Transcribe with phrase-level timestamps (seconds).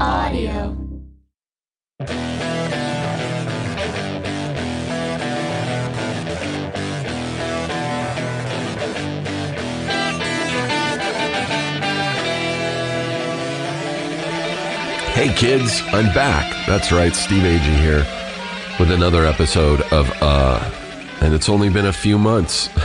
[0.00, 0.76] Audio.
[15.14, 16.66] Hey kids, I'm back.
[16.68, 18.06] That's right, Steve Agee here
[18.78, 20.60] with another episode of Uh,
[21.20, 22.68] and it's only been a few months.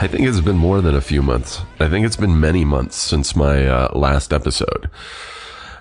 [0.00, 1.60] I think it's been more than a few months.
[1.78, 4.90] I think it's been many months since my uh, last episode.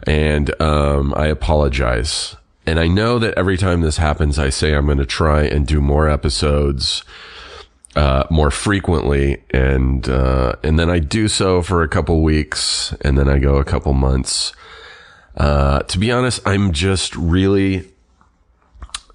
[0.09, 2.35] And um, I apologize.
[2.65, 5.67] And I know that every time this happens, I say I'm going to try and
[5.67, 7.03] do more episodes
[7.95, 13.17] uh, more frequently, and uh, and then I do so for a couple weeks, and
[13.17, 14.53] then I go a couple months.
[15.37, 17.87] Uh, to be honest, I'm just really.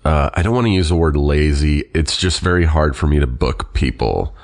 [0.05, 1.91] Uh, I don't want to use the word lazy.
[1.95, 4.37] It's just very hard for me to book people.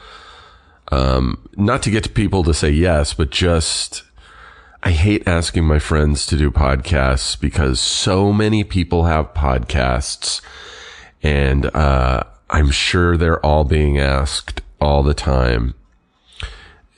[0.91, 4.03] Um, not to get to people to say yes, but just
[4.83, 10.41] I hate asking my friends to do podcasts because so many people have podcasts
[11.23, 15.75] and, uh, I'm sure they're all being asked all the time.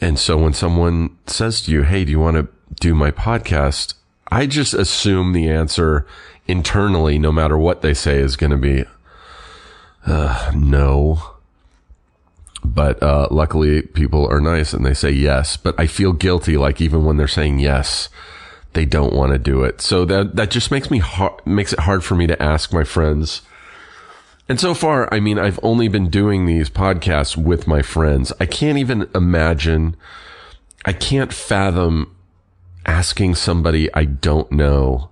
[0.01, 2.49] And so when someone says to you, Hey, do you want to
[2.81, 3.95] do my podcast?
[4.31, 6.07] I just assume the answer
[6.47, 8.85] internally, no matter what they say is going to be,
[10.07, 11.32] uh, no.
[12.65, 15.57] But uh, luckily, people are nice and they say yes.
[15.57, 18.09] But I feel guilty, like even when they're saying yes,
[18.73, 19.81] they don't want to do it.
[19.81, 22.85] So that that just makes me hard, makes it hard for me to ask my
[22.85, 23.43] friends.
[24.49, 28.33] And so far, I mean, I've only been doing these podcasts with my friends.
[28.41, 29.97] I can't even imagine.
[30.85, 32.15] I can't fathom
[32.85, 35.11] asking somebody I don't know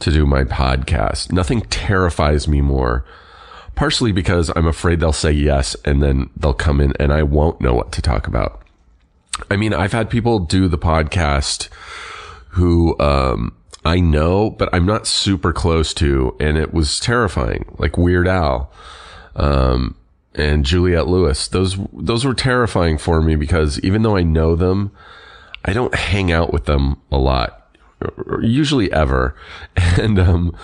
[0.00, 1.32] to do my podcast.
[1.32, 3.04] Nothing terrifies me more
[3.74, 7.60] partially because I'm afraid they'll say yes and then they'll come in and I won't
[7.60, 8.62] know what to talk about.
[9.50, 11.68] I mean, I've had people do the podcast
[12.50, 13.54] who, um,
[13.84, 18.70] I know, but I'm not super close to, and it was terrifying, like Weird Al,
[19.34, 19.96] um,
[20.34, 21.48] and Juliette Lewis.
[21.48, 24.92] Those, those were terrifying for me because even though I know them,
[25.64, 27.76] I don't hang out with them a lot,
[28.40, 29.34] usually ever.
[29.76, 30.56] And, um,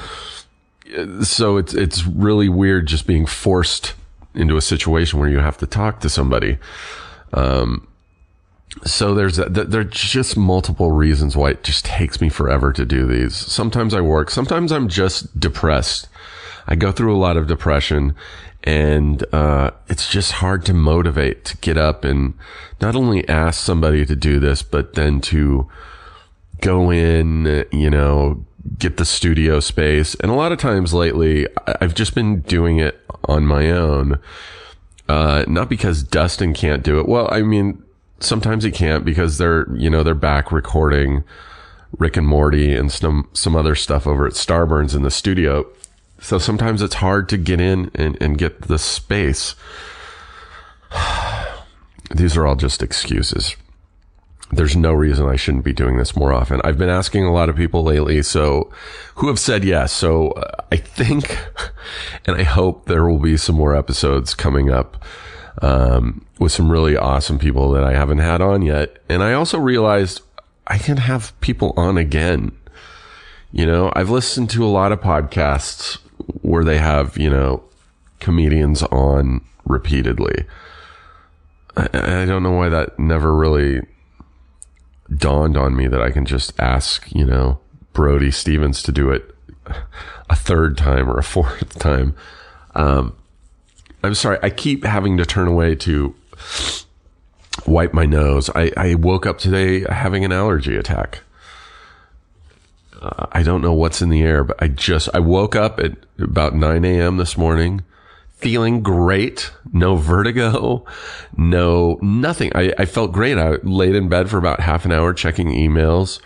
[1.22, 3.94] so it's it's really weird just being forced
[4.34, 6.58] into a situation where you have to talk to somebody.
[7.32, 7.86] Um,
[8.84, 13.06] so there's a, there just multiple reasons why it just takes me forever to do
[13.06, 13.34] these.
[13.34, 16.08] Sometimes I work, sometimes I'm just depressed.
[16.68, 18.14] I go through a lot of depression
[18.62, 22.34] and uh, it's just hard to motivate to get up and
[22.80, 25.68] not only ask somebody to do this, but then to
[26.60, 28.44] go in, you know,
[28.78, 30.14] get the studio space.
[30.16, 31.46] And a lot of times lately,
[31.80, 34.18] I've just been doing it on my own.
[35.08, 37.08] Uh, not because Dustin can't do it.
[37.08, 37.82] Well, I mean,
[38.20, 41.24] sometimes he can't because they're, you know, they're back recording
[41.98, 45.66] Rick and Morty and some, some other stuff over at Starburns in the studio.
[46.20, 49.56] So sometimes it's hard to get in and, and get the space.
[52.14, 53.56] These are all just excuses
[54.52, 56.60] there's no reason I shouldn't be doing this more often.
[56.64, 58.70] I've been asking a lot of people lately, so
[59.16, 59.92] who have said yes.
[59.92, 61.38] So uh, I think,
[62.26, 65.04] and I hope there will be some more episodes coming up,
[65.62, 68.98] um, with some really awesome people that I haven't had on yet.
[69.08, 70.22] And I also realized
[70.66, 72.52] I can have people on again.
[73.52, 75.98] You know, I've listened to a lot of podcasts
[76.42, 77.62] where they have, you know,
[78.18, 80.44] comedians on repeatedly.
[81.76, 83.82] I, I don't know why that never really
[85.14, 87.58] dawned on me that I can just ask, you know,
[87.92, 89.34] Brody Stevens to do it
[90.28, 92.14] a third time or a fourth time.
[92.74, 93.16] Um,
[94.02, 96.14] I'm sorry, I keep having to turn away to
[97.66, 98.48] wipe my nose.
[98.54, 101.20] I, I woke up today having an allergy attack.
[103.00, 105.92] Uh, I don't know what's in the air, but I just, I woke up at
[106.18, 107.16] about 9 a.m.
[107.16, 107.82] this morning
[108.40, 109.50] feeling great.
[109.72, 110.84] No vertigo,
[111.36, 112.52] no nothing.
[112.54, 113.38] I, I felt great.
[113.38, 116.20] I laid in bed for about half an hour checking emails,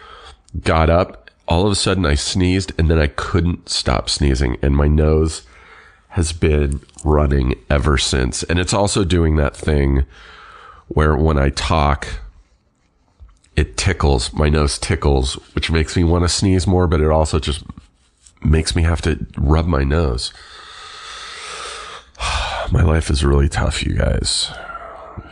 [0.61, 1.31] got up.
[1.47, 5.43] All of a sudden I sneezed and then I couldn't stop sneezing and my nose
[6.09, 8.45] has been running ever since.
[8.45, 10.07] And it's also doing that thing
[10.89, 12.21] where when I talk,
[13.57, 14.33] it tickles.
[14.33, 17.65] My nose tickles, which makes me want to sneeze more, but it also just
[18.43, 20.33] makes me have to rub my nose.
[22.73, 24.51] My life is really tough, you guys.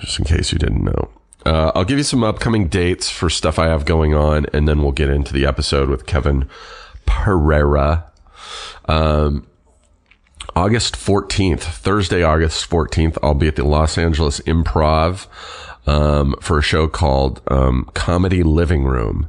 [0.01, 1.11] Just in case you didn't know.
[1.45, 4.83] Uh, I'll give you some upcoming dates for stuff I have going on, and then
[4.83, 6.49] we'll get into the episode with Kevin
[7.05, 8.05] Pereira.
[8.87, 9.47] Um,
[10.55, 15.27] August 14th, Thursday, August 14th, I'll be at the Los Angeles Improv
[15.87, 19.29] um, for a show called um, Comedy Living Room.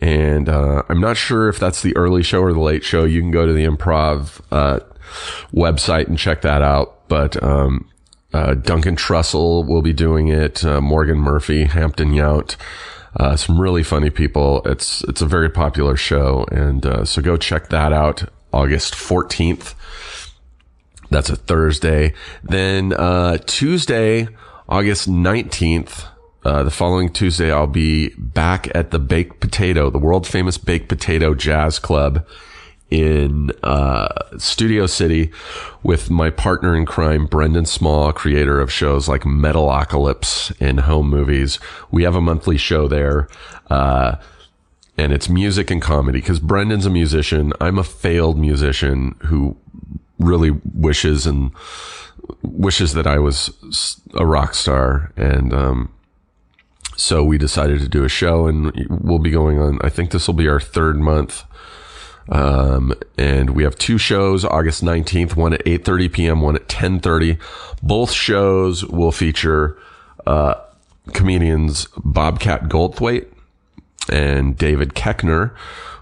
[0.00, 3.04] And uh, I'm not sure if that's the early show or the late show.
[3.04, 4.80] You can go to the improv uh,
[5.52, 7.08] website and check that out.
[7.08, 7.88] But um,
[8.32, 10.64] uh, Duncan Trussell will be doing it.
[10.64, 12.56] Uh, Morgan Murphy, Hampton Yount,
[13.16, 14.62] uh, some really funny people.
[14.64, 18.24] It's it's a very popular show, and uh, so go check that out.
[18.52, 19.74] August 14th.
[21.10, 22.14] That's a Thursday.
[22.42, 24.28] Then uh, Tuesday,
[24.68, 26.06] August 19th.
[26.44, 30.88] Uh, the following Tuesday, I'll be back at the Baked Potato, the world famous Baked
[30.88, 32.26] Potato Jazz Club
[32.94, 34.06] in uh,
[34.38, 35.32] Studio City
[35.82, 41.58] with my partner in crime, Brendan Small, creator of shows like Metalocalypse and Home Movies.
[41.90, 43.26] We have a monthly show there.
[43.68, 44.16] Uh,
[44.96, 47.52] and it's music and comedy because Brendan's a musician.
[47.60, 49.56] I'm a failed musician who
[50.20, 51.50] really wishes and
[52.42, 53.50] wishes that I was
[54.14, 55.12] a rock star.
[55.16, 55.92] And, um,
[56.96, 59.80] so we decided to do a show and we'll be going on.
[59.82, 61.42] I think this will be our third month.
[62.28, 67.38] Um, and we have two shows, August 19th, one at 8.30 p.m., one at 10.30.
[67.82, 69.78] Both shows will feature,
[70.26, 70.54] uh,
[71.12, 73.26] comedians Bobcat Goldthwait
[74.10, 75.54] and David Koechner,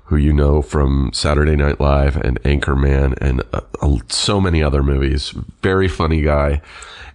[0.04, 4.82] who you know from Saturday Night Live and Anchorman and uh, uh, so many other
[4.82, 5.30] movies.
[5.62, 6.60] Very funny guy.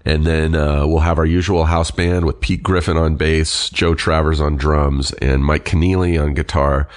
[0.04, 3.94] And then uh, we'll have our usual house band with Pete Griffin on bass, Joe
[3.94, 6.88] Travers on drums, and Mike Keneally on guitar.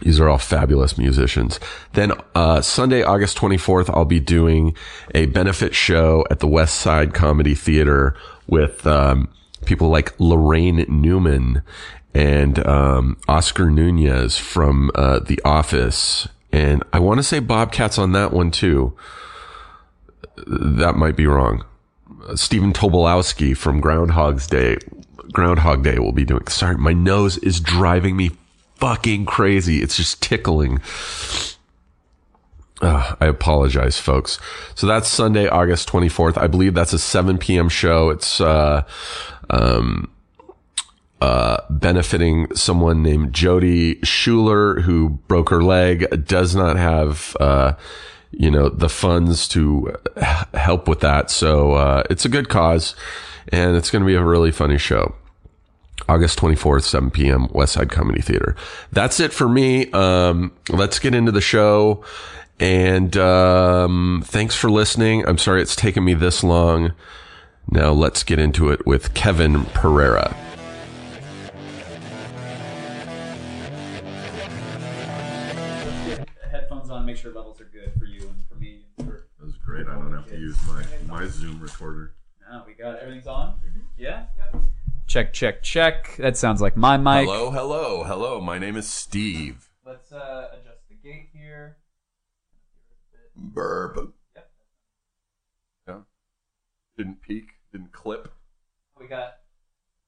[0.00, 1.60] These are all fabulous musicians.
[1.92, 4.74] Then uh, Sunday, August 24th, I'll be doing
[5.14, 8.16] a benefit show at the West Side Comedy Theater
[8.46, 9.28] with um,
[9.64, 11.62] people like Laraine Newman
[12.14, 16.28] and um, Oscar Nunez from uh, The Office.
[16.52, 18.96] And I want to say Bobcat's on that one too.
[20.46, 21.64] That might be wrong.
[22.34, 24.78] Stephen Tobolowsky from Groundhog's Day.
[25.32, 26.46] Groundhog Day will be doing.
[26.48, 28.32] Sorry, my nose is driving me
[28.80, 29.82] fucking crazy.
[29.82, 30.80] It's just tickling.
[32.80, 34.40] Uh, I apologize, folks.
[34.74, 36.38] So that's Sunday, August 24th.
[36.38, 37.68] I believe that's a 7 p.m.
[37.68, 38.08] show.
[38.08, 38.84] It's, uh,
[39.50, 40.10] um,
[41.20, 47.74] uh, benefiting someone named Jody Schuler who broke her leg, does not have, uh,
[48.30, 49.94] you know, the funds to
[50.54, 51.30] help with that.
[51.30, 52.94] So, uh, it's a good cause
[53.48, 55.14] and it's going to be a really funny show.
[56.08, 58.56] August 24th, 7 p.m., West Side Comedy Theater.
[58.92, 59.90] That's it for me.
[59.92, 62.04] Um, let's get into the show.
[62.58, 65.26] And, um, thanks for listening.
[65.26, 66.92] I'm sorry it's taken me this long.
[67.70, 70.36] Now let's get into it with Kevin Pereira.
[76.50, 78.80] headphones on, make sure levels are good for you and for me.
[78.98, 79.86] And for That was great.
[79.86, 82.14] I don't have to use my, my Zoom recorder.
[82.50, 83.54] now we got everything's on.
[83.96, 84.24] Yeah.
[85.10, 86.14] Check, check, check.
[86.18, 87.26] That sounds like my mic.
[87.26, 88.40] Hello, hello, hello.
[88.40, 89.68] My name is Steve.
[89.84, 91.78] Let's uh, adjust the gate here.
[93.34, 94.14] Burp.
[95.88, 95.94] Yeah.
[96.96, 97.54] Didn't peak.
[97.72, 98.32] Didn't clip.
[99.00, 99.38] We got.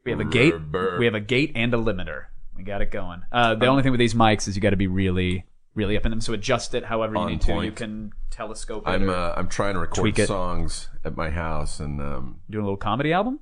[0.04, 0.54] We have a gate.
[0.70, 1.00] Brr.
[1.00, 2.26] We have a gate and a limiter.
[2.56, 3.22] We got it going.
[3.32, 6.06] Uh, the only thing with these mics is you got to be really, really up
[6.06, 6.20] in them.
[6.20, 7.64] So adjust it however you On need to.
[7.64, 8.90] You can telescope it.
[8.90, 10.28] I'm uh, I'm trying to record Tweak it.
[10.28, 13.40] songs at my house and um, doing a little comedy album.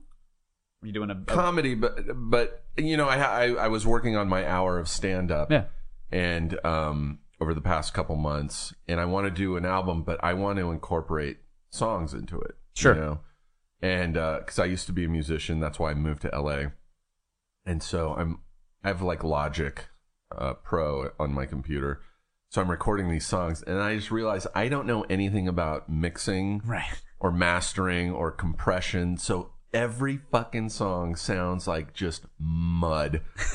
[0.83, 4.29] You doing a, a comedy, but but you know I, I I was working on
[4.29, 5.51] my hour of stand up.
[5.51, 5.65] yeah?
[6.13, 10.19] and um, over the past couple months, and I want to do an album, but
[10.25, 11.39] I want to incorporate
[11.71, 12.57] songs into it.
[12.75, 12.95] Sure.
[12.95, 13.21] You know?
[13.83, 16.71] And because I used to be a musician, that's why I moved to LA,
[17.65, 18.41] and so I'm
[18.83, 19.87] I have like Logic
[20.37, 22.01] uh, Pro on my computer,
[22.49, 26.63] so I'm recording these songs, and I just realized I don't know anything about mixing
[26.65, 27.03] Right.
[27.19, 29.53] or mastering or compression, so.
[29.73, 33.23] Every fucking song sounds like just mud.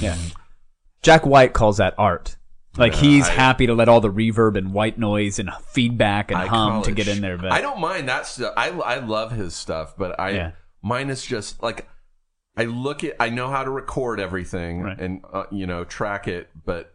[0.00, 0.16] Yeah.
[1.02, 2.36] Jack White calls that art.
[2.76, 6.38] Like he's I- happy to let all the reverb and white noise and feedback and
[6.40, 7.38] I hum to get in there.
[7.38, 8.52] But I don't mind that stuff.
[8.56, 10.50] I I love his stuff, but I Yeah.
[10.82, 11.88] mine is just like
[12.56, 14.98] I look at I know how to record everything Right.
[14.98, 16.90] and uh, you know track it, but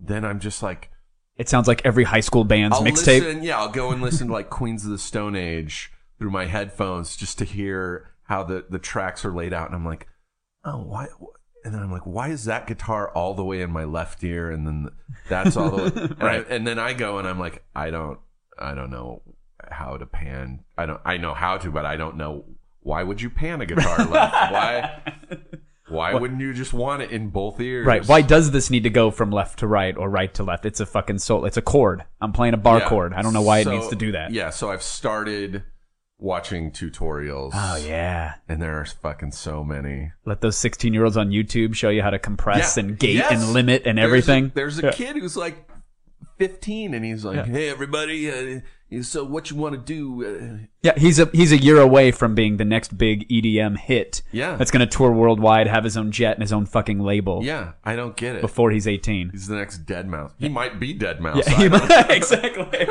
[0.00, 0.90] then I'm just like
[1.38, 3.20] it sounds like every high school band's I'll mixtape.
[3.20, 3.42] listen.
[3.42, 7.16] Yeah, I'll go and listen to like Queens of the Stone Age through my headphones
[7.16, 10.08] just to hear how the the tracks are laid out, and I'm like,
[10.64, 11.06] oh, why?
[11.64, 14.50] And then I'm like, why is that guitar all the way in my left ear,
[14.50, 14.88] and then
[15.28, 18.18] that's all the way, and, I, and then I go and I'm like, I don't,
[18.58, 19.22] I don't know
[19.70, 20.64] how to pan.
[20.76, 22.44] I don't, I know how to, but I don't know
[22.80, 24.52] why would you pan a guitar left?
[24.52, 25.02] why?
[25.88, 27.86] Why wouldn't you just want it in both ears?
[27.86, 28.06] Right.
[28.06, 30.66] Why does this need to go from left to right or right to left?
[30.66, 31.44] It's a fucking soul.
[31.44, 32.04] It's a chord.
[32.20, 32.88] I'm playing a bar Yeah.
[32.88, 33.12] chord.
[33.14, 34.30] I don't know why So, it needs to do that.
[34.32, 35.64] Yeah, so I've started
[36.18, 37.52] watching tutorials.
[37.54, 38.34] Oh yeah.
[38.48, 40.10] And there are fucking so many.
[40.24, 43.14] Let those 16 year olds on YouTube show you how to compress Yeah, and gate
[43.16, 43.30] yes.
[43.32, 44.52] and limit and There's a- everything.
[44.54, 44.90] There's a, Yeah.
[44.92, 45.68] kid who's like
[46.38, 47.44] 15 and he's like, Yeah.
[47.46, 51.56] "Hey everybody, uh, so what you want to do?" Uh, Yeah, he's a he's a
[51.58, 54.22] year away from being the next big EDM hit.
[54.32, 54.56] Yeah.
[54.56, 57.72] That's going to tour worldwide, have his own jet and his own fucking label yeah,
[57.84, 58.40] I don't get it.
[58.40, 59.30] before he's 18.
[59.30, 60.32] He's the next Deadmau5.
[60.38, 61.36] He might be Deadmau5.
[61.36, 62.86] Yeah, I he don't- might- exactly.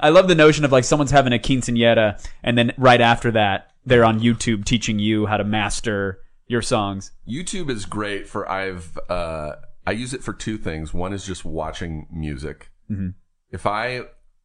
[0.00, 3.70] I love the notion of like someone's having a quinceanera, and then right after that,
[3.84, 7.12] they're on YouTube teaching you how to master your songs.
[7.28, 9.52] YouTube is great for I've uh
[9.86, 10.94] I use it for two things.
[10.94, 12.70] One is just watching music.
[12.90, 13.10] Mm-hmm.
[13.50, 14.02] If I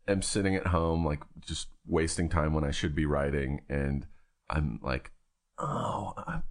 [0.08, 4.06] am sitting at home like just wasting time when I should be writing and
[4.50, 5.12] I'm like,
[5.58, 6.42] "Oh, I,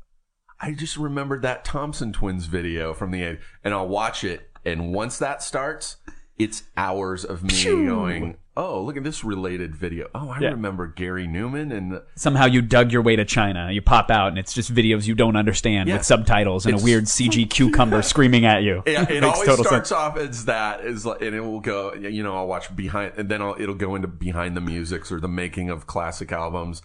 [0.61, 4.93] I just remembered that Thompson Twins video from the 80s." and I'll watch it and
[4.93, 5.99] once that starts,
[6.39, 10.07] it's hours of me going, "Oh, look at this related video.
[10.15, 10.51] Oh, I Yeah.
[10.51, 13.71] remember Gary Numan and Somehow you dug your way to China.
[13.73, 15.97] You pop out, and it's just videos you don't understand Yeah.
[15.97, 18.83] with subtitles and a weird CG cucumber screaming at you.
[18.87, 21.95] Yeah, it Makes always starts off as that is like, and it will go.
[21.95, 25.21] You know, I'll watch behind, and then I'll, it'll go into behind the musics or
[25.21, 26.83] the making of classic albums.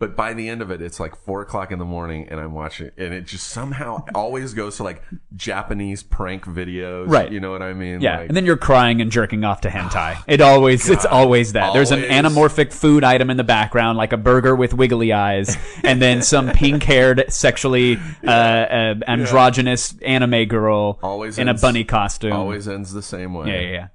[0.00, 2.52] But by the end of it, it's like four o'clock in the morning, and I'm
[2.52, 5.02] watching, and it just somehow always goes to like
[5.36, 7.08] Japanese prank videos.
[7.08, 7.30] Right.
[7.30, 8.00] You know what I mean?
[8.00, 10.16] Yeah, Like, and then you're crying and jerking off to hentai.
[10.26, 11.74] It always, it's always that.
[11.74, 16.02] There's an anamorphic food item in the background, like a burger with wiggly eyes, and
[16.02, 17.96] then some pink-haired, sexually
[18.26, 22.32] uh, uh, androgynous anime girl Always in a bunny costume.
[22.32, 23.48] always ends the same way.
[23.48, 23.88] yeah, yeah, yeah.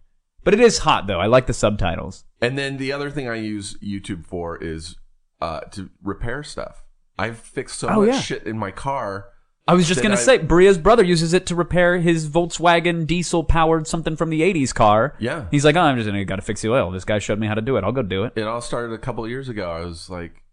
[0.46, 1.20] But it is hot though.
[1.20, 2.24] I like the subtitles.
[2.41, 4.96] And then the other thing I use YouTube for is
[5.41, 6.84] uh, to repair stuff.
[7.17, 8.19] I've fixed so Oh, much yeah.
[8.22, 9.27] shit in my car.
[9.67, 13.86] I was just gonna I- say, Bria's brother uses it to repair his Volkswagen diesel-powered
[13.88, 15.15] something from the '80s car.
[15.19, 15.46] Yeah.
[15.51, 16.89] He's like, oh, I'm just gonna gotta fix the oil.
[16.91, 17.84] This guy showed me how to do it.
[17.84, 18.34] I'll go do it.
[18.36, 19.69] it all started a couple of years ago.
[19.69, 20.43] I was like,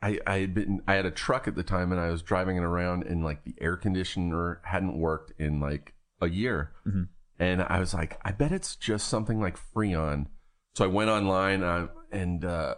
[0.00, 2.56] I I had been I had a truck at the time, and I was driving
[2.56, 7.02] it around, and like the air conditioner hadn't worked in like a year, Mm-hmm.
[7.38, 10.26] and I was like, I bet it's just something like Freon.
[10.74, 12.76] So I went online uh, and uh,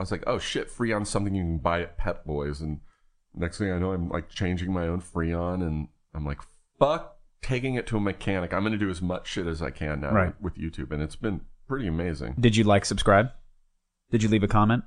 [0.00, 2.80] I was like, oh shit, Freon's something you can buy at Pep Boys, and
[3.34, 6.38] next thing I know, I'm like changing my own Freon, and I'm like,
[6.78, 7.18] fuck.
[7.42, 10.00] Taking it to a mechanic, I'm going to do as much shit as I can
[10.00, 10.34] now Right.
[10.40, 12.36] with YouTube, and it's been pretty amazing.
[12.40, 13.28] Did you like, subscribe?
[14.10, 14.84] Did you leave a comment?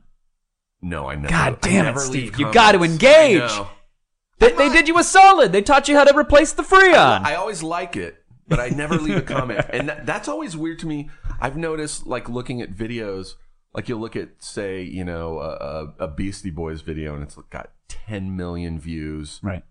[0.82, 1.30] No, I never.
[1.30, 2.40] God I damn it, Steve.
[2.40, 3.40] You gotta engage.
[3.42, 3.68] I know.
[4.40, 5.52] They, they did you a solid.
[5.52, 7.24] They taught you how to replace the Freon.
[7.24, 8.18] I always like it,
[8.48, 11.12] but I never leave a comment, and that, that's always weird to me.
[11.40, 13.36] I've noticed, like looking at videos,
[13.74, 17.72] like you'll look at, say, you know, a, a Beastie Boys video, and it's got
[17.88, 19.64] 10 million views, right.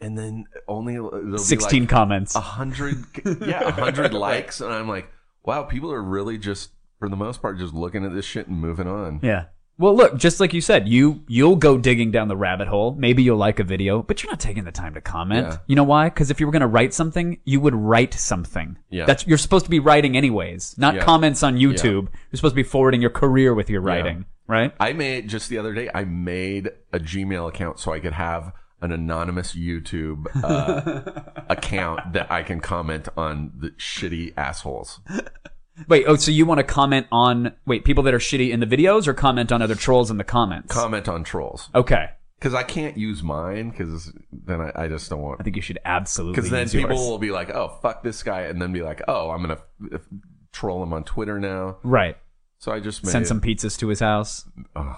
[0.00, 0.98] and then only
[1.38, 2.34] 16 be like comments.
[2.34, 3.04] a hundred,
[3.40, 5.08] yeah, a hundred likes, and I'm like,
[5.44, 8.58] wow, people are really just, for the most part, just looking at this shit and
[8.58, 9.20] moving on.
[9.22, 9.46] Yeah.
[9.82, 12.94] Well, look, just like you said, you you'll go digging down the rabbit hole.
[12.96, 15.48] Maybe you'll like a video, but you're not taking the time to comment.
[15.48, 15.56] Yeah.
[15.66, 16.08] You know why?
[16.08, 18.78] Because if you were going to write something, you would write something.
[18.90, 19.06] Yeah.
[19.06, 21.02] That's you're supposed to be writing anyways, not Yeah.
[21.02, 21.82] comments on YouTube.
[22.12, 24.72] You're supposed to be forwarding your career with your writing, right?
[24.78, 25.90] I made just the other day.
[25.92, 32.30] I made a Gmail account so I could have an anonymous YouTube uh, account that
[32.30, 35.00] I can comment on the shitty assholes.
[35.88, 38.66] Wait, oh, so you want to comment on wait people that are shitty in the
[38.66, 40.72] videos, or comment on other trolls in the comments?
[40.72, 45.22] Comment on trolls okay, because I can't use mine because then I, I just don't
[45.22, 45.40] want.
[45.40, 46.36] I think you should absolutely.
[46.36, 47.00] Because then use people yours.
[47.08, 49.58] will be like, "Oh fuck this guy," and then be like, "Oh, I'm gonna
[49.92, 50.00] f-
[50.52, 52.16] troll him on Twitter now." right.
[52.58, 54.44] So I just made Send some pizzas to his house.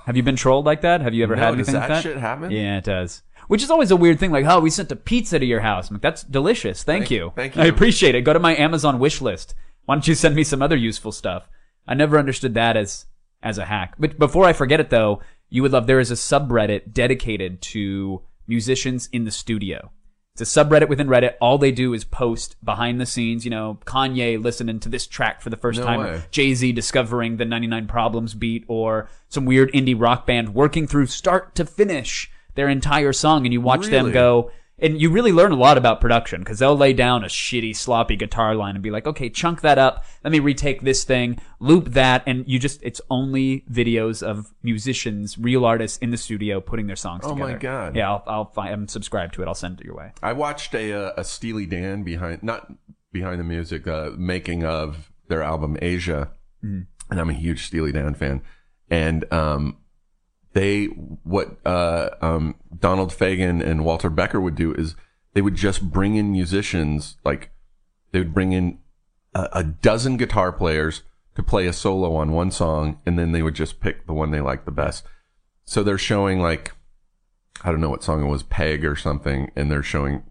[0.05, 1.01] Have you been trolled like that?
[1.01, 2.03] Have you ever No, had does anything that like that?
[2.03, 2.51] shit happen?
[2.51, 3.23] Yeah, it does.
[3.49, 4.31] Which is always a weird thing.
[4.31, 5.89] Like, oh, we sent a pizza to your house.
[5.89, 6.83] I'm like, that's delicious.
[6.83, 7.33] Thank, you.
[7.35, 7.63] Thank- you.
[7.63, 8.21] I appreciate it.
[8.21, 9.55] Go to my Amazon wish list.
[9.85, 11.49] Why don't you send me some other useful stuff?
[11.87, 13.07] I never understood that as
[13.43, 13.95] as a hack.
[13.99, 15.87] But before I forget it, though, you would love.
[15.87, 19.91] There is a subreddit dedicated to musicians in the studio.
[20.37, 21.35] It's a subreddit within Reddit.
[21.41, 25.41] All they do is post behind the scenes, you know, Kanye listening to this track
[25.41, 26.23] for the first No time.
[26.33, 31.07] Jay Z discovering the 99 Problems beat, or some weird indie rock band working through
[31.07, 34.51] start to finish their entire song, and you watch them go.
[34.85, 38.17] And you really learn a lot about production because they'll lay down a shitty, sloppy
[38.17, 40.05] guitar line and be like, okay, chunk that up.
[40.23, 45.39] Let me retake this thing, loop that, and you just, it's only videos of musicians,
[45.39, 47.53] real artists in the studio putting their songs Oh together.
[47.53, 47.97] my God.
[47.97, 49.49] Yeah, I'll, I'll find, I'm subscribed to it.
[49.49, 50.13] I'll send it your way.
[50.23, 52.71] I watched a uh, a Steely Dan behind not
[53.11, 56.29] behind the music uh, making of their album Aja,
[56.63, 58.43] and I'm a huge Steely Dan fan.
[58.91, 59.79] And um,
[60.55, 64.97] they what uh, um, Donald Fagen and Walter Becker would do is
[65.35, 67.51] they would just bring in musicians like
[68.13, 68.79] they would bring in
[69.35, 71.03] a, a dozen guitar players
[71.35, 74.31] to play a solo on one song, and then they would just pick the one
[74.31, 75.05] they liked the best.
[75.65, 76.73] So they're showing like
[77.63, 80.23] I don't know what song it was, Peg or something, and they're showing,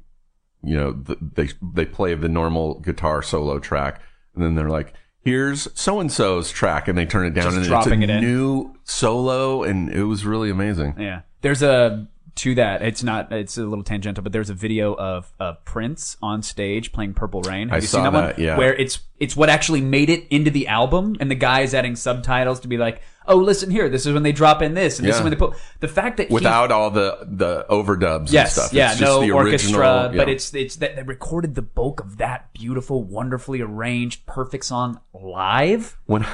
[0.63, 4.01] you know, the, they they play the normal guitar solo track,
[4.33, 7.57] and then they're like, "Here's so and so's track," and they turn it down, Just
[7.57, 8.23] and dropping it's a it in.
[8.23, 10.95] new solo, and it was really amazing.
[10.99, 11.21] Yeah.
[11.41, 12.81] There's a to that.
[12.81, 13.31] It's not.
[13.31, 17.41] It's a little tangential, but there's a video of of Prince on stage playing Purple
[17.43, 17.69] Rain.
[17.69, 18.43] Have I you saw seen that, that, one?
[18.43, 18.57] yeah.
[18.57, 21.95] Where it's it's what actually made it into the album, and the guy is adding
[21.95, 23.89] subtitles to be like, "Oh, listen here.
[23.89, 25.23] This is when they drop in this, and this is Yeah.
[25.23, 28.73] when they put the fact that he- Without all the the overdubs Yes, and stuff.
[28.73, 31.99] yeah, it's just no the orchestra, original, but it's it's that they recorded the bulk
[31.99, 35.97] of that beautiful, wonderfully arranged, perfect song live.
[36.05, 36.25] when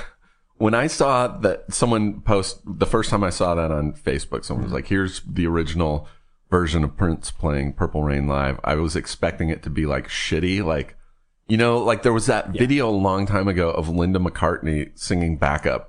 [0.58, 4.65] when I saw that someone post the first time I saw that on Facebook, someone
[4.65, 4.74] Mm-hmm.
[4.74, 6.08] was like, "Here's the original
[6.51, 10.63] version of Prince playing Purple Rain live." I was expecting it to be like shitty,
[10.63, 10.96] like
[11.48, 15.36] you know, like there was that video a long time ago of Linda McCartney singing
[15.38, 15.88] backup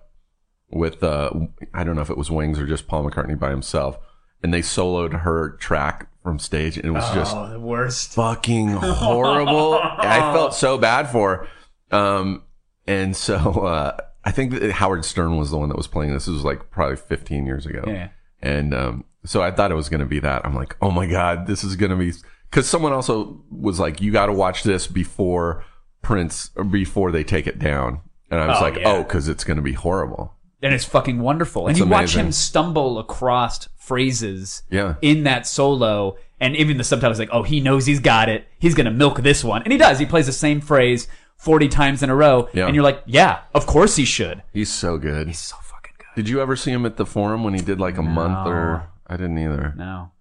[0.72, 1.30] with uh
[1.74, 3.98] I don't know if it was Wings or just Paul McCartney by himself,
[4.42, 8.12] and they soloed her track from stage, and it was just Oh, the worst.
[8.14, 9.74] fucking horrible.
[9.82, 11.48] I felt so bad for
[11.90, 11.96] her.
[11.96, 12.42] Um,
[12.86, 16.26] and so, uh, I think that Howard Stern was the one that was playing this.
[16.26, 17.84] This was like probably 15 years ago.
[17.86, 18.08] Yeah.
[18.42, 20.44] And, um, so I thought it was going to be that.
[20.44, 22.12] I'm like, oh my God, this is going to be,
[22.50, 25.64] cause someone also was like, you got to watch this before
[26.02, 28.00] Prince, or before they take it down.
[28.30, 28.92] And I was Oh, like, yeah.
[28.92, 30.34] oh, cause it's going to be horrible.
[30.62, 31.66] And it's fucking wonderful.
[31.66, 32.26] And It's you watch amazing.
[32.26, 34.94] him stumble across phrases Yeah.
[35.02, 38.46] in that solo, and even the subtitles like, "Oh, he knows he's got it.
[38.58, 39.98] He's gonna milk this one," and he does.
[39.98, 42.66] He plays the same phrase forty times in a row, Yeah.
[42.66, 45.26] and you're like, "Yeah, of course he should." He's so good.
[45.26, 46.06] He's so fucking good.
[46.14, 48.84] Did you ever see him at the forum when he did like a month or
[49.06, 49.74] I didn't either.
[49.76, 50.12] No,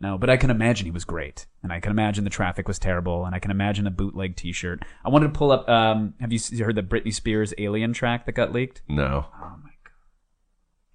[0.00, 2.78] no, but I can imagine he was great, and I can imagine the traffic was
[2.78, 4.84] terrible, and I can imagine a bootleg T-shirt.
[5.04, 5.66] I wanted to pull up.
[5.68, 8.82] Um, have you s- heard the Britney Spears "Alien" track that got leaked?
[8.86, 9.26] No.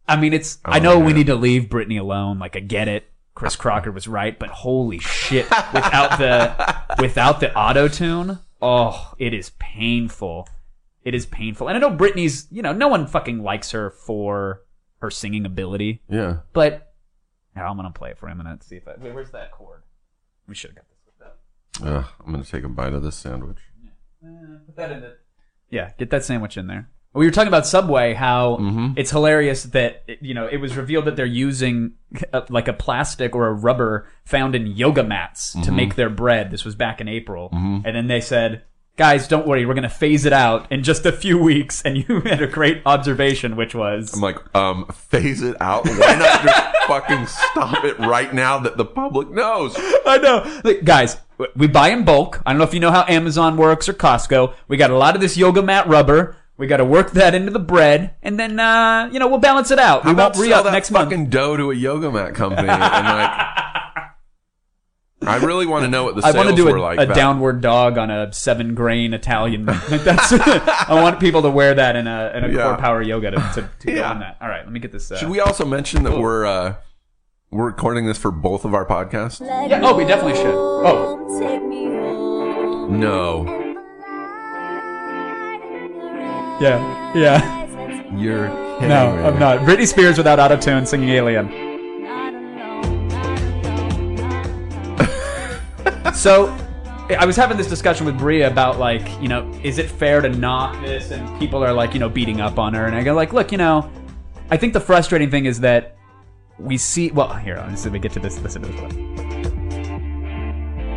[0.09, 0.57] I mean, it's.
[0.65, 2.39] I Oh, know we need to leave Britney alone.
[2.39, 3.05] Like, I get it.
[3.35, 5.45] Chris Crocker was right, but holy shit!
[5.49, 10.47] Without the without the auto tune, oh, it is painful.
[11.03, 11.69] It is painful.
[11.69, 12.47] And I know Britney's.
[12.51, 14.63] You know, no one fucking likes her for
[14.99, 16.39] her singing ability, Yeah.
[16.51, 16.93] but
[17.55, 18.63] here, I'm gonna play it for a minute.
[18.63, 18.95] See if I.
[18.99, 19.83] Wait, where's that chord?
[20.47, 21.87] We should have got this with that.
[21.97, 23.59] Ugh, I'm gonna take a bite of this sandwich.
[23.81, 25.15] Yeah, uh, Put that in the.
[25.69, 26.89] Yeah, get that sandwich in there.
[27.19, 28.93] We were talking about Subway, how Mm-hmm.
[28.97, 31.91] it's hilarious that you know it was revealed that they're using
[32.34, 35.62] uh like a plastic or a rubber found in yoga mats Mm-hmm.
[35.63, 36.49] to make their bread.
[36.51, 38.63] This was back in April, and then they said,
[38.97, 41.97] "Guys, don't worry, we're going to phase it out in just a few weeks." And
[41.97, 45.86] you had a great observation, which was, I'm like, um, phase it out.
[45.86, 49.75] Why not just fucking stop it right now that the public knows?
[50.05, 50.62] I know.
[50.63, 51.17] Like, guys,
[51.55, 52.41] we buy in bulk.
[52.45, 54.53] I don't know if you know how Amazon works or Costco.
[54.67, 56.36] We got a lot of this yoga mat rubber.
[56.59, 59.71] We got to work that into the bread, and then uh, you know we'll balance
[59.71, 60.03] it out.
[60.03, 61.29] How we about won't re sell up that next fucking month.
[61.31, 63.31] dough to a yoga mat company and like?
[65.21, 66.99] I really want to know what the sales I want to do a, like.
[66.99, 69.65] a downward dog on a seven grain Italian.
[69.89, 70.31] Like that's.
[70.33, 72.63] I want people to wear that in a in a Yeah.
[72.63, 74.09] core power yoga to, to, to go Yeah.
[74.11, 74.37] on that.
[74.41, 75.11] All right, let me get this.
[75.11, 76.75] Uh, Should we also mention that we're uh,
[77.51, 79.39] we're recording this for both of our podcasts?
[79.45, 79.79] Yeah.
[79.83, 80.53] Oh, we definitely should.
[80.53, 82.99] Oh, Take me home.
[82.99, 83.68] No,
[86.59, 88.15] yeah, yeah.
[88.17, 89.23] you're kidding No, me.
[89.23, 89.59] I'm not.
[89.59, 91.47] Britney Spears without auto tune singing "Alien."
[96.13, 96.47] So,
[97.17, 100.27] I was having this discussion with Bria about like, you know, is it fair to
[100.29, 101.11] knock this?
[101.11, 102.85] And people are like, you know, beating up on her.
[102.87, 103.89] And I go like, look, you know,
[104.51, 105.97] I think the frustrating thing is that
[106.57, 107.09] we see.
[107.11, 108.37] Well, here, let's see if we get to this.
[108.39, 108.91] Listen to this one.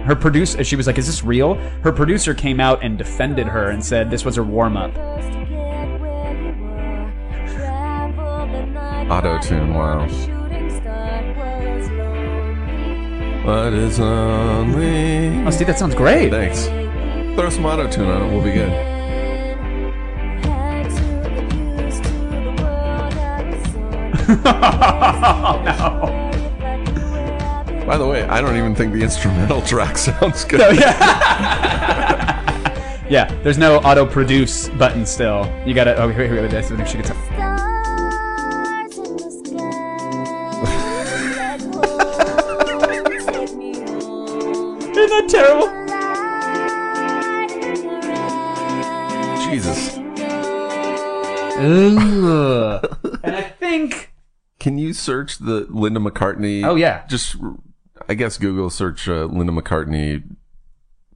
[0.04, 3.70] Her producer, she was like, "Is this real?" Her producer came out and defended her
[3.70, 4.76] and said this was her warm
[9.10, 9.74] Auto tune.
[9.74, 10.06] Wow.
[13.44, 15.44] What is only?
[15.44, 16.30] Oh, see, that sounds great.
[16.30, 16.66] Thanks.
[17.34, 18.32] Throw some auto tune on it.
[18.32, 18.70] We'll be good.
[24.28, 26.18] No.
[27.86, 30.76] By the way, I don't even think the instrumental track sounds good.
[30.76, 30.96] Yeah,
[33.10, 35.52] yeah, there's no auto produce button still.
[35.66, 35.96] You gotta.
[35.96, 36.68] Oh, here, here, here, this.
[36.88, 37.08] She gets.
[37.08, 37.31] Stars
[45.22, 45.66] that terrible?
[47.26, 49.98] Light in the red Jesus.
[51.58, 53.20] Ugh.
[53.22, 54.12] and I think.
[54.58, 56.64] Can you search the Linda McCartney?
[56.64, 57.06] Oh, yeah.
[57.06, 57.36] Just,
[58.08, 60.22] I guess Google search uh, Linda McCartney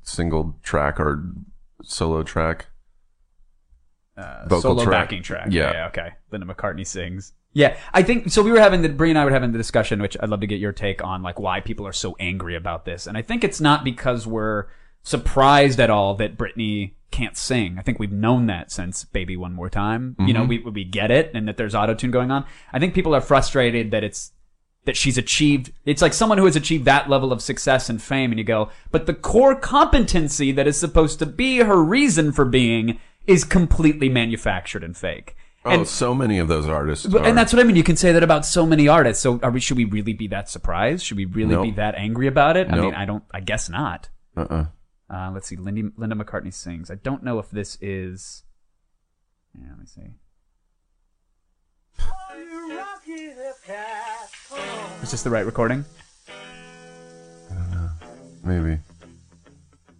[0.03, 1.25] single track or
[1.83, 2.67] solo track.
[4.17, 5.09] Vocal solo track.
[5.09, 5.49] backing track.
[5.51, 5.73] Yeah.
[5.73, 6.13] yeah, okay.
[6.31, 7.35] Linda McCartney sings.
[7.57, 8.43] Yeah, I think so.
[8.43, 10.47] We were having the Brie and I were having the discussion, which I'd love to
[10.47, 13.07] get your take on, like why people are so angry about this.
[13.07, 14.67] And I think it's not because we're
[15.03, 17.79] surprised at all that Britney can't sing.
[17.79, 20.17] I think we've known that since Baby One More Time.
[20.19, 20.67] You know, mm-hmm.
[20.67, 22.45] we we get it, and that there's auto tune going on.
[22.75, 24.33] I think people are frustrated that it's
[24.85, 28.31] that she's achieved it's like someone who has achieved that level of success and fame
[28.31, 32.45] and you go but the core competency that is supposed to be her reason for
[32.45, 35.35] being is completely manufactured and fake
[35.67, 37.07] Oh, and so many of those artists.
[37.07, 37.77] but- and that's what I mean.
[37.77, 39.23] You can say that about so many artists.
[39.23, 39.61] So, are we?
[39.61, 41.05] Should we really be that surprised?
[41.05, 41.65] Should we really Nope.
[41.65, 42.71] be that angry about it?
[42.71, 43.25] I mean, I don't.
[43.33, 44.09] I guess not.
[44.37, 44.67] uh-uh.
[45.09, 45.57] Uh, let's see.
[45.57, 46.91] Lindy, Linda McCartney sings.
[46.91, 48.43] I don't know if this is.
[49.59, 50.11] Yeah, let me see.
[55.03, 55.85] Is this the right recording?
[56.29, 57.89] I don't know.
[58.43, 58.71] Maybe.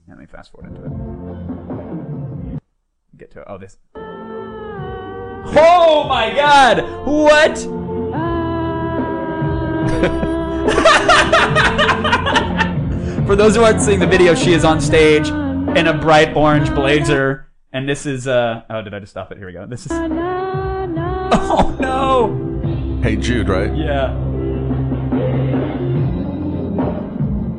[0.09, 0.85] Yeah, let me fast forward into
[2.55, 2.61] it.
[3.17, 3.47] Get to it.
[3.49, 3.77] Oh, this.
[5.59, 6.83] Oh my God!
[7.07, 7.57] What?
[13.27, 16.73] For those who aren't seeing the video, she is on stage in a bright orange
[16.75, 18.29] blazer, and this is.
[18.29, 19.39] uh Oh, did I just stop it?
[19.39, 19.67] Here we go.
[19.67, 19.93] This is.
[21.39, 23.01] Oh no!
[23.03, 23.75] Hey Jude, right?
[23.77, 24.15] Yeah.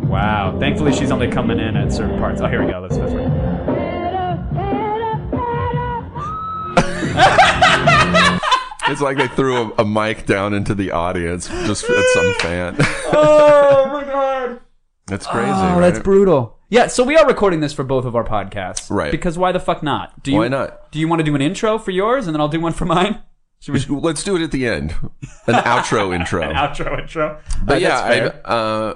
[0.08, 0.58] Wow.
[0.60, 2.40] Thankfully, she's only coming in at certain parts.
[2.42, 2.80] Oh, here we go.
[2.80, 3.34] Let's fast forward.
[8.90, 12.78] It's like they threw a, a mic down into the audience just at some fan.
[13.20, 14.60] Oh my god.
[15.08, 15.52] That's crazy.
[15.52, 16.58] Oh, that's brutal.
[16.70, 18.90] Yeah, so we are recording this for both of our podcasts.
[18.90, 19.10] Right.
[19.12, 20.22] Because why the fuck not?
[20.24, 20.92] Do you, Why not?
[20.92, 22.86] Do you want to do an intro for yours and then I'll do one for
[22.86, 23.22] mine?
[23.68, 24.92] We Let's do it at the end.
[25.48, 26.42] An outro intro.
[26.44, 27.40] an outro intro?
[27.64, 28.42] But Uh, yeah, that's fair.
[28.46, 28.94] I've, uh,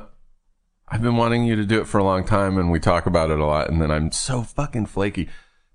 [0.89, 3.31] I've been wanting you to do it for a long time, and we talk about
[3.31, 3.69] it a lot.
[3.69, 5.29] And then I'm so fucking flaky.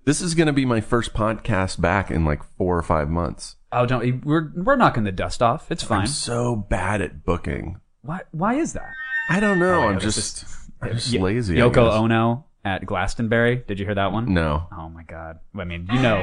[0.05, 3.57] This is going to be my first podcast back in like four or five months.
[3.79, 5.71] Oh, don't we're we're knocking the dust off.
[5.71, 6.01] It's fine.
[6.03, 7.81] I'm so bad at booking.
[8.03, 8.91] Why why is that?
[9.29, 9.83] I don't know.
[9.83, 10.45] Oh, I'm this just,
[10.81, 11.61] I'm just Y- lazy.
[11.61, 11.95] I Yoko guess.
[11.95, 13.65] Ono at Glastonbury.
[13.67, 14.33] Did you hear that one?
[14.33, 14.67] No.
[14.73, 15.41] Oh my god.
[15.59, 16.17] I mean, you know.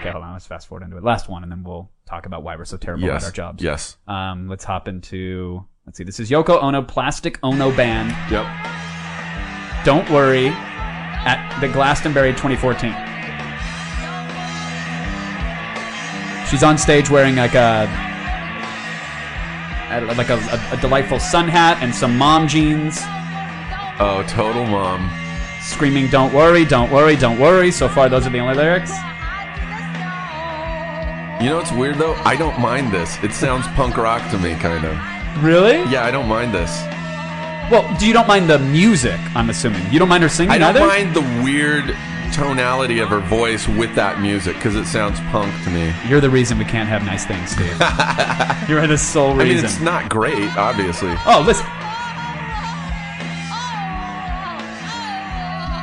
[0.00, 0.32] Okay, hold on.
[0.32, 1.02] Let's fast forward into it.
[1.04, 3.22] Last one, and then we'll talk about why we're so terrible Yes.
[3.22, 3.62] at our jobs.
[3.62, 3.96] Yes.
[4.06, 5.64] Um, let's hop into.
[5.86, 6.04] Let's see.
[6.04, 8.10] This is Yoko Ono, Plastic Ono Band.
[8.30, 8.44] Yep.
[9.84, 12.92] Don't worry, at the Glastonbury 2014.
[16.50, 17.86] She's on stage wearing like a,
[20.16, 22.98] like a, a, a delightful sun hat and some mom jeans,
[24.00, 25.10] Oh, total mom.
[25.60, 28.90] screaming "Don't worry, don't worry, don't worry." So far, those are the only lyrics.
[31.42, 32.14] You know what's weird though?
[32.24, 33.22] I don't mind this.
[33.22, 35.44] It sounds punk rock to me, kind of.
[35.44, 35.78] Really?
[35.90, 36.70] Yeah, I don't mind this.
[37.70, 39.20] Well, do you don't mind the music?
[39.36, 40.80] I'm assuming you don't mind her singing I don't either.
[40.86, 41.94] mind the weird
[42.32, 45.92] tonality of her voice with that music because it sounds punk to me.
[46.08, 47.68] You're the reason we can't have nice things, Steve.
[48.68, 49.56] You're the sole I reason.
[49.56, 51.66] mean, it's not great, obviously, oh, listen.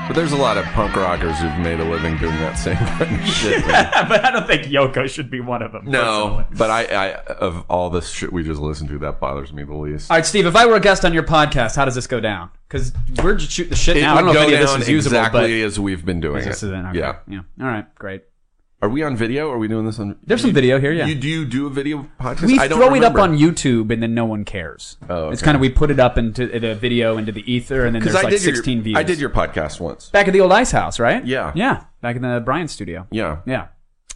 [0.07, 3.21] But there's a lot of punk rockers who've made a living doing that same kind
[3.21, 3.65] of shit.
[3.65, 3.89] man.
[4.09, 5.85] but I don't think Yoko should be one of them.
[5.85, 6.45] No, personally.
[6.57, 9.73] but I, I, of all this shit we just listened to, that bothers me the
[9.73, 10.11] least.
[10.11, 10.45] All right, Steve.
[10.45, 12.51] If I were a guest on your podcast, how does this go down?
[12.67, 14.15] Because we're just shooting the shit it now.
[14.15, 16.45] I don't know if any of this is usable, exactly as we've been doing but
[16.45, 16.67] this it.
[16.67, 16.99] is an, okay.
[16.99, 17.17] Yeah.
[17.27, 17.41] yeah.
[17.61, 18.23] All right, great.
[18.81, 19.49] Are we on video?
[19.51, 20.17] Are we doing this on?
[20.23, 20.91] There's some video here.
[20.91, 21.05] Yeah.
[21.07, 22.45] You do you do a video podcast?
[22.45, 23.21] we I don't throw it up remember.
[23.21, 24.97] on YouTube and then no one cares.
[25.09, 25.45] Oh, It's okay.
[25.45, 28.15] kind of we put it up into the video into the ether and then there's
[28.15, 28.97] I like did 16 your, views.
[28.97, 30.09] I did your podcast once.
[30.09, 31.25] back at the old Ice House, right?
[31.25, 31.51] Yeah.
[31.55, 33.07] Yeah, back in the Brian studio.
[33.11, 33.37] Yeah.
[33.47, 33.67] Yeah.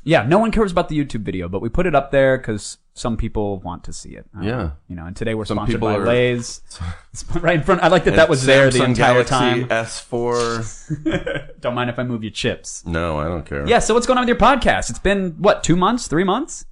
[0.03, 2.77] Yeah, no one cares about the YouTube video, but we put it up there because
[2.93, 4.25] some people want to see it.
[4.33, 4.71] Don't Yeah.
[4.87, 6.61] You know, and today we're Some sponsored by are- Lay's.
[7.13, 7.81] It's right in front.
[7.81, 9.67] I like that that was there the entire Galaxy time.
[9.67, 11.59] S4.
[11.61, 12.85] Don't mind if I move your chips.
[12.85, 13.67] No, I don't care.
[13.67, 14.89] Yeah, so what's going on with your podcast?
[14.89, 16.65] It's been, what, two months, three months?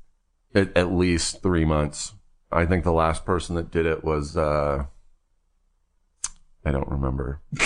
[0.56, 2.14] At, at least three months.
[2.52, 4.86] I think the last person that did it was, uh,
[6.66, 7.42] I don't remember.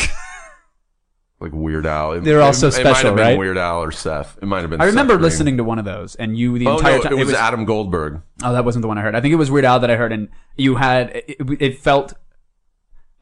[1.42, 2.14] like Weird Al.
[2.14, 3.38] It- They're all it- so It might special, have been right?
[3.38, 4.38] Weird Al or Seth.
[4.42, 4.80] It might have been.
[4.82, 5.24] I remember Seth Green.
[5.24, 7.14] listening to one of those, and you the Oh entire no, time.
[7.18, 8.22] it was, Adam Goldberg.
[8.44, 9.16] Oh, that wasn't the one I heard.
[9.16, 12.14] I think it was Weird Al that I heard, and you had it, it felt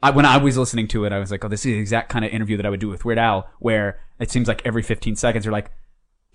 [0.02, 2.10] I, when I was listening to it, I was like, oh, this is the exact
[2.10, 4.82] kind of interview that I would do with Weird Al, where it seems like every
[4.82, 5.72] 15 seconds you're like,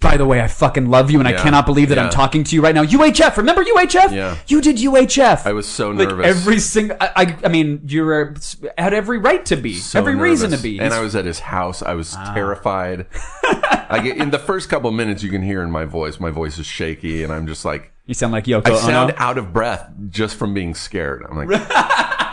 [0.01, 2.55] by the way, I fucking love you and I cannot believe that I'm talking to
[2.55, 2.85] you right now.
[2.85, 4.13] UHF, remember UHF?
[4.13, 4.37] Yeah.
[4.47, 5.47] You did UHF.
[5.47, 6.27] I was so like nervous.
[6.27, 8.35] every single, I, I, I mean, you were,
[8.77, 10.79] had every right to be, So every reason to be.
[10.79, 11.83] And He's- I was at his house.
[11.83, 12.35] I was ah.
[12.35, 13.07] terrified.
[13.45, 16.59] I get, in the first couple minutes, you can hear in my voice, my voice
[16.59, 18.79] is shaky, and I'm just like, you sound like Yoko I Ono.
[18.81, 21.25] sound out of breath just from being scared.
[21.27, 21.49] I'm like,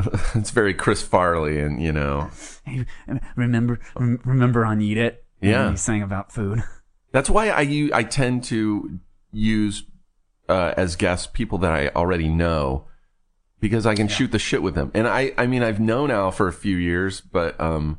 [0.34, 2.30] it's very Chris Farley, and you know,
[2.64, 2.86] Hey,
[3.36, 5.24] remember, remember on Eat It?
[5.40, 5.70] Yeah.
[5.70, 6.62] He sang about food.
[7.12, 8.98] that's why I, I tend to
[9.32, 9.84] use
[10.48, 12.86] uh, as guests people that I already know
[13.60, 14.90] because I can shoot the shit with them.
[14.94, 17.98] And I I mean I've known Al for a few years, but um,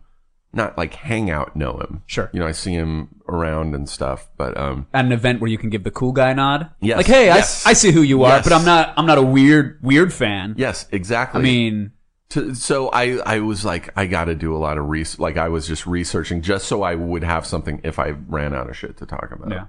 [0.53, 2.03] not like hang out know him.
[2.07, 2.29] Sure.
[2.33, 5.57] you know I see him around and stuff, but um, At an event where you
[5.57, 6.71] can give the cool guy nod.
[6.81, 6.97] Yes.
[6.97, 7.65] Like, hey, Yes.
[7.65, 8.43] I, I see who you are, Yes.
[8.43, 10.55] but I'm not, I'm not a weird, weird fan.
[10.57, 11.39] yes, exactly.
[11.39, 11.91] I mean,
[12.31, 15.19] to, so I, I was like, I got to do a lot of research.
[15.19, 18.69] Like I was just researching just so I would have something if I ran out
[18.69, 19.51] of shit to talk about.
[19.51, 19.65] yeah.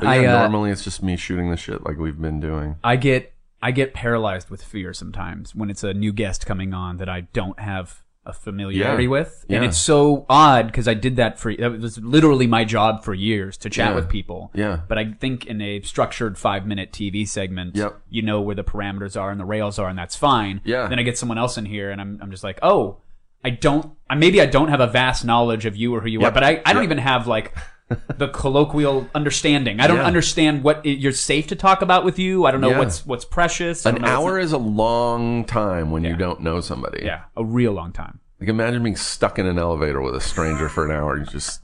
[0.00, 2.76] Yeah, I, uh, normally it's just me shooting the shit like we've been doing.
[2.84, 6.98] I get I get paralyzed with fear sometimes when it's a new guest coming on
[6.98, 9.08] that I don't have a familiarity Yeah.
[9.08, 9.68] with, and Yeah.
[9.68, 13.56] it's so odd because I did that for that was literally my job for years
[13.58, 13.94] to chat Yeah.
[13.96, 14.50] with people.
[14.54, 14.80] Yeah.
[14.86, 17.96] But I think in a structured five minute TV segment, Yep.
[18.10, 20.60] you know where the parameters are and the rails are, and that's fine.
[20.64, 20.86] Yeah.
[20.88, 22.98] Then I get someone else in here, and I'm I'm just like, oh.
[23.44, 23.92] I don't.
[24.10, 26.42] I maybe I don't have a vast knowledge of you or who you are, but
[26.42, 26.88] I, I don't Yep.
[26.90, 27.54] even have like
[28.16, 29.80] the colloquial understanding.
[29.80, 30.04] I don't Yeah.
[30.04, 32.44] understand what you're safe to talk about with you.
[32.46, 32.78] I don't know Yeah.
[32.78, 33.86] what's what's precious.
[33.86, 36.10] An hour is a long time when Yeah.
[36.10, 37.02] you don't know somebody.
[37.04, 38.20] yeah, a real long time.
[38.40, 41.18] Like imagine being stuck in an elevator with a stranger for an hour.
[41.18, 41.60] You just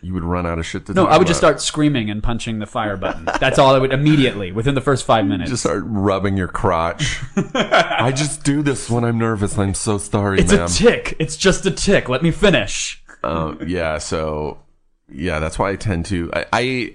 [0.00, 2.60] you would run out of shit to No, I would just start screaming and punching
[2.60, 3.24] the fire button.
[3.40, 5.50] That's all I would immediately within the first five minutes.
[5.50, 7.18] just start rubbing your crotch.
[7.54, 9.58] I just do this when I'm nervous.
[9.58, 10.66] I'm so sorry, it's ma'am.
[10.66, 11.16] a tick.
[11.18, 12.08] It's just a tick.
[12.08, 13.02] Let me finish.
[13.24, 14.58] um, yeah, so
[15.12, 16.30] yeah, that's why I tend to.
[16.32, 16.94] I I,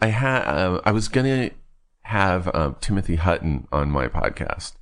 [0.00, 1.50] I had uh, I was gonna
[2.02, 4.74] have um, Timothy Hutton on my podcast.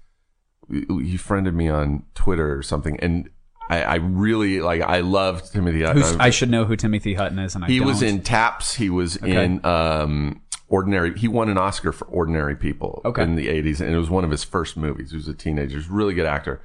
[0.70, 3.30] He friended me on Twitter or something, and
[3.70, 4.82] I, I really like.
[4.82, 6.02] I loved Timothy Hutton.
[6.02, 8.08] Who's, I should know who Timothy Hutton is, and I he was don't.
[8.08, 8.74] in Taps.
[8.74, 11.18] He was in um, Ordinary.
[11.18, 13.22] He won an Oscar for Ordinary People Okay.
[13.22, 15.10] in the '80s, and it was one of his first movies.
[15.10, 15.70] He was a teenager.
[15.70, 16.62] He was a really good actor,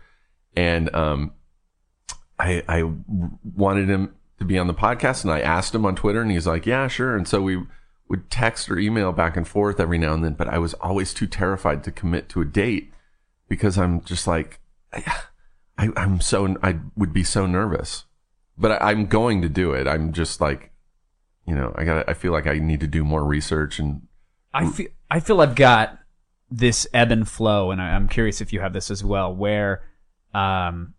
[0.55, 1.31] and um,
[2.39, 2.83] I I
[3.55, 6.47] wanted him to be on the podcast, and I asked him on Twitter, and he's
[6.47, 7.63] like, "Yeah, sure." And so we
[8.09, 11.13] would text or email back and forth every now and then, but I was always
[11.13, 12.91] too terrified to commit to a date
[13.47, 14.59] because I'm just like,
[14.93, 18.05] I, I'm so I would be so nervous,
[18.57, 19.87] but I, I'm going to do it.
[19.87, 20.71] I'm just like,
[21.47, 22.07] you know, I got.
[22.07, 24.07] I feel like I need to do more research and
[24.53, 25.99] I feel I feel I've got
[26.51, 29.83] this ebb and flow, and I, I'm curious if you have this as well, where
[30.33, 30.93] um,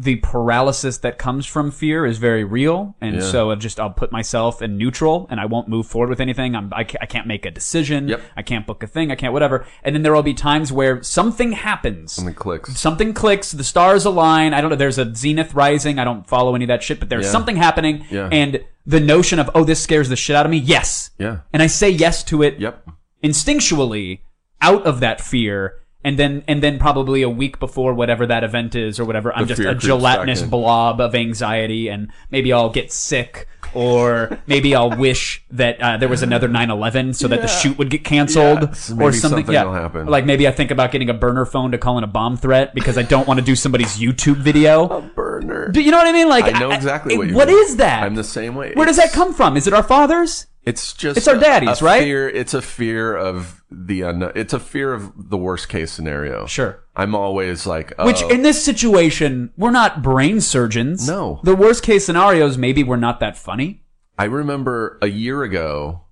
[0.00, 3.20] the paralysis that comes from fear is very real, and Yeah.
[3.22, 6.54] so I'll just I'll put myself in neutral, and I won't move forward with anything.
[6.54, 8.06] I'm, I, ca- I can't make a decision.
[8.06, 8.20] Yep.
[8.36, 9.10] I can't book a thing.
[9.10, 9.66] I can't whatever.
[9.82, 12.12] And then there will be times where something happens.
[12.12, 12.78] something clicks.
[12.78, 14.54] Something clicks, the stars align.
[14.54, 14.76] I don't know.
[14.76, 15.98] There's a zenith rising.
[15.98, 17.32] I don't follow any of that shit, but there's Yeah.
[17.32, 18.06] something happening.
[18.08, 18.28] Yeah.
[18.30, 20.58] And the notion of, oh, this scares the shit out of me.
[20.58, 21.10] Yes.
[21.18, 21.38] Yeah.
[21.52, 22.88] And I say yes to it Yep.
[23.24, 24.20] instinctually
[24.60, 25.80] out of that fear.
[26.04, 29.46] And then, and then probably a week before whatever that event is or whatever, I'm
[29.46, 34.96] The just a gelatinous blob of anxiety and maybe I'll get sick or maybe I'll
[34.96, 38.90] wish that uh, there was another 9-11 so that the shoot would get canceled Yes,
[38.92, 39.12] or something.
[39.12, 39.64] something yeah.
[39.64, 40.06] will happen.
[40.06, 42.74] Like maybe I think about getting a burner phone to call in a bomb threat
[42.76, 44.88] because I don't want to do somebody's YouTube video.
[44.88, 45.68] A Burner.
[45.68, 46.28] Do you know what I mean?
[46.28, 47.58] Like I know exactly what you What mean.
[47.58, 48.04] is that?
[48.04, 48.72] I'm the same way.
[48.74, 49.56] Where does that come from?
[49.56, 50.46] Is it our fathers?
[50.64, 52.02] It's just It's our a- daddies, a right?
[52.04, 54.32] Fear, it's a fear of the uh, unknown.
[54.34, 56.46] It's a fear of the worst case scenario.
[56.46, 56.84] Sure.
[56.96, 61.06] I'm always like, oh, Which uh, in this situation, we're not brain surgeons.
[61.06, 61.40] No.
[61.42, 63.82] The worst case scenarios, maybe we're not that funny.
[64.18, 66.02] I remember a year ago,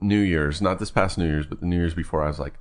[0.00, 2.54] New Year's, not this past New Year's, but the New Year's before, I was like,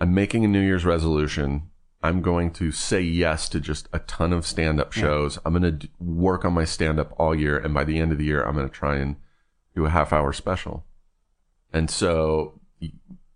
[0.00, 1.70] I'm making a New Year's resolution.
[2.02, 5.38] I'm going to say yes to just a ton of stand up shows.
[5.44, 7.58] I'm going to work on my stand up all year.
[7.58, 9.16] And by the end of the year, I'm going to try and
[9.74, 10.84] do a half hour special.
[11.72, 12.60] And so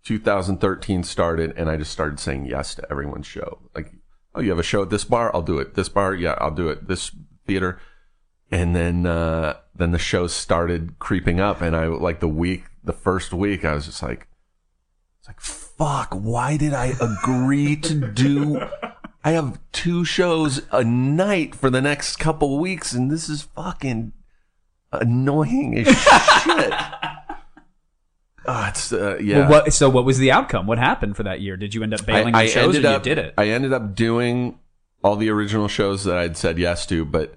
[0.03, 3.59] 2013 started, and I just started saying yes to everyone's show.
[3.75, 3.91] Like,
[4.35, 5.31] oh, you have a show at this bar?
[5.33, 5.75] I'll do it.
[5.75, 6.13] This bar?
[6.13, 6.87] Yeah, I'll do it.
[6.87, 7.11] This
[7.45, 7.79] theater
[8.53, 12.93] and then uh then the shows started creeping up and i like the week the
[12.93, 14.27] first week i was just like
[15.19, 18.61] it's like fuck why did i agree to do
[19.23, 24.13] i have two shows a night for the next couple weeks and this is fucking
[24.91, 25.87] annoying as
[26.43, 26.73] shit
[28.47, 30.67] Ah, it's uh, yeah Well, what, so what was the outcome?
[30.67, 31.55] What happened for that year?
[31.57, 33.33] Did you end up bailing on shows or ended you up, did it?
[33.37, 34.59] I ended up doing
[35.03, 37.35] all the original shows that I'd said yes to, but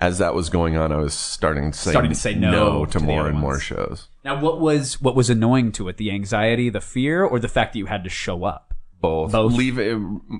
[0.00, 2.98] as that was going on, I was starting to say, Starting to say no to,
[2.98, 4.08] to more and more shows.
[4.24, 5.96] Now, what was what was annoying to it?
[5.96, 8.74] The anxiety, the fear, or the fact that you had to show up?
[9.00, 9.52] Both, Both.
[9.52, 9.78] leave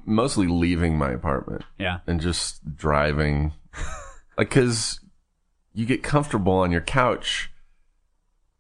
[0.07, 1.99] mostly leaving my apartment Yeah.
[2.07, 3.53] and just driving,
[4.39, 5.01] like because
[5.75, 7.51] you get comfortable on your couch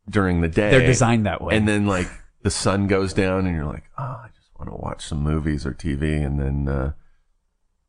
[0.09, 0.71] during the day.
[0.71, 1.57] They're designed that way.
[1.57, 2.09] and then like
[2.43, 5.67] the sun goes down, and you're like, oh, I just want to watch some movies
[5.67, 6.93] or TV, and then uh,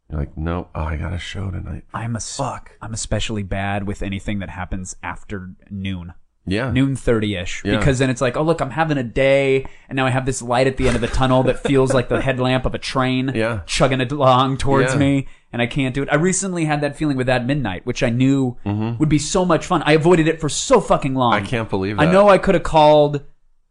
[0.09, 1.83] you're like, no, oh, I got a show tonight.
[1.93, 2.71] I'm a Fuck.
[2.81, 6.13] I'm especially bad with anything that happens after noon.
[6.47, 7.61] Yeah, Noon thirty ish.
[7.65, 7.77] Yeah.
[7.77, 10.41] Because then it's like, oh look, I'm having a day and now I have this
[10.41, 13.31] light at the end of the tunnel that feels like the headlamp of a train
[13.35, 13.61] Yeah.
[13.65, 14.99] chugging it along towards Yeah.
[14.99, 16.09] me and I can't do it.
[16.11, 19.65] I recently had that feeling with At Midnight, which I knew would be so much
[19.65, 19.83] fun.
[19.85, 21.33] I avoided it for so fucking long.
[21.33, 21.45] Mm-hmm.
[21.45, 23.23] I can't believe I know I could have called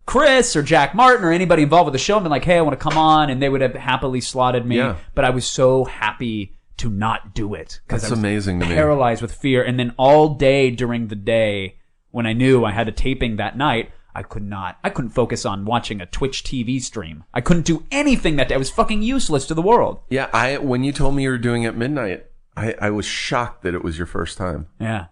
[0.05, 2.61] Chris or Jack Martin or anybody involved with the show and been like, hey, I
[2.61, 4.77] want to come on, and they would have happily slotted me.
[4.77, 4.97] Yeah.
[5.17, 8.67] But I was so happy to not do it because That's I was amazing to
[8.67, 8.75] me.
[8.75, 9.65] paralyzed with fear.
[9.65, 11.77] And then all day during the day,
[12.17, 14.79] when I knew I had a taping that night, I could not.
[14.83, 17.25] I couldn't focus on watching a Twitch TV stream.
[17.35, 18.55] I couldn't do anything that day.
[18.55, 20.01] I was fucking useless to the world.
[20.09, 22.25] Yeah, I when you told me you were doing it midnight,
[22.57, 24.69] I, I was shocked that it was your first time.
[24.81, 25.09] Yeah.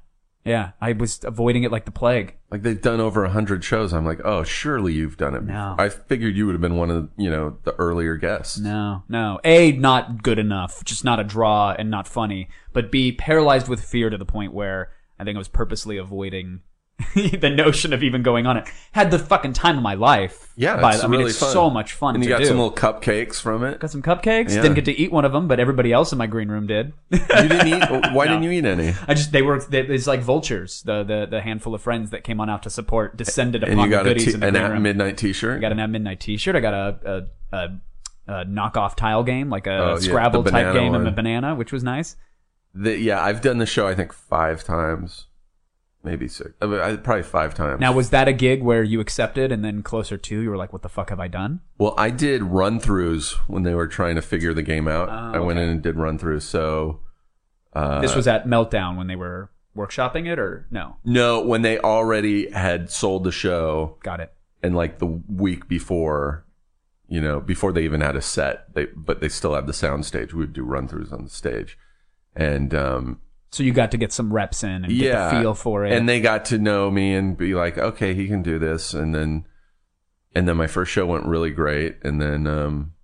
[0.46, 0.70] Yeah.
[0.80, 2.38] I was avoiding it like the plague.
[2.50, 3.92] Like they've done over a hundred shows.
[3.92, 5.44] I'm like, oh, surely you've done it.
[5.44, 5.74] No.
[5.78, 8.58] I figured you would have been one of you know the earlier guests.
[8.58, 9.40] No, no.
[9.44, 12.48] A, not good enough, just not a draw and not funny.
[12.72, 16.62] But B, paralyzed with fear to the point where I think I was purposely avoiding
[17.14, 18.68] the notion of even going on it.
[18.92, 20.52] Had the fucking time of my life.
[20.56, 21.50] Yeah, by- it's I mean, really it's fun.
[21.52, 22.46] so much fun And you got do.
[22.46, 23.80] some little cupcakes from it.
[23.80, 24.50] got some cupcakes.
[24.54, 24.62] Yeah.
[24.62, 26.92] Didn't get to eat one of them, but everybody else in my green room did.
[27.10, 27.84] You didn't eat.
[28.12, 28.94] Why didn't you eat any?
[29.08, 30.82] I just they were they, it's like vultures.
[30.82, 33.84] The, the the handful of friends that came on out to support descended And upon
[33.86, 34.82] you got the goodies t- in the an green at room.
[34.84, 35.56] midnight T-shirt.
[35.58, 36.54] I got an at midnight T-shirt.
[36.54, 37.68] I got a a, a,
[38.28, 41.72] a knockoff tile game, like a Oh, Scrabble the type game, and a banana, which
[41.72, 42.14] was nice.
[42.72, 43.88] The- yeah, I've done the show.
[43.88, 45.26] I think five times,
[46.04, 46.50] maybe six.
[46.60, 47.80] I mean, I- probably five times.
[47.80, 50.72] Now, was that a gig where you accepted, and then closer to you were like,
[50.72, 54.14] "What the fuck have I done?" Well, I did run throughs when they were trying
[54.16, 55.08] to figure the game out.
[55.08, 56.42] I went in and did run throughs.
[56.42, 57.00] So
[57.72, 60.96] uh, this was at Meltdown when they were workshopping it, or no?
[61.04, 64.32] no, when they already had sold the show, Got it.
[64.62, 66.44] and like the week before,
[67.08, 70.06] you know, before they even had a set, they but they still had the sound
[70.06, 70.32] stage.
[70.32, 71.76] We would do run throughs on the stage,
[72.36, 73.20] and um,
[73.54, 75.92] So you got to get some reps in and yeah, get the feel for it.
[75.92, 79.14] and they got to know me and be like, okay, he can do this, and
[79.14, 79.46] then
[80.34, 82.94] and then my first show went really great, and then um,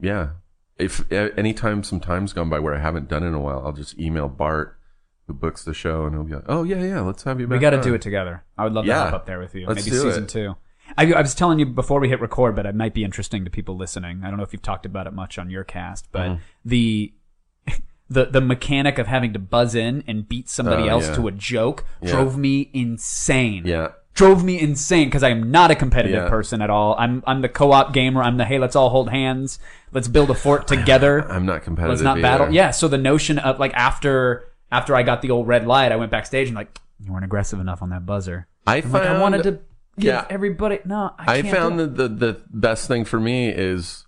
[0.00, 0.30] yeah,
[0.78, 3.72] if anytime some time's gone by where I haven't done it in a while, I'll
[3.72, 4.78] just email Bart
[5.26, 7.56] who books the show, and he'll be like, oh yeah, yeah, let's have you back.
[7.56, 8.42] we got to do it together.
[8.56, 8.94] I would love Yeah.
[8.98, 9.66] to hop up there with you.
[9.66, 10.28] Let's Maybe season it.
[10.30, 10.56] two.
[10.98, 13.50] I, I was telling you before we hit record, but it might be interesting to
[13.50, 14.22] people listening.
[14.24, 16.42] I don't know if you've talked about it much on your cast, but Mm-hmm.
[16.64, 17.12] the
[18.10, 21.14] the the mechanic of having to buzz in and beat somebody Oh, else yeah.
[21.14, 22.10] to a joke Yeah.
[22.10, 23.62] drove me insane.
[23.64, 23.92] Yeah.
[24.14, 26.28] drove me insane because I am not a competitive Yeah.
[26.28, 26.96] person at all.
[26.98, 28.22] I'm I'm the co-op gamer.
[28.22, 29.58] I'm the hey, let's all hold hands,
[29.92, 31.30] let's build a fort together.
[31.30, 31.90] I'm not competitive.
[31.90, 32.22] let's not either.
[32.22, 32.50] battle.
[32.52, 32.72] Yeah.
[32.72, 36.10] So the notion of like after after I got the old red light, I went
[36.10, 38.46] backstage and like you weren't aggressive enough on that buzzer.
[38.66, 39.60] I I'm like I wanted to give
[40.14, 40.26] yeah.
[40.28, 40.80] everybody.
[40.84, 44.04] No, I, I found that the, the best thing for me is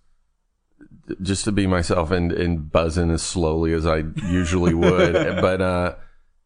[1.20, 5.12] just to be myself and, and buzz in as slowly as I usually would.
[5.40, 5.94] but uh,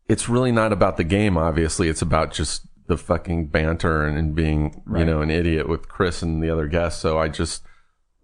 [0.09, 1.89] it's really not about the game, obviously.
[1.89, 6.23] It's about just the fucking banter and, and being, you know, an idiot with Chris
[6.23, 7.01] and the other guests.
[7.01, 7.63] So I just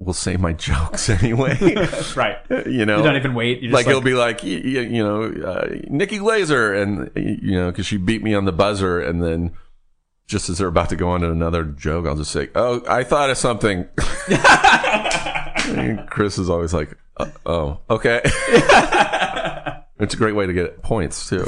[0.05, 1.59] will say my jokes anyway.
[2.17, 2.39] right.
[2.67, 3.63] you know, You don't even wait.
[3.63, 7.71] Just like, like, it'll be like you, you know uh, Nikki Glazer and you know
[7.71, 9.53] because she beat me on the buzzer and then
[10.27, 13.05] just as they're about to go on to another joke I'll just say oh I
[13.05, 13.89] thought of something
[15.69, 18.21] And Chris is always like uh, oh okay
[19.99, 21.47] it's a great way to get points too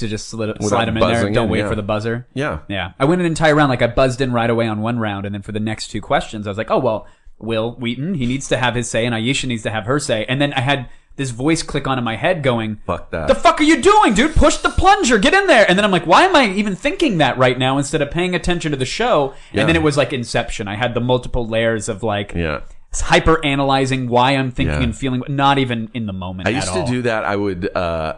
[0.00, 1.30] to just slide, Without slide them in there.
[1.30, 1.68] Don't in, wait yeah.
[1.68, 2.26] for the buzzer.
[2.34, 2.92] yeah Yeah.
[2.98, 3.70] I went an entire round.
[3.70, 5.24] Like I buzzed in right away on one round.
[5.24, 7.06] And then for the next two questions, I was like, oh, well,
[7.38, 10.24] Wil Wheaton, he needs to have his say and Aisha needs to have her say.
[10.28, 13.34] And then I had this voice click on in my head going, fuck that the
[13.34, 14.34] fuck are you doing, dude?
[14.34, 15.18] Push the plunger.
[15.18, 15.66] Get in there.
[15.68, 18.34] And then I'm like, why am I even thinking that right now instead of paying
[18.34, 19.34] attention to the show?
[19.52, 19.60] Yeah.
[19.60, 20.68] And then it was like Inception.
[20.68, 22.60] I had the multiple layers of like yeah
[22.92, 24.82] hyper analyzing why I'm thinking Yeah.
[24.82, 26.48] and feeling, not even in the moment.
[26.48, 26.86] I at used to all.
[26.86, 28.16] do that I would uh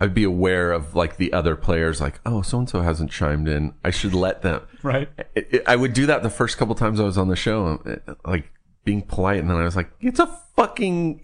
[0.00, 3.48] I'd be aware of like the other players like oh so and so hasn't chimed
[3.48, 5.08] in I should let them Right.
[5.34, 7.80] it, it- I would do that the first couple times I was on the show,
[7.84, 8.50] uh, like
[8.84, 11.20] being polite, and then I was like, "It's a fucking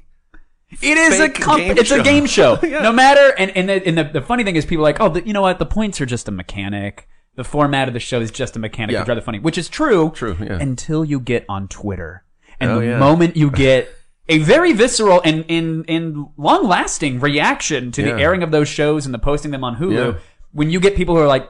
[0.83, 2.03] It is a fake comp- game it's a show.
[2.03, 2.59] game show.
[2.63, 2.83] Yeah.
[2.83, 5.09] No matter and and, the, and the, the funny thing is people are like, "Oh,
[5.09, 5.59] the, you know what?
[5.59, 7.09] The points are just a mechanic.
[7.37, 9.01] The format of the show is just a mechanic." Yeah.
[9.01, 10.11] It's rather funny, which is true.
[10.15, 10.59] True, yeah.
[10.61, 12.25] Until you get on Twitter.
[12.61, 12.99] And Oh, the yeah.
[12.99, 13.89] moment you get
[14.29, 19.05] a very visceral and and, and long lasting reaction to the airing of those shows
[19.07, 20.15] and the posting them on Hulu.
[20.15, 20.19] Yeah.
[20.53, 21.43] When you get people who are like,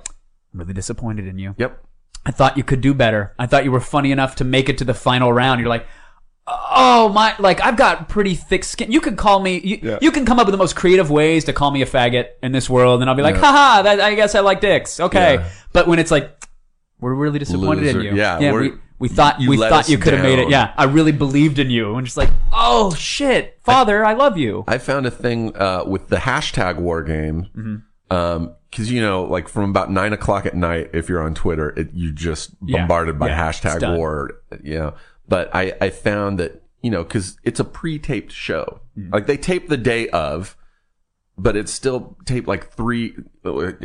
[0.53, 1.55] I'm really disappointed in you.
[1.59, 1.81] Yep.
[2.27, 3.35] I thought you could do better.
[3.39, 5.61] I thought you were funny enough to make it to the final round.
[5.61, 5.87] You're like,
[6.47, 8.91] oh my, like I've got pretty thick skin.
[8.91, 9.99] You could call me, you, Yeah.
[10.01, 12.53] you can come up with the most creative ways to call me a faggot in
[12.53, 15.01] this world, and I'll be like, haha, that, I guess I like dicks.
[15.01, 15.35] Okay.
[15.35, 15.49] Yeah.
[15.73, 16.31] But when it's like,
[17.01, 18.15] we're really disappointed in you.
[18.15, 20.49] Yeah, yeah we're- we, we thought you we thought you could have made it.
[20.49, 24.65] Yeah, I really believed in you, and just like, oh shit, father, I, love you.
[24.69, 27.49] I found a thing uh, with the hashtag war game.
[27.57, 28.47] Mm-hmm.
[28.71, 31.91] because you know, like from about nine o'clock at night, if you're on Twitter, it,
[31.93, 32.79] you just Yeah.
[32.83, 34.41] bombarded by Yeah, hashtag war.
[34.63, 34.95] You know,
[35.29, 39.13] but I I found that you know because it's a pre-taped show, Mm.
[39.13, 40.57] like they tape the day of,
[41.37, 43.15] but it's still taped like three,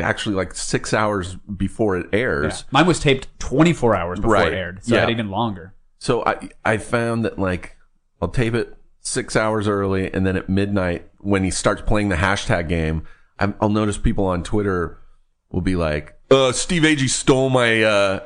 [0.02, 2.66] actually like six hours before it airs.
[2.72, 4.54] Mine was taped 24 hours before Right.
[4.54, 5.74] it aired, so I had even longer.
[5.98, 7.76] So I I found that like
[8.22, 12.16] I'll tape it six hours early, and then at midnight when he starts playing the
[12.18, 13.04] hashtag game,
[13.40, 14.98] I'm, I'll notice people on Twitter
[15.52, 18.20] will be like, "Uh, Steve Agee stole my uh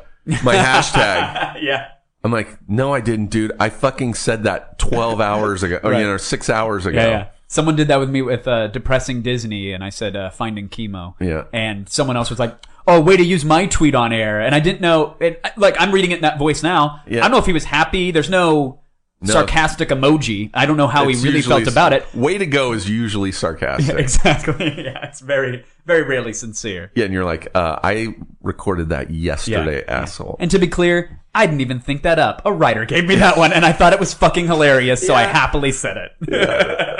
[0.43, 1.87] my hashtag." yeah.
[2.25, 3.51] I'm like, "No, I didn't, dude.
[3.59, 5.99] I fucking said that 12 hours ago, or Right.
[6.01, 7.27] you know, six hours ago." Yeah, yeah.
[7.53, 11.13] Someone did that with me with uh, depressing Disney, and I said uh, finding chemo.
[11.19, 11.43] Yeah.
[11.53, 14.59] And someone else was like, "Oh, way to use my tweet on air," and I
[14.59, 15.15] didn't know.
[15.19, 17.01] It, like I'm reading it in that voice now.
[17.05, 17.19] Yeah.
[17.19, 18.09] I don't know if he was happy.
[18.09, 18.81] There's no,
[19.23, 20.49] sarcastic emoji.
[20.53, 22.05] I don't know how It's he really usually- felt about it.
[22.15, 23.95] Way to go is usually sarcastic.
[23.99, 24.73] exactly.
[24.83, 26.91] Yeah, it's very, very rarely sincere.
[26.95, 30.01] Yeah, and you're like, uh, I recorded that yesterday, Yeah.
[30.01, 30.37] asshole.
[30.39, 32.41] And to be clear, I didn't even think that up.
[32.45, 35.23] A writer gave me that one, and I thought it was fucking hilarious, so I
[35.23, 36.11] happily said it.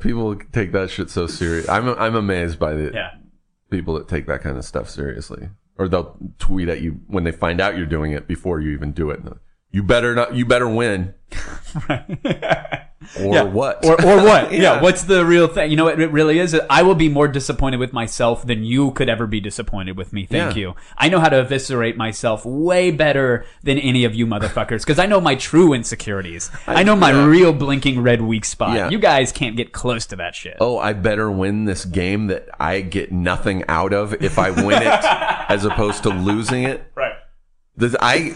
[0.00, 1.68] People take that shit so serious.
[1.68, 3.10] I'm I'm amazed by the yeah.
[3.70, 7.32] people that take that kind of stuff seriously, or they'll tweet at you when they
[7.32, 9.20] find out you're doing it before you even do it.
[9.70, 10.34] You better not.
[10.34, 11.14] You better win.
[13.18, 13.42] or Yeah.
[13.42, 13.84] what?
[13.84, 14.52] Or, or what?
[14.52, 14.60] yeah.
[14.62, 14.80] Yeah.
[14.82, 15.70] What's the real thing?
[15.70, 16.58] You know what it really is?
[16.70, 20.26] I will be more disappointed with myself than you could ever be disappointed with me.
[20.26, 20.60] Thank Yeah.
[20.60, 20.74] you.
[20.96, 25.06] I know how to eviscerate myself way better than any of you motherfuckers because I
[25.06, 26.50] know my true insecurities.
[26.66, 28.90] I, know my real blinking red weak spot.
[28.92, 30.56] You guys can't get close to that shit.
[30.60, 34.82] oh, I better win this game that I get nothing out of if I win
[34.82, 35.04] it,
[35.48, 36.84] as opposed to losing it.
[36.94, 37.14] Right.
[37.76, 38.34] The, I,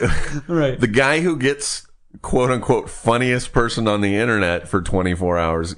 [0.48, 0.80] Right.
[0.80, 1.85] the guy who gets
[2.22, 5.74] quote unquote funniest person on the internet for 24 hours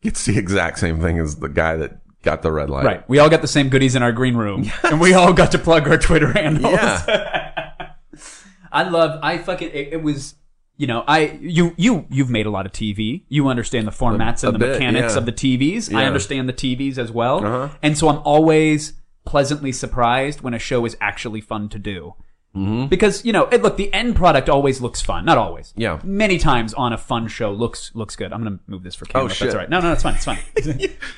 [0.00, 2.84] gets the exact same thing as the guy that got the red light.
[2.84, 3.08] Right.
[3.08, 4.70] We all got the same goodies in our green room.
[4.84, 6.72] And we all got to plug our Twitter handles.
[6.72, 7.92] Yeah.
[8.72, 10.34] I love I fucking it, it was
[10.76, 13.24] you know, I you you you've made a lot of TV.
[13.28, 15.18] You understand the formats A- and a the bit, mechanics yeah.
[15.18, 15.92] of the TVs.
[15.92, 17.44] I understand the TVs as well.
[17.44, 17.68] Uh-huh.
[17.82, 18.92] And so I'm always
[19.24, 22.14] pleasantly surprised when a show is actually fun to do.
[22.56, 22.86] Mm-hmm.
[22.86, 25.24] Because you know, it, look, the end product always looks fun.
[25.24, 25.72] Not always.
[25.76, 26.00] Yeah.
[26.02, 28.32] Many times on a fun show looks looks good.
[28.32, 29.26] I'm gonna move this for camera.
[29.26, 29.46] Oh, shit.
[29.46, 29.70] That's all right.
[29.70, 30.14] No, no, it's fine.
[30.14, 30.38] It's fine.
[30.56, 30.66] Let's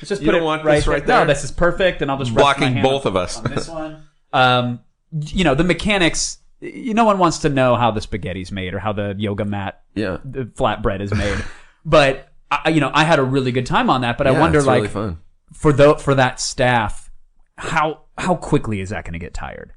[0.09, 1.27] just You put don't it want right, this right No, there?
[1.27, 3.37] this is perfect, and I'll just Blocking my hand both of us.
[3.37, 4.03] on this one.
[4.33, 4.81] Um,
[5.27, 6.37] you know, the mechanics.
[6.59, 9.81] You, no one wants to know how the spaghetti's made or how the yoga mat
[9.95, 10.17] Yeah.
[10.23, 11.43] the flatbread is made.
[11.85, 14.17] but I, you know, I had a really good time on that.
[14.17, 15.15] But I wonder, like, really
[15.53, 17.09] for the for that staff,
[17.57, 19.73] how how quickly is that going to get tired?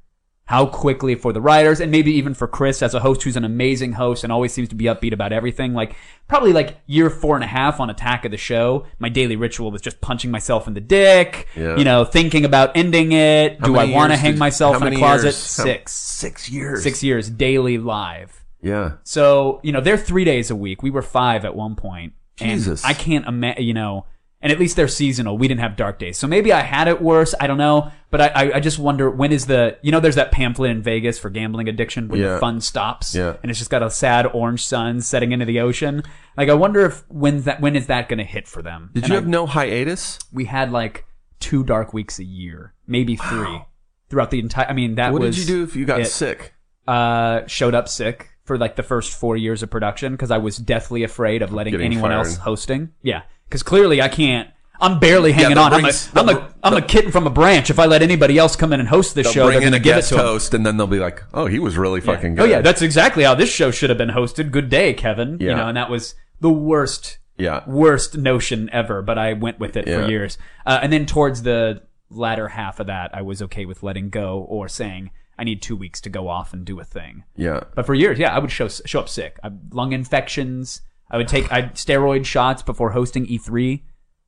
[0.47, 3.45] How quickly for the writers and maybe even for Chris as a host who's an
[3.45, 5.72] amazing host and always seems to be upbeat about everything.
[5.72, 5.97] Like
[6.28, 9.70] probably like year four and a half on Attack of the Show, my daily ritual
[9.70, 11.49] was just punching myself in the dick.
[11.57, 11.76] Yeah.
[11.76, 13.59] You know, thinking about ending it.
[13.61, 15.28] How Do I want to hang myself in a closet?
[15.28, 15.57] years?
[15.57, 15.92] How- Six.
[15.92, 16.82] Six years.
[16.82, 18.45] Six years daily live.
[18.61, 18.92] Yeah.
[19.03, 20.82] So, you know, they're three days a week.
[20.82, 22.12] We were five at one point.
[22.40, 22.84] And Jesus.
[22.84, 24.07] I can't imagine, you know,
[24.45, 25.36] and at least they're seasonal.
[25.36, 26.16] We didn't have dark days.
[26.18, 27.34] So maybe I had it worse.
[27.40, 27.90] I don't know.
[28.12, 30.82] But I, I, I just wonder when is the, you know, there's that pamphlet in
[30.82, 32.34] Vegas for gambling addiction when Yeah.
[32.34, 33.12] the fun stops.
[33.14, 33.34] Yeah.
[33.42, 36.05] And it's just got a sad orange sun setting into the ocean.
[36.36, 38.90] Like, I wonder if when's that, when is that going to hit for them?
[38.95, 40.20] Did And you I- have no hiatus?
[40.32, 41.05] we had like
[41.40, 43.62] two dark weeks a year, maybe three
[44.11, 45.34] throughout the entire, I mean, that What was.
[45.36, 46.07] did you do if you got it.
[46.07, 46.53] sick?
[46.86, 50.59] uh, showed up sick for like the first four years of production because I was
[50.59, 52.18] deathly afraid of letting Getting anyone fired.
[52.26, 52.90] else hosting.
[53.03, 54.49] Yeah, because clearly I can't.
[54.80, 55.72] I'm barely hanging they'll on.
[55.72, 57.70] I'm a, I'm they'll- a, I'm a kitten from a branch.
[57.70, 59.76] If I let anybody else come in and host this show, they're bring in to
[59.78, 60.20] a give it guest to 'em.
[60.24, 62.82] host, and then they'll be like, "Oh, he was really fucking good." Oh yeah, that's
[62.82, 64.51] exactly how this show should have been hosted.
[64.51, 65.38] Good day, Kevin.
[65.40, 65.55] You Yeah.
[65.57, 67.62] know, and that was the worst, Yeah.
[67.66, 69.01] worst notion ever.
[69.01, 70.03] But I went with it Yeah.
[70.05, 70.38] for years.
[70.66, 74.38] Uh, and then towards the latter half of that, I was okay with letting go
[74.49, 77.24] or saying I need two weeks to go off and do a thing.
[77.36, 77.61] yeah.
[77.74, 79.38] But for years, yeah, I would show show up sick.
[79.45, 80.82] I, lung infections.
[81.11, 83.82] I would take I steroid shots before hosting E3.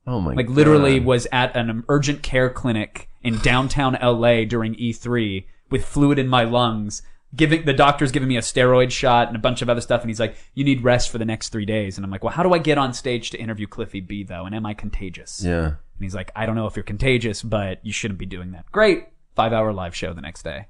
[0.05, 0.33] Oh my.
[0.33, 1.07] Like literally God.
[1.07, 6.43] was at an urgent care clinic in downtown LA during E3 with fluid in my
[6.43, 7.01] lungs,
[7.35, 10.09] giving the doctor's giving me a steroid shot and a bunch of other stuff, and
[10.09, 12.43] he's like, "You need rest for the next three days." And I'm like, "Well, how
[12.43, 14.45] do I get on stage to interview Cliffy B though?
[14.45, 15.65] And am I contagious?" Yeah.
[15.65, 18.71] And he's like, "I don't know if you're contagious, but you shouldn't be doing that."
[18.71, 20.67] Great, five hour live show the next day.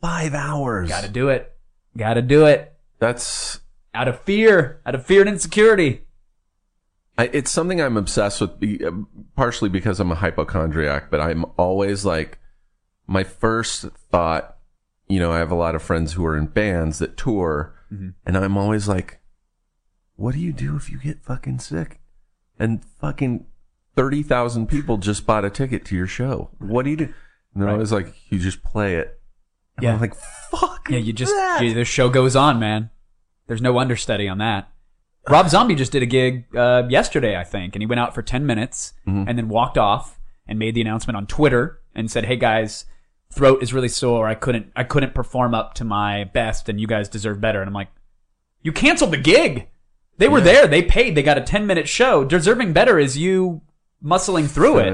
[0.00, 0.88] Five hours.
[0.88, 1.56] Got to do it.
[1.96, 2.74] Got to do it.
[2.98, 3.60] That's
[3.94, 6.02] Out of fear, out of fear and insecurity.
[7.16, 8.90] I, it's something I'm obsessed with, uh,
[9.36, 12.38] partially because I'm a hypochondriac, but I'm always like,
[13.06, 14.56] my first thought,
[15.06, 17.72] you know, I have a lot of friends who are in bands that tour,
[18.26, 19.20] and I'm always like,
[20.16, 22.00] what do you do if you get fucking sick?
[22.58, 23.46] And fucking
[23.94, 26.50] 30,000 people just bought a ticket to your show.
[26.58, 27.04] What do you do?
[27.04, 27.74] And they're Right.
[27.74, 29.20] always like, you just play it.
[29.76, 29.94] And Yeah.
[29.94, 30.88] I'm like, fuck.
[30.90, 31.32] Yeah, you just
[31.62, 32.90] you, the show goes on, man.
[33.46, 34.70] There's no understudy on that.
[35.28, 38.22] Rob Zombie just did a gig uh, yesterday, I think, and he went out for
[38.22, 39.28] ten minutes Mm-hmm.
[39.28, 42.84] and then walked off and made the announcement on Twitter and said, "Hey guys,
[43.32, 44.26] throat is really sore.
[44.28, 47.68] I couldn't I couldn't perform up to my best, and you guys deserve better." And
[47.68, 47.88] I'm like,
[48.62, 49.68] "You canceled the gig.
[50.18, 50.66] They were there.
[50.66, 51.14] They paid.
[51.14, 52.24] They got a ten minute show.
[52.24, 53.62] Deserving better is you
[54.04, 54.84] muscling through it."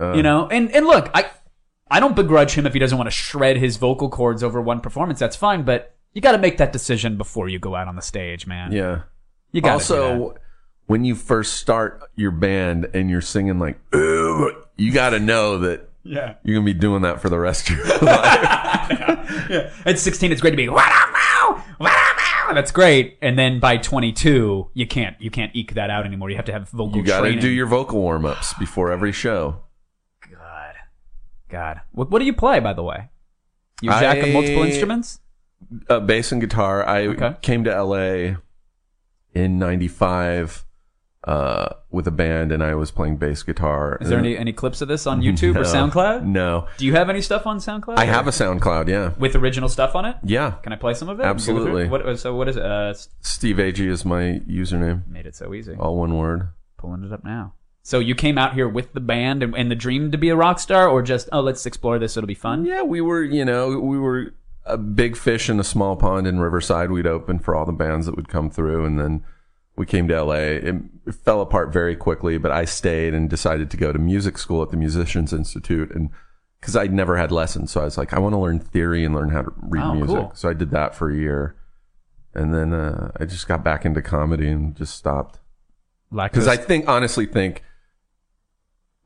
[0.00, 1.28] Uh, you know and and look i
[1.90, 4.80] i don't begrudge him if he doesn't want to shred his vocal cords over one
[4.80, 7.96] performance that's fine but you got to make that decision before you go out on
[7.96, 8.72] the stage man.
[8.72, 9.02] Yeah.
[9.50, 9.72] you got to.
[9.74, 10.34] also
[10.86, 15.88] when you first start your band and you're singing like you got to know that
[16.04, 16.34] yeah.
[16.42, 19.48] you're gonna be doing that for the rest of your life.
[19.48, 19.72] Yeah.
[19.86, 23.18] at 16 it's great to be what up now what up now that's great.
[23.22, 26.30] And then by 22 you can't you can't eke that out anymore.
[26.30, 27.40] You have to have vocal you got to training.
[27.40, 29.62] do your vocal warm-ups before every show.
[30.30, 30.74] God.
[31.48, 31.80] God.
[31.92, 33.10] What, what do you play by the way?
[33.80, 35.18] You a jack of multiple instruments
[35.88, 37.34] uh, bass and guitar i Okay.
[37.42, 38.36] came to la
[39.34, 40.64] in 95
[41.24, 44.80] uh, with a band and i was playing bass guitar is there any any clips
[44.80, 48.02] of this on youtube or soundcloud no do you have any stuff on soundcloud i
[48.02, 51.08] or- have a soundcloud yeah with original stuff on it yeah Can I play some
[51.08, 51.24] of it?
[51.24, 51.88] Absolutely.
[51.88, 52.64] What, so what is it?
[52.64, 55.74] Uh, steve agee is my username made it so easy.
[55.78, 57.54] all one word Pulling it up now.
[57.84, 60.36] So you came out here with the band and, and the dream to be a
[60.36, 62.64] rock star, or just oh let's explore this, it'll be fun.
[62.64, 64.34] Yeah, we were, you know, we were
[64.64, 66.90] a big fish in a small pond in Riverside.
[66.90, 69.24] We'd open for all the bands that would come through, and then
[69.76, 70.34] we came to LA.
[70.34, 70.74] It,
[71.24, 74.70] fell apart very quickly, but I stayed and decided to go to music school at
[74.70, 76.10] the Musicians Institute, and
[76.60, 79.14] because I'd never had lessons, so I was like, I want to learn theory and
[79.14, 80.16] learn how to read Oh, music.
[80.16, 80.32] cool.
[80.34, 81.56] So I did that for a year,
[82.34, 85.40] and then uh, I just got back into comedy and just stopped
[86.12, 87.62] because I think, honestly, think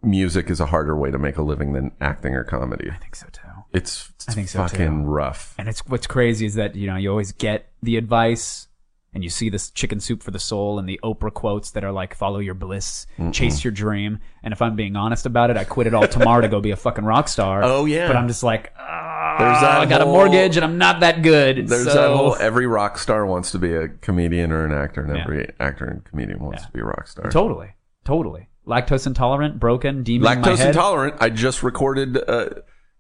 [0.03, 2.91] music is a harder way to make a living than acting or comedy.
[2.91, 3.41] I think so too.
[3.77, 5.09] It's, it's I think so, fucking too.
[5.09, 5.55] rough.
[5.59, 8.69] And it's what's crazy is that you know you always get the advice.
[9.15, 11.93] And you see this chicken soup for the soul and the Oprah quotes that are
[11.93, 14.19] like, follow your bliss, chase your dream.
[14.43, 16.71] And if I'm being honest about it, I quit it all tomorrow to go be
[16.71, 17.63] a fucking rock star.
[17.65, 18.09] Oh, yeah.
[18.09, 21.23] But I'm just like, ah, There's that I got a mortgage and I'm not that
[21.23, 21.67] good.
[21.67, 25.01] There's so- that whole every rock star wants to be a comedian or an actor,
[25.03, 25.23] and Yeah.
[25.23, 26.67] every actor and comedian wants Yeah.
[26.67, 27.31] to be a rock star.
[27.31, 27.71] Totally,
[28.05, 28.49] totally.
[28.67, 31.15] Lactose intolerant, broken, demon Lactose intolerant.
[31.21, 32.19] I just recorded.
[32.19, 32.49] Uh,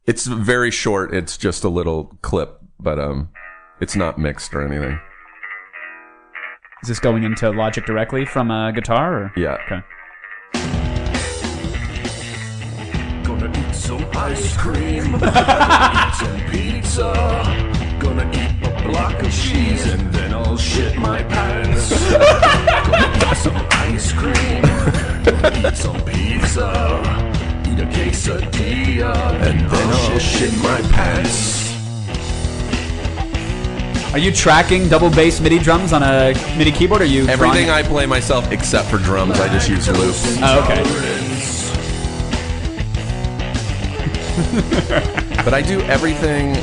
[0.07, 1.13] it's very short.
[1.13, 3.31] It's just a little clip, but um,
[3.81, 4.99] it's not mixed or anything.
[6.83, 9.25] Is this going into Logic directly from a guitar?
[9.25, 9.33] Or?
[9.37, 9.59] Yeah.
[9.67, 9.83] Okay.
[13.25, 15.13] Gonna eat some ice cream.
[15.13, 15.27] Gonna
[16.09, 17.13] eat some pizza.
[17.99, 21.91] Gonna eat a block of cheese and then I'll shit my pants.
[22.11, 24.63] Gonna eat some ice cream.
[25.25, 27.36] Gonna eat some pizza.
[27.77, 31.67] Eat a quesadilla and then I'll shit my pants.
[34.15, 37.03] Are you tracking double bass MIDI drums on a MIDI keyboard?
[37.03, 40.39] Or are you Everything drawing- I play myself except for drums, I just use loops.
[40.43, 40.83] Oh, okay.
[45.45, 46.57] But I do everything.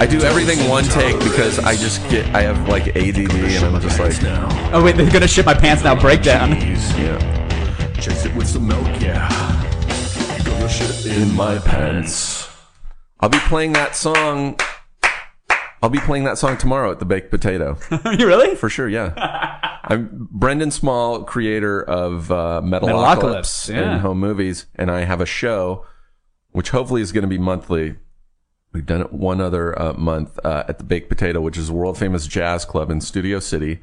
[0.00, 2.26] I do everything one take because I just get.
[2.34, 4.14] I have like ADD, and I'm just like,
[4.72, 5.98] Oh wait, they're gonna shit my pants now.
[5.98, 6.52] Breakdown.
[6.52, 7.41] yeah.
[8.02, 9.28] Chase it with some milk, yeah.
[10.44, 12.50] Gonna shit in my pants.
[13.20, 14.58] I'll be playing that song.
[15.80, 17.78] I'll be playing that song tomorrow at the Baked Potato
[18.18, 18.56] you really?
[18.56, 18.88] for sure.
[18.88, 23.92] Yeah, I'm Brendan Small, creator of uh, Metalocalypse, Metalocalypse yeah.
[23.92, 25.86] and Home Movies, and I have a show,
[26.50, 27.94] which hopefully is going to be monthly.
[28.72, 31.72] We've done it one other uh, month uh, at the Baked Potato, which is a
[31.72, 33.80] world famous jazz club in Studio City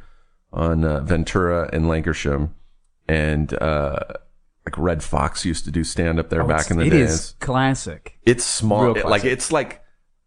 [0.52, 2.50] on uh, Ventura and Lankershim,
[3.10, 4.00] and uh,
[4.66, 7.10] like Redd Foxx used to do stand up there back in the Oh, It days.
[7.12, 8.18] is classic.
[8.26, 9.82] It's small, Real it- like it's like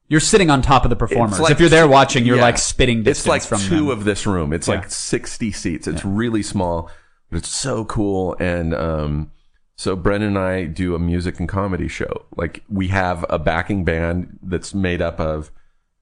[0.09, 1.41] You're sitting on top of the performers.
[1.41, 2.43] Like if you're there watching, you're yeah.
[2.43, 3.91] like spitting distance It's like from two them.
[3.91, 4.53] of this room.
[4.53, 4.75] It's Yeah.
[4.77, 5.87] like 60 seats.
[5.87, 6.91] It's really small,
[7.31, 8.37] but it's so cool.
[8.39, 9.31] And, um,
[9.77, 12.27] So Brendan and I do a music and comedy show.
[12.37, 15.51] Like we have a backing band that's made up of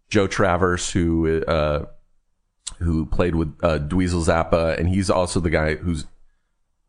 [0.09, 1.85] Joe Travers, who uh,
[2.81, 6.05] who played with uh, Dweezil Zappa, and he's also the guy who's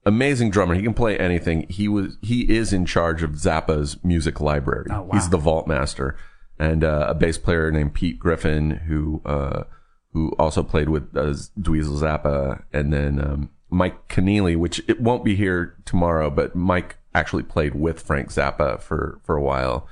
[0.06, 0.76] amazing drummer.
[0.76, 1.66] He can play anything.
[1.70, 4.88] He was he is in charge of Zappa's music library.
[4.90, 5.10] Oh, wow.
[5.14, 6.16] He's the vault master,
[6.60, 9.64] and uh, a bass player named Pete Griffin, who uh,
[10.14, 15.24] who also played with uh, Dweezil Zappa, and then um, Mike Keneally, which it won't
[15.24, 19.88] be here tomorrow, but Mike actually played with Frank Zappa for for a while.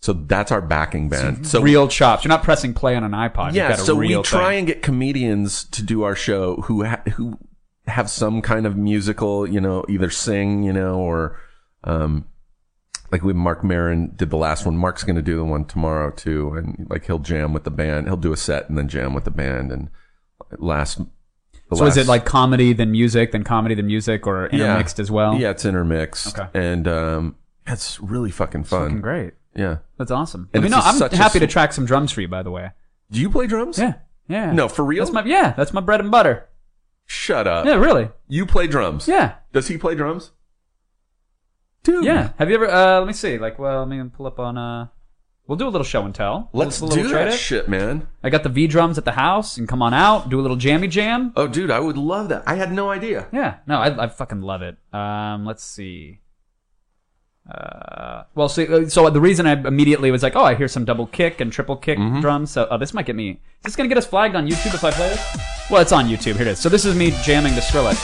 [0.00, 1.46] So that's our backing band.
[1.46, 2.24] So real chops.
[2.24, 3.54] You're not pressing play on an iPod.
[3.54, 4.58] Yeah, got a so we try thing.
[4.58, 7.38] and get comedians to do our show who ha- who
[7.86, 11.40] have some kind of musical, you know, either sing, you know, or
[11.84, 12.26] um,
[13.10, 14.76] like we Marc Maron did the last one.
[14.76, 18.06] Marc's going to do the one tomorrow too, and like he'll jam with the band.
[18.06, 19.72] He'll do a set and then jam with the band.
[19.72, 19.90] And
[20.58, 21.00] last,
[21.74, 25.34] So is it like comedy then music then comedy then music or intermixed as well?
[25.38, 26.38] Yeah, it's intermixed.
[26.38, 26.48] Okay.
[26.58, 28.82] and um, it's really fucking fun.
[28.88, 29.34] Fucking great.
[29.54, 29.78] Yeah.
[29.98, 30.48] That's awesome.
[30.54, 32.70] And I mean, no, I'm happy to track some drums for you, by the way.
[33.10, 33.78] Do you play drums?
[33.78, 33.94] Yeah,
[34.28, 34.52] yeah.
[34.52, 35.04] No, for real?
[35.04, 35.52] That's my yeah.
[35.56, 36.48] That's my bread and butter.
[37.12, 37.66] Shut up.
[37.66, 38.08] Yeah, really.
[38.26, 39.06] You play drums?
[39.06, 40.30] Yeah, Does he play drums?
[41.82, 42.06] Dude.
[42.06, 42.30] yeah.
[42.38, 42.66] Have you ever?
[42.70, 43.36] Uh, let me see.
[43.36, 44.56] Like, well, let me pull up on.
[44.56, 44.86] Uh,
[45.46, 46.48] we'll do a little show and tell.
[46.54, 48.08] Let's little do trade that shit, man.
[48.22, 50.56] I got the V drums at the house, and come on out, do a little
[50.56, 51.34] jammy jam.
[51.36, 52.44] Oh, dude, I would love that.
[52.46, 53.28] I had no idea.
[53.30, 54.78] Yeah, no, I, I fucking love it.
[54.94, 56.20] Um, let's see.
[57.50, 61.06] Uh, well, so, so the reason I immediately was like, oh, I hear some double
[61.06, 62.20] kick and triple kick Mm-hmm.
[62.20, 62.50] drums.
[62.52, 63.30] So, oh, this might get me.
[63.30, 65.36] Is this gonna get us flagged on YouTube if I play this?
[65.70, 66.34] Well, it's on YouTube.
[66.34, 66.58] Here it is.
[66.60, 67.98] So this is me jamming the Skrillex.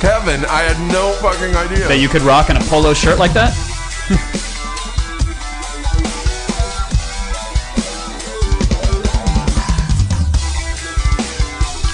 [0.00, 1.88] Kevin, I had no fucking idea.
[1.88, 3.52] That you could rock in a polo shirt like that.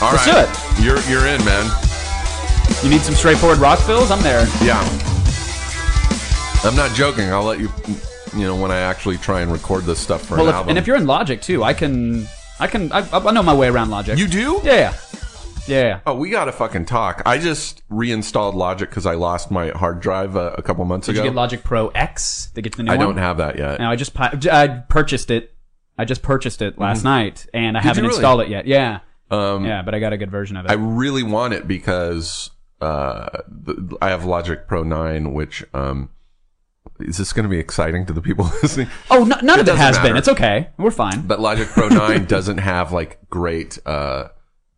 [0.03, 0.77] All Let's right.
[0.77, 1.71] do You're you're in, man.
[2.83, 4.11] You need some straightforward rock fills?
[4.11, 4.47] I'm there.
[4.63, 4.81] Yeah.
[6.65, 7.31] I'm not joking.
[7.33, 7.69] I'll let you.
[8.35, 10.69] You know, when I actually try and record this stuff for Well, an if, album.
[10.71, 12.27] and if you're in Logic too, I can,
[12.59, 14.17] I can, I, I know my way around Logic.
[14.19, 14.95] you do, Yeah,
[15.69, 16.01] yeah.
[16.07, 17.21] Oh, we gotta fucking talk.
[17.27, 21.17] I just reinstalled Logic because I lost my hard drive uh, a couple months Did
[21.17, 21.25] ago.
[21.25, 22.51] you get Logic Pro X?
[22.55, 23.07] They get the new I one.
[23.09, 23.79] don't have that yet.
[23.81, 25.53] No, I just pi- I purchased it.
[25.99, 28.07] I just purchased it last night, and I haven't Mm-hmm.
[28.09, 28.17] really?
[28.17, 28.67] installed it yet.
[28.67, 29.01] Yeah,
[29.33, 30.71] Um, yeah, but I got a good version of it.
[30.71, 36.11] I really want it because uh, the, I have Logic Pro 9, which um,
[37.01, 38.89] is this going to be exciting to the people listening?
[39.11, 40.09] oh, no, none of it has matter.
[40.09, 40.17] been.
[40.17, 40.69] It's okay.
[40.77, 41.23] We're fine.
[41.27, 44.29] But Logic Pro 9 doesn't have like great uh,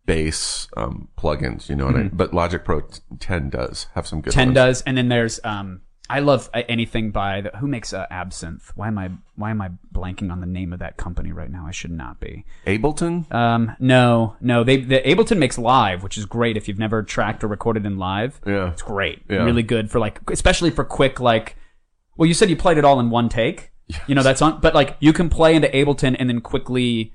[0.05, 2.11] bass um, plugins, you know what I mean?
[2.13, 2.83] But Logic Pro
[3.19, 4.39] 10 does have some good Mm-hmm.
[4.39, 4.55] Ten ones.
[4.55, 5.81] does, and then there's um.
[6.07, 8.71] I love uh, anything by the, who makes uh, Absynth.
[8.75, 11.65] Why am I why am I blanking on the name of that company right now?
[11.67, 12.45] I should not be.
[12.67, 13.31] Ableton?
[13.33, 14.63] Um, no, no.
[14.63, 17.97] They the Ableton makes live, which is great if you've never tracked or recorded in
[17.97, 18.39] live.
[18.45, 18.71] Yeah.
[18.71, 19.23] it's great.
[19.29, 19.43] Yeah.
[19.43, 21.57] Really good for like, especially for quick like.
[22.17, 23.71] Well, you said you played it all in one take.
[24.07, 27.13] You know that's on, but like you can play into Ableton and then quickly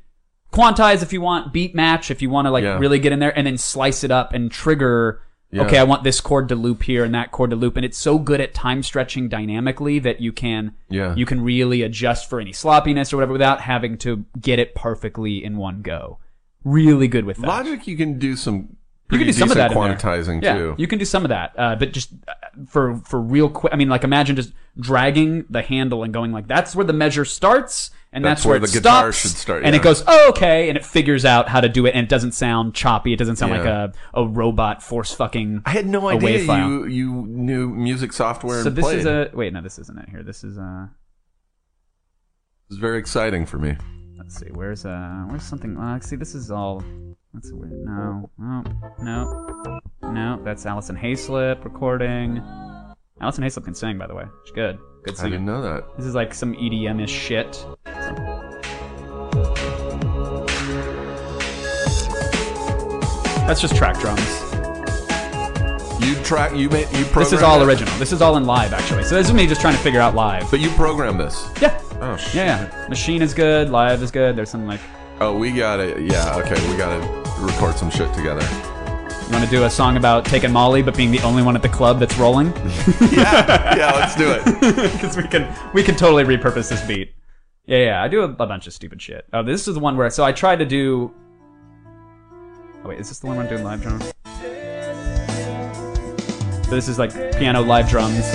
[0.53, 2.79] quantize if you want, beat match if you want to like Yeah.
[2.79, 5.23] really get in there, and then slice it up and trigger.
[5.53, 5.63] Yeah.
[5.63, 7.99] Okay, I want this chord to loop here and that chord to loop, and it's
[7.99, 11.15] so good at time stretching dynamically that you can Yeah.
[11.17, 15.43] you can really adjust for any sloppiness or whatever without having to get it perfectly
[15.45, 16.19] in one go.
[16.63, 17.47] Really good with that.
[17.47, 18.77] Logic, you can do some.
[19.11, 19.99] You can do some of that decent in there.
[19.99, 20.75] quantizing yeah, too.
[20.79, 22.33] You can do some of that, uh, but just uh,
[22.67, 23.73] for for real quick.
[23.73, 27.25] I mean, like imagine just dragging the handle and going like that's where the measure
[27.25, 30.31] starts, and that's, That's where it the guitar stops, should start, And it goes oh,
[30.31, 33.13] okay, and it figures out how to do it, and it doesn't sound choppy.
[33.13, 35.63] It doesn't sound like a a robot force fucking.
[35.65, 38.99] I had no idea you you knew music software So and this played.
[39.01, 40.23] is a wait, no, this isn't it here.
[40.23, 40.87] This is uh
[42.69, 43.77] It's very exciting for me.
[44.19, 44.49] Let's see.
[44.53, 45.25] Where's uh?
[45.29, 45.77] Where's something?
[45.77, 46.83] Uh, see, this is all.
[47.35, 47.73] That's weird.
[47.85, 48.63] No, no,
[49.03, 50.41] no, no.
[50.45, 52.43] That's Alison Haislip recording.
[53.21, 54.25] Alison Haislip can sing, by the way.
[54.45, 54.79] She's good.
[55.05, 55.33] Good singing.
[55.35, 55.97] I didn't know that.
[55.97, 57.65] This is like some EDM-ish shit.
[63.47, 64.21] That's just track drums.
[66.05, 66.55] You track.
[66.57, 66.87] You made.
[66.93, 67.67] You programmed This is all it?
[67.67, 67.93] original.
[67.99, 69.03] This is all in live, actually.
[69.05, 70.49] So this is me just trying to figure out live.
[70.51, 71.51] But you programmed this.
[71.61, 71.81] Yeah.
[72.01, 72.35] Oh shit.
[72.37, 72.89] Yeah, yeah.
[72.89, 73.69] Machine is good.
[73.71, 74.37] Live is good.
[74.37, 74.81] There's some like.
[75.21, 76.01] Oh, we got it.
[76.01, 76.37] Yeah.
[76.37, 76.71] Okay.
[76.71, 78.47] We gotta record some shit together.
[79.27, 81.63] You want to do a song about taking Molly, but being the only one at
[81.63, 82.49] the club that's rolling?
[83.13, 83.77] yeah.
[83.77, 83.93] Yeah.
[83.95, 84.45] Let's do it.
[84.93, 87.13] because we can we can totally repurpose this beat.
[87.67, 89.27] Yeah, yeah, I do a, a bunch of stupid shit.
[89.33, 91.15] Oh, this is the one where so I tried to do.
[92.83, 94.13] Oh wait, is this the one where I'm doing live drums?
[96.65, 98.27] So this is like piano live drums.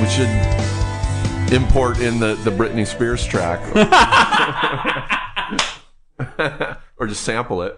[0.00, 0.71] We should
[1.52, 3.60] import in the the Britney Spears track.
[6.98, 7.74] or just sample it.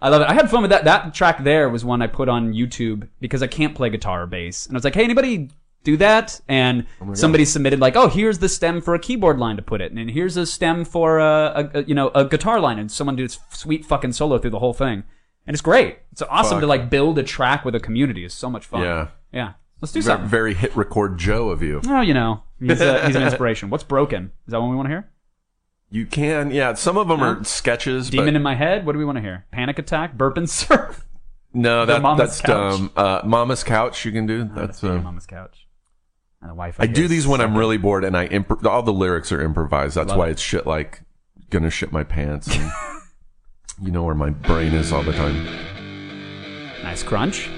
[0.00, 0.28] I love it.
[0.28, 0.84] I had fun with that.
[0.84, 4.26] That track there was one I put on YouTube because I can't play guitar or
[4.26, 5.50] bass, and I was like, "Hey, anybody
[5.82, 9.56] do that?" And oh somebody submitted like, "Oh, here's the stem for a keyboard line
[9.56, 12.60] to put it, and here's a stem for a, a, a you know a guitar
[12.60, 15.04] line," and someone did this sweet fucking solo through the whole thing,
[15.46, 15.98] and it's great.
[16.12, 16.60] It's awesome Fuck.
[16.60, 18.24] to like build a track with a community.
[18.24, 18.82] It's so much fun.
[18.82, 19.08] Yeah.
[19.32, 19.52] yeah.
[19.80, 20.28] Let's do something.
[20.28, 21.82] Very hit record Joe of you.
[21.86, 23.70] Oh, you know, he's, a, he's an inspiration.
[23.70, 24.32] What's broken?
[24.46, 25.10] Is that one we want to hear?
[25.90, 26.74] You can, yeah.
[26.74, 28.84] Some of them are sketches, Demon but in my head.
[28.84, 29.46] What do we want to hear?
[29.52, 30.14] Panic attack.
[30.16, 31.06] Burp and surf.
[31.52, 32.78] no, that, Mama's that's Couch.
[32.78, 32.90] dumb.
[32.96, 34.44] Uh, Mama's couch, you can do.
[34.44, 34.78] That's.
[34.78, 35.68] Speaking of Uh, Mama's couch.
[36.40, 36.82] And the Wi-Fi.
[36.82, 39.94] I do these when I'm really bored, and I imp- all the lyrics are improvised.
[39.94, 40.32] That's Love why it.
[40.32, 41.02] it's shit like
[41.50, 42.70] "gonna shit my pants." And
[43.82, 45.44] you know where my brain is all the time.
[46.82, 47.48] nice crunch.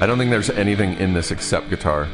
[0.00, 2.08] I don't think there's anything in this except guitar.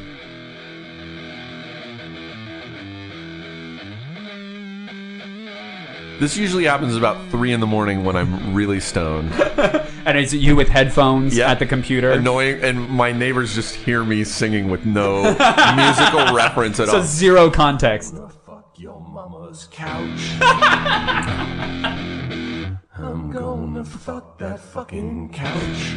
[6.21, 9.33] This usually happens about three in the morning when I'm really stoned.
[10.09, 11.51] And is it you with headphones Yeah.
[11.51, 12.13] at the computer?
[12.13, 15.23] Annoying, and my neighbors just hear me singing with no
[15.77, 16.95] musical reference at all.
[16.95, 18.15] so zero context.
[18.47, 20.31] Fuck your mama's couch.
[22.97, 25.93] I'm gonna fuck that fucking couch.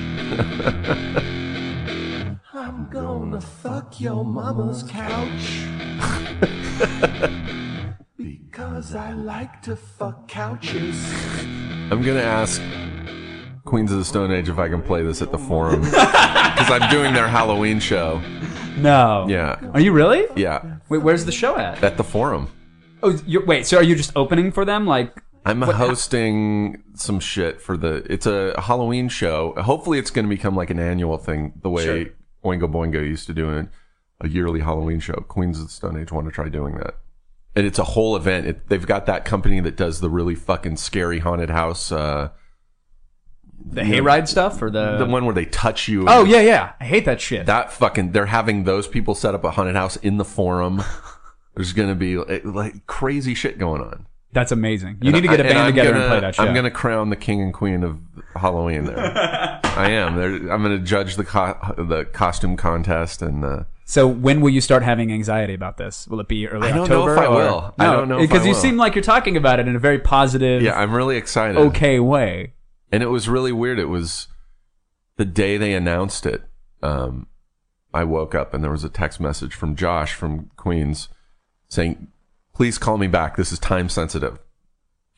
[2.53, 5.63] I'm gonna fuck your mama's couch.
[8.23, 10.95] Because I like to fuck couches.
[11.91, 12.61] I'm gonna ask
[13.65, 16.89] Queens of the Stone Age if I can play this at the Forum because I'm
[16.89, 18.21] doing their Halloween show.
[18.77, 19.25] No.
[19.27, 20.25] Yeah, Are you really?
[20.35, 21.83] yeah, Wait, where's the show at?
[21.83, 22.49] at the Forum.
[23.03, 23.65] Oh, you're, wait.
[23.65, 24.85] So are you just opening for them?
[24.85, 25.13] Like,
[25.45, 28.05] I'm hosting some shit for the.
[28.09, 29.53] It's a Halloween show.
[29.57, 32.05] Hopefully, it's going to become like an annual thing, the way Sure.
[32.45, 33.67] Oingo Boingo used to do it,
[34.21, 35.13] a yearly Halloween show.
[35.27, 36.95] Queens of the Stone Age want to try doing that,
[37.55, 38.47] and it's a whole event.
[38.47, 42.29] It, they've got that company that does the really fucking scary haunted house, uh,
[43.63, 44.97] the hayride stuff or the?
[44.97, 46.05] the one where they touch you.
[46.07, 46.73] oh yeah, yeah.
[46.79, 47.45] I hate that shit.
[47.45, 48.11] that fucking.
[48.11, 50.81] They're having those people set up a haunted house in the Forum.
[51.55, 54.07] There's going to be like, like crazy shit going on.
[54.33, 54.99] That's amazing.
[55.01, 56.43] You need to get a band together gonna, and play that show.
[56.43, 57.99] I'm going to crown the king and queen of
[58.35, 58.97] Halloween there.
[59.63, 60.15] I am.
[60.15, 64.51] There, I'm going to judge the co- the costume contest and uh, So when will
[64.51, 66.07] you start having anxiety about this?
[66.07, 67.13] Will it be early I don't know October?
[67.13, 67.75] if I or- will.
[67.77, 68.59] I No, don't know if because you will.
[68.61, 71.57] seem like you're talking about it in a very positive, yeah, I'm really excited.
[71.57, 72.53] okay way.
[72.89, 73.79] And it was really weird.
[73.79, 74.29] It was
[75.17, 76.41] the day they announced it.
[76.81, 77.27] Um,
[77.93, 81.09] I woke up and there was a text message from Josh from Queens
[81.67, 82.07] saying,
[82.55, 83.35] "Please call me back.
[83.35, 84.39] This is time sensitive."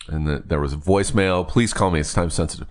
[0.07, 1.47] And the, there was a voicemail.
[1.47, 1.99] Please call me.
[1.99, 2.67] It's time sensitive.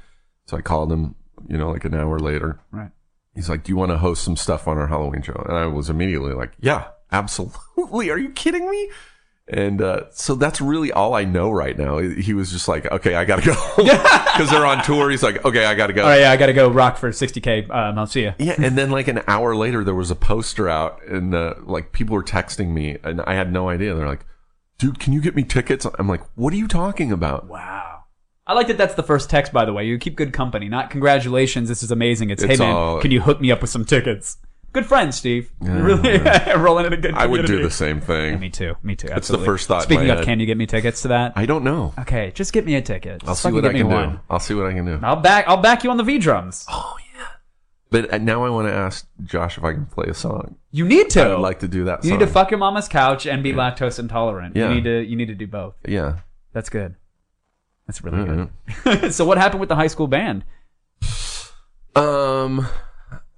[0.46, 1.14] So I called him.
[1.48, 2.58] You know, like an hour later.
[2.72, 2.90] Right.
[3.34, 5.66] He's like, "Do you want to host some stuff on our Halloween show?" And I
[5.66, 8.10] was immediately like, "Yeah, absolutely.
[8.10, 8.90] Are you kidding me?"
[9.48, 11.98] And uh, so that's really all I know right now.
[11.98, 15.10] He was just like, "Okay, I gotta go," because they're on tour.
[15.10, 17.10] He's like, "Okay, I gotta go." All right, yeah, I got to go rock for
[17.10, 17.68] 60k.
[17.70, 18.34] Um, I'll see you.
[18.38, 21.92] Yeah, and then like an hour later, there was a poster out, and uh, like
[21.92, 23.94] people were texting me, and I had no idea.
[23.94, 24.24] They're like,
[24.78, 27.91] "Dude, can you get me tickets?" I'm like, "What are you talking about?" Wow.
[28.46, 28.76] I like that.
[28.78, 29.86] That's the first text, by the way.
[29.86, 30.68] You keep good company.
[30.68, 31.68] Not congratulations.
[31.68, 32.30] This is amazing.
[32.30, 34.38] It's, hey It's man, all- can you hook me up with some tickets?
[34.72, 35.52] Good friend, Steve.
[35.60, 36.18] Really
[36.56, 37.14] rolling in a good.
[37.14, 37.68] I would do community.
[37.68, 38.40] the same thing.
[38.40, 38.74] Me too.
[38.82, 39.06] Me too.
[39.08, 40.24] That's the first thought in Speaking my of, head.
[40.24, 41.34] can you get me tickets to that?
[41.36, 41.92] I don't know.
[41.98, 43.20] okay, just get me a ticket.
[43.24, 44.10] I'll Just see fucking what get I me can one.
[44.12, 44.20] do.
[44.30, 44.98] I'll see what I can do.
[45.02, 45.44] I'll back.
[45.46, 46.64] I'll back you on the V drums.
[46.70, 47.26] Oh yeah.
[47.90, 50.56] But uh, now I want to ask Josh if I can play a song.
[50.70, 51.22] You need to.
[51.22, 52.02] I would like to do that.
[52.02, 54.56] You need to fuck your mama's couch and be lactose intolerant.
[54.56, 54.70] Yeah.
[54.70, 55.02] You need to.
[55.04, 55.74] You need to do both.
[55.86, 56.20] Yeah.
[56.54, 56.94] That's good.
[57.86, 58.90] That's really Mm-hmm.
[59.00, 59.12] good.
[59.14, 60.44] so what happened with the high school band?
[61.94, 62.66] Um.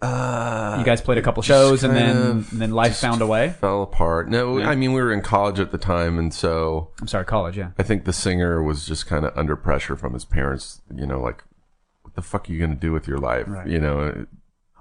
[0.02, 3.54] Uh, You guys played a couple shows and then and then life found a way.
[3.60, 4.28] fell apart.
[4.28, 7.56] No, I mean we were in college at the time, and so I'm sorry, college.
[7.56, 7.70] Yeah.
[7.78, 10.82] I think the singer was just kind of under pressure from his parents.
[10.94, 11.42] You know, like,
[12.02, 13.48] what the fuck are you gonna do with your life?
[13.66, 14.26] You know,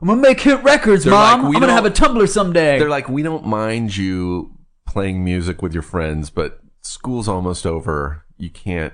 [0.01, 1.43] I'm gonna make hit records, They're mom.
[1.43, 2.77] like, we I'm gonna have a Tumblr someday.
[2.79, 8.25] they're like, we don't mind you playing music with your friends, but school's almost over.
[8.37, 8.93] You can't,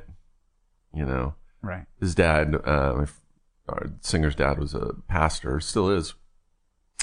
[0.93, 1.35] you know.
[1.61, 1.85] right.
[1.99, 3.05] His dad, uh, my
[3.67, 6.15] our singer's dad, was a pastor, still is,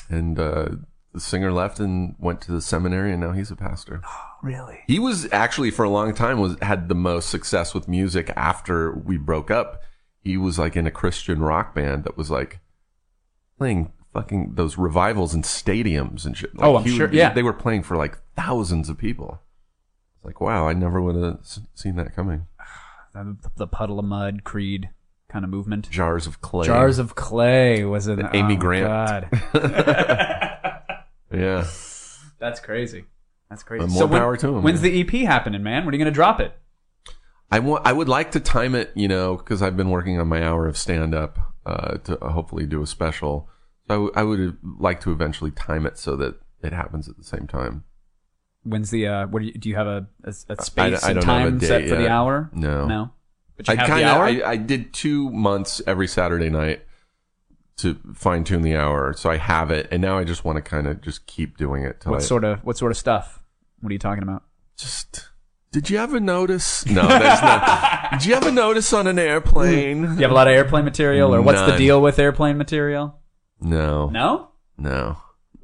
[0.08, 0.68] and uh,
[1.12, 4.00] the singer left and went to the seminary, and now he's a pastor.
[4.04, 4.80] Oh, Really?
[4.86, 8.92] He was actually for a long time was had the most success with music after
[8.92, 9.80] we broke up.
[10.20, 12.60] He was like in a Christian rock band that was like
[13.58, 16.54] playing fucking those revivals in stadiums and shit.
[16.56, 17.32] Like, Oh, I'm he sure- yeah.
[17.32, 19.40] they were playing for like thousands of people.
[20.16, 21.38] It's like wow, I never would have
[21.74, 22.46] seen that coming.
[23.24, 24.90] The, the puddle of mud creed
[25.30, 25.88] kind of movement.
[25.90, 26.66] Jars of clay.
[26.66, 29.30] Jars of clay was an Amy oh, Grant.
[29.32, 29.42] God,
[31.32, 31.66] Yeah.
[32.38, 33.04] that's crazy.
[33.50, 33.84] That's crazy.
[33.84, 35.84] Uh, more when- power to 'em, When's the EP happening, man?
[35.84, 36.52] When are you gonna drop it?
[37.50, 37.86] I want.
[37.86, 40.66] I would like to time it, you know, because I've been working on my hour
[40.66, 43.48] of stand up uh, to hopefully do a special.
[43.88, 47.16] So I, w- I would like to eventually time it so that it happens at
[47.16, 47.84] the same time.
[48.66, 49.26] When's the uh?
[49.28, 49.68] What do you do?
[49.68, 52.50] You have a, a, a I- space I and a time set for the hour?
[52.52, 52.86] No.
[52.86, 53.10] no.
[53.56, 54.16] But you I have kind the of.
[54.16, 54.24] hour.
[54.24, 56.82] I, I did two months every Saturday night
[57.78, 60.62] to fine tune the hour, so I have it, and now I just want to
[60.62, 62.00] kind of just keep doing it.
[62.00, 63.42] Till what I, sort of what sort of stuff?
[63.80, 64.42] What are you talking about?
[64.76, 65.28] Just.
[65.72, 66.86] Did you ever notice?
[66.86, 68.10] No, there's not.
[68.12, 70.02] Did you ever notice on an airplane?
[70.02, 73.18] Do you have a lot of airplane material, or what's the deal with airplane material?
[73.60, 74.08] No.
[74.08, 74.48] No.
[74.78, 75.18] No.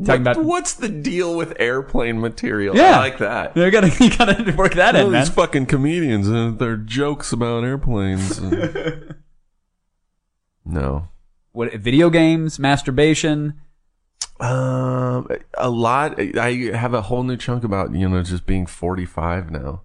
[0.05, 2.77] Talking What- about- what's the deal with airplane material?
[2.77, 2.97] Yeah.
[2.97, 3.57] I like that.
[3.57, 5.21] You gotta you gotta work that All in, man.
[5.23, 8.39] these fucking comedians and their jokes about airplanes.
[8.39, 9.15] and-
[10.65, 11.09] no.
[11.53, 13.55] What video games, masturbation?
[14.41, 15.29] Um,
[15.59, 16.19] a lot.
[16.19, 19.83] I have a whole new chunk about you know just being forty five now.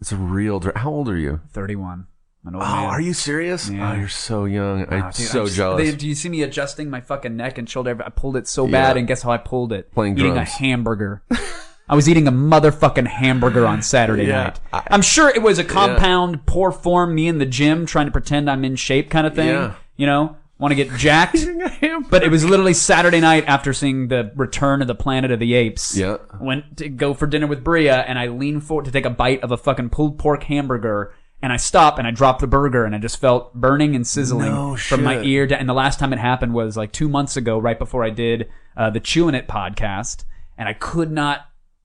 [0.00, 0.60] It's a real.
[0.60, 1.40] Dr- How old are you?
[1.50, 2.00] Thirty-one.
[2.00, 2.06] I'm
[2.44, 2.84] an old Oh, man.
[2.86, 3.68] are you serious?
[3.70, 3.92] Yeah.
[3.92, 4.80] Oh, you're so young.
[4.80, 5.90] Wow, I'm dude, so just- jealous.
[5.90, 7.96] they- do you see me adjusting my fucking neck and shoulder?
[8.04, 8.72] I pulled it so Yeah.
[8.72, 9.92] bad, and guess how I pulled it?
[9.94, 10.48] Playing eating drums.
[10.48, 11.22] a hamburger.
[11.88, 14.60] I was eating a motherfucking hamburger on Saturday Yeah, night.
[14.72, 18.12] I- I'm sure it was a compound, poor form, me in the gym trying to
[18.12, 19.48] pretend I'm in shape kind of thing.
[19.48, 19.72] Yeah.
[19.96, 21.44] You know, want to get jacked.
[22.10, 25.52] but it was literally Saturday night after seeing the Return of the Planet of the
[25.54, 25.94] Apes.
[25.96, 26.16] Yeah.
[26.40, 29.42] Went to go for dinner with Bria, and I leaned forward to take a bite
[29.42, 31.12] of a fucking pulled pork hamburger.
[31.44, 34.50] And I stopped and I dropped the burger and I just felt burning and sizzling
[34.50, 35.46] No from my ear.
[35.46, 38.08] To, and the last time it happened was like two months ago, right before I
[38.08, 40.24] did uh, the Chewing It podcast.
[40.56, 41.42] And I could not.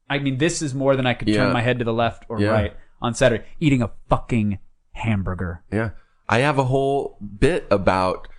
[0.10, 1.44] I mean, this is more than I could Yeah.
[1.44, 2.52] turn my head to the left or Yeah.
[2.52, 3.44] right on Saturday.
[3.60, 4.60] Eating a fucking
[4.94, 5.62] hamburger.
[5.74, 5.90] Yeah.
[6.30, 8.30] I have a whole bit about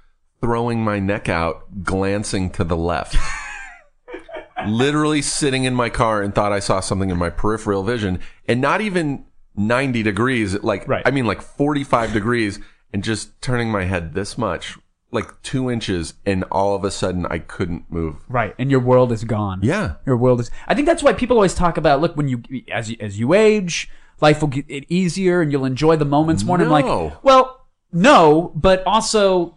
[0.40, 3.14] throwing my neck out, glancing to the left.
[4.66, 8.60] Literally sitting in my car and thought I saw something in my peripheral vision and
[8.62, 11.02] not even 90 degrees, like, Right.
[11.06, 12.60] I mean, like 45 degrees
[12.92, 14.78] and just turning my head this much,
[15.12, 18.16] like two inches, and all of a sudden I couldn't move.
[18.28, 19.60] Right, and your world is gone.
[19.62, 19.94] Yeah.
[20.06, 20.50] your world is.
[20.68, 22.00] I think that's why people always talk about.
[22.00, 22.42] Look, when you
[22.72, 23.88] as you, as you age,
[24.20, 26.56] life will get it easier, and you'll enjoy the moments more.
[26.60, 27.04] And I'm No.
[27.04, 29.56] like, well, no, but also,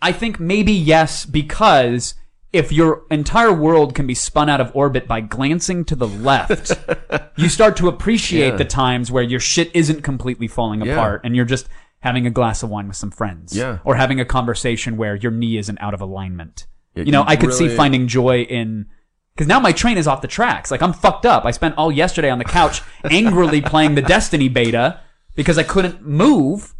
[0.00, 2.14] I think maybe yes because
[2.52, 6.72] if your entire world can be spun out of orbit by glancing to the left,
[7.36, 8.56] you start to appreciate Yeah.
[8.56, 10.92] the times where your shit isn't completely falling Yeah.
[10.94, 11.68] apart, and you're just
[12.00, 13.78] having a glass of wine with some friends, Yeah.
[13.84, 16.66] or having a conversation where your knee isn't out of alignment.
[16.94, 18.86] Yeah, you know, you I could see really- finding joy in
[19.34, 20.70] because now my train is off the tracks.
[20.70, 21.46] Like I'm fucked up.
[21.46, 25.00] I spent all yesterday on the couch angrily playing the Destiny beta
[25.34, 26.74] because I couldn't move.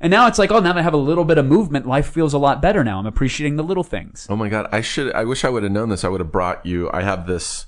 [0.00, 2.08] And now it's like, oh, now that I have a little bit of movement, life
[2.08, 2.98] feels a lot better now.
[3.00, 4.26] I'm appreciating the little things.
[4.30, 4.68] Oh my god!
[4.70, 5.12] I should.
[5.12, 6.04] I wish I would have known this.
[6.04, 6.88] I would have brought you.
[6.92, 7.66] I have this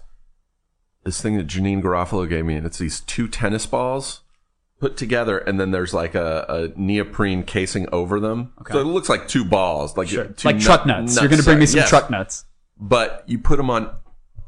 [1.05, 4.21] this thing that Janeane Garofalo gave me, and it's these two tennis balls
[4.79, 8.53] put together, and then there's like a, a neoprene casing over them.
[8.61, 8.75] Okay.
[8.75, 11.17] So it looks like two balls, like two like nut- truck nuts.
[11.21, 11.89] You're going to bring me some Yes.
[11.89, 12.45] truck nuts.
[12.79, 13.91] But you put them on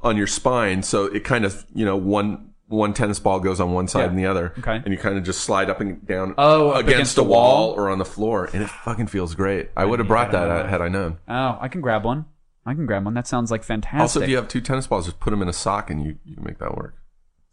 [0.02, 2.50] on your spine, so it kind of you know one.
[2.72, 4.06] One tennis ball goes on one side Yeah.
[4.08, 4.76] and the other, Okay.
[4.76, 7.68] and you kind of just slide up and down Oh, against, against a the wall.
[7.68, 7.78] wall?
[7.78, 9.70] or on the floor, and it fucking feels great.
[9.76, 11.18] I would have brought that uh, had I known.
[11.28, 12.24] Oh, I can grab one.
[12.64, 13.14] I can grab one.
[13.14, 14.00] That sounds like fantastic.
[14.00, 16.16] Also, if you have two tennis balls, just put them in a sock, and you
[16.24, 16.94] you can make that work.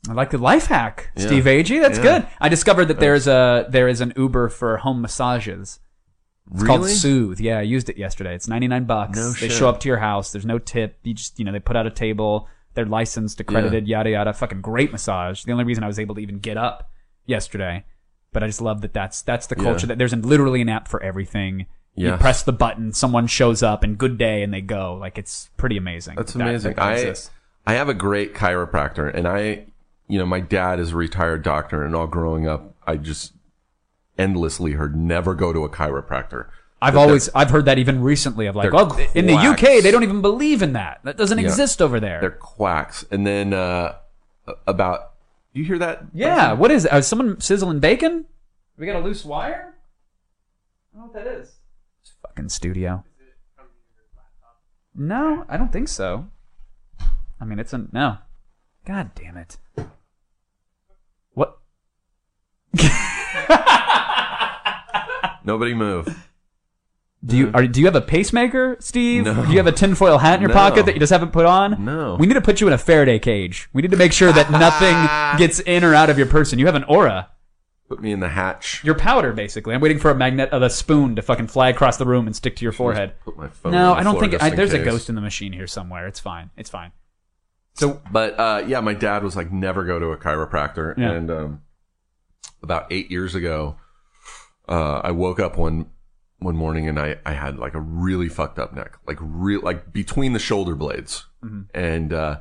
[0.09, 1.25] I like the life hack, Yeah.
[1.25, 1.81] Steve Agee.
[1.81, 2.03] That's Yeah.
[2.19, 2.27] good.
[2.39, 5.79] I discovered that there's a there is an Uber for home massages.
[6.53, 6.93] It's called Really?
[6.93, 7.39] Soothe.
[7.41, 8.33] Yeah, I used it yesterday.
[8.33, 9.17] It's 99 bucks.
[9.17, 9.51] No they shit.
[9.51, 10.31] show up to your house.
[10.31, 10.97] There's no tip.
[11.03, 12.47] You just, you know, they put out a table.
[12.79, 14.31] They're licensed, accredited, yada yada.
[14.31, 15.43] Fucking great massage.
[15.43, 16.89] The only reason I was able to even get up
[17.25, 17.83] yesterday,
[18.31, 19.87] but I just love that that's that's the culture Yeah.
[19.87, 21.65] that there's an, literally an app for everything.
[21.95, 24.93] You press the button, someone shows up, and good day, and they go.
[24.93, 26.15] Like it's pretty amazing.
[26.15, 26.75] That's that- that amazing.
[26.75, 26.81] that
[27.67, 27.73] I.
[27.73, 29.65] I have a great chiropractor, and I,
[30.07, 33.33] you know, my dad is a retired doctor, and all growing up, I just
[34.17, 36.47] endlessly heard never go to a chiropractor.
[36.81, 39.35] I've That always I've heard that even recently of like, they're oh, in the.
[39.35, 41.01] UK they don't even believe in that.
[41.03, 41.45] That doesn't Yeah.
[41.45, 42.21] exist over there.
[42.21, 43.05] they're quacks.
[43.11, 43.95] And then uh,
[44.65, 45.11] about
[45.53, 46.03] do you hear that?
[46.13, 46.93] yeah, what is it?
[46.93, 48.25] Is someone sizzling bacon?
[48.77, 49.75] We got a loose wire?
[50.93, 51.55] I don't know what that is.
[52.01, 53.03] It's fucking studio.
[54.95, 56.27] No, I don't think so.
[57.41, 58.17] I mean, it's a no.
[58.85, 59.57] God damn it.
[61.33, 61.57] What?
[65.43, 66.27] Nobody move.
[67.25, 69.25] Do you are, do you have a pacemaker, Steve?
[69.25, 69.45] No.
[69.45, 70.53] Do you have a tinfoil hat in your No.
[70.55, 71.83] pocket that you just haven't put on?
[71.83, 72.15] No.
[72.15, 73.69] We need to put you in a Faraday cage.
[73.73, 76.59] We need to make sure that nothing gets in or out of your person.
[76.59, 77.29] You have an aura.
[77.89, 78.81] Put me in the hatch.
[78.85, 79.73] You're powder, basically.
[79.75, 82.35] I'm waiting for a magnet of a spoon to fucking fly across the room and
[82.35, 83.13] stick to your forehead.
[83.25, 83.71] Put my phone.
[83.73, 84.85] No, on the I don't floor think just I, in there's a case.
[84.85, 86.07] ghost in the machine here somewhere.
[86.07, 86.51] It's fine.
[86.55, 86.91] It's fine.
[87.73, 90.97] So But uh, yeah, my dad was like, never go to a chiropractor.
[90.97, 91.11] Yeah.
[91.11, 91.61] And um,
[92.63, 93.75] about eight years ago,
[94.69, 95.87] uh, I woke up one
[96.39, 99.91] one morning and I, I had like a really fucked up neck, like real like
[99.93, 101.25] between the shoulder blades,
[101.73, 102.39] and uh,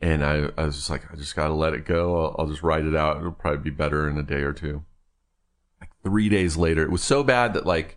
[0.00, 2.16] and I, I was just like I just gotta let it go.
[2.24, 3.18] I'll, I'll just ride it out.
[3.18, 4.84] It'll probably be better in a day or two.
[5.80, 7.96] Like three days later, it was so bad that like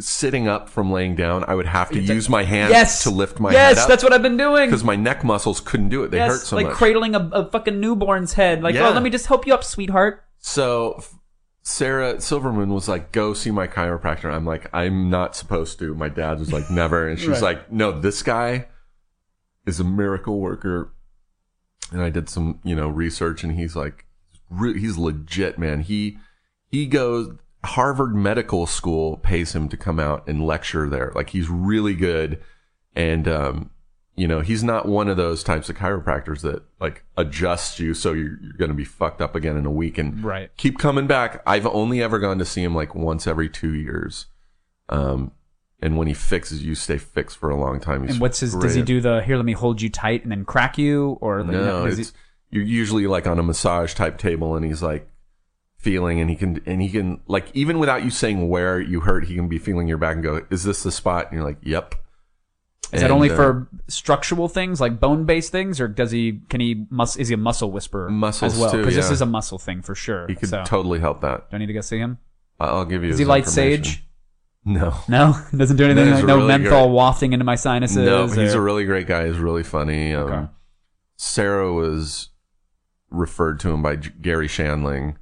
[0.00, 3.40] sitting up from laying down, I would have to use my hands yes to lift
[3.40, 6.04] my yes head up that's what i've been doing because my neck muscles couldn't do
[6.04, 6.12] it.
[6.12, 6.72] They yes, hurt so like much.
[6.74, 8.90] Like cradling a, a fucking newborn's head like Yeah.
[8.90, 11.02] oh let me just help you up sweetheart So
[11.62, 16.08] Sarah Silverman was like, "Go see my chiropractor." I'm like, "I'm not supposed to." My
[16.08, 17.42] dad was like, "Never," and she's Right.
[17.42, 18.68] like, "No, this guy
[19.66, 20.92] is a miracle worker."
[21.92, 24.04] And I did some, you know, research, and he's like,
[24.74, 25.80] he's legit, man.
[25.80, 26.18] He
[26.70, 27.34] he goes
[27.64, 31.12] Harvard Medical School pays him to come out and lecture there.
[31.14, 32.42] Like he's really good,
[32.94, 33.70] and um,
[34.18, 38.12] you know, he's not one of those types of chiropractors that like adjusts you so
[38.12, 40.50] you're, you're going to be fucked up again in a week and Right.
[40.56, 41.42] keep coming back.
[41.46, 44.26] I've only ever gone to see him like once every two years.
[44.88, 45.32] Um,
[45.80, 48.02] and when he fixes, you stay fixed for a long time.
[48.02, 50.32] He's and what's his does he do the here let me hold you tight and
[50.32, 52.12] then crack you or like, No, he- it's
[52.50, 55.08] you're usually like on a massage type table, and he's like
[55.76, 59.26] feeling, and he can, and he can like even without you saying where you hurt,
[59.26, 61.58] he can be feeling your back and go, "Is this the spot?" And you're like,
[61.62, 61.94] "Yep."
[62.92, 66.40] Is that And, only uh, for structural things like bone based things, or does he
[66.48, 68.72] can he mus is he a muscle whisperer Muscles as well?
[68.76, 70.26] Because this is a muscle thing for sure.
[70.26, 71.50] He could so, totally help that.
[71.50, 72.18] do I need to go see him?
[72.58, 73.10] I'll give you.
[73.10, 74.04] Does he light sage?
[74.64, 74.94] No.
[75.08, 76.10] No, doesn't do anything.
[76.10, 76.94] Like, no really menthol great.
[76.94, 77.96] wafting into my sinuses.
[77.96, 79.26] No, he's or- a really great guy.
[79.26, 80.14] He's really funny.
[80.14, 80.46] Um, Okay.
[81.16, 82.28] Sarah was
[83.10, 85.16] referred to him by J- Garry Shandling,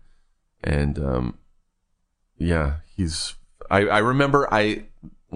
[0.65, 1.39] and um,
[2.39, 3.35] yeah, he's.
[3.71, 4.85] I, I remember I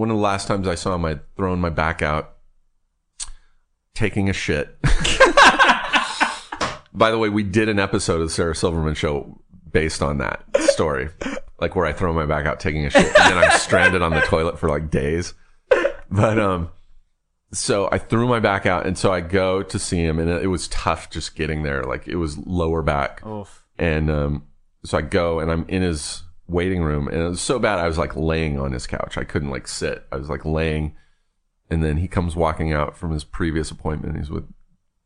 [0.01, 2.37] one of the last times I saw him, I'd thrown my back out,
[3.95, 4.81] taking a shit.
[6.95, 10.43] by the way, we did an episode of the Sarah Silverman Show based on that
[10.71, 11.11] story,
[11.61, 14.13] like where I throw my back out taking a shit, and then I'm stranded on
[14.13, 15.35] the toilet for like days.
[16.11, 16.71] But um,
[17.53, 20.47] so I threw my back out, and so I go to see him, and it
[20.49, 21.85] was tough just getting there.
[21.85, 23.67] Like it was lower back, Oof.
[23.79, 24.47] and um,
[24.83, 27.87] so I go, and I'm in his waiting room, and it was so bad I
[27.87, 29.17] was like laying on his couch.
[29.17, 30.07] I couldn't like sit.
[30.13, 30.97] I was like laying,
[31.71, 34.17] and then he comes walking out from his previous appointment.
[34.17, 34.45] He's with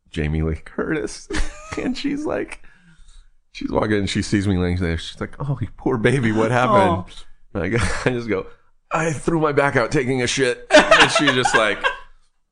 [0.09, 1.29] Jamie Lee Curtis,
[1.77, 2.63] and she's like,
[3.51, 4.97] she's walking, and she sees me laying there.
[4.97, 6.53] She's like, "Oh, you poor baby, what oh.
[6.53, 8.47] happened?" And I, go, I just go,
[8.91, 11.83] "I threw my back out taking a shit," and she just like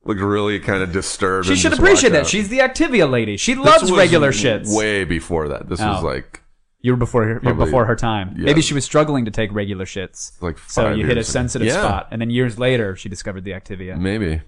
[0.04, 1.48] looked really kind of disturbed.
[1.48, 2.26] She should appreciate that.
[2.26, 3.36] She's the Activia lady.
[3.36, 4.76] She loves was regular shits.
[4.76, 6.06] Way before that, this was Oh.
[6.06, 6.43] like
[6.84, 8.34] You were before you're Probably- before her time.
[8.36, 8.44] yeah.
[8.44, 10.32] Maybe she was struggling to take regular shits.
[10.42, 13.52] like So you hit a sensitive Yeah, spot, and then years later, she discovered the
[13.52, 13.96] Activia.
[13.98, 14.42] Maybe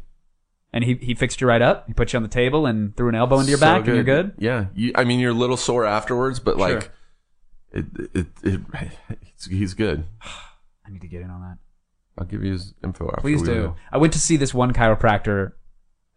[0.70, 1.87] And he, he fixed you right up.
[1.87, 3.95] He put you on the table and threw an elbow into your So back, and
[3.95, 4.34] you're good.
[4.37, 6.91] Yeah, you, I mean, you're a little sore afterwards, but like, Sure.
[7.72, 8.61] it, it, it,
[9.49, 10.05] he's good.
[10.87, 11.57] I need to get in on that.
[12.18, 13.09] I'll give you his info.
[13.09, 13.74] After Please do.
[13.91, 15.53] I went to see this one chiropractor.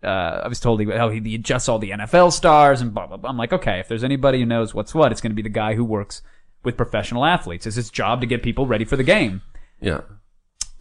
[0.03, 3.17] Uh, I was told he, oh, he adjusts all the NFL stars and blah, blah,
[3.17, 3.29] blah.
[3.29, 5.49] I'm like, okay, if there's anybody who knows what's what, it's going to be the
[5.49, 6.21] guy who works
[6.63, 7.65] with professional athletes.
[7.65, 9.41] It's his job to get people ready for the game.
[9.81, 10.01] Yeah,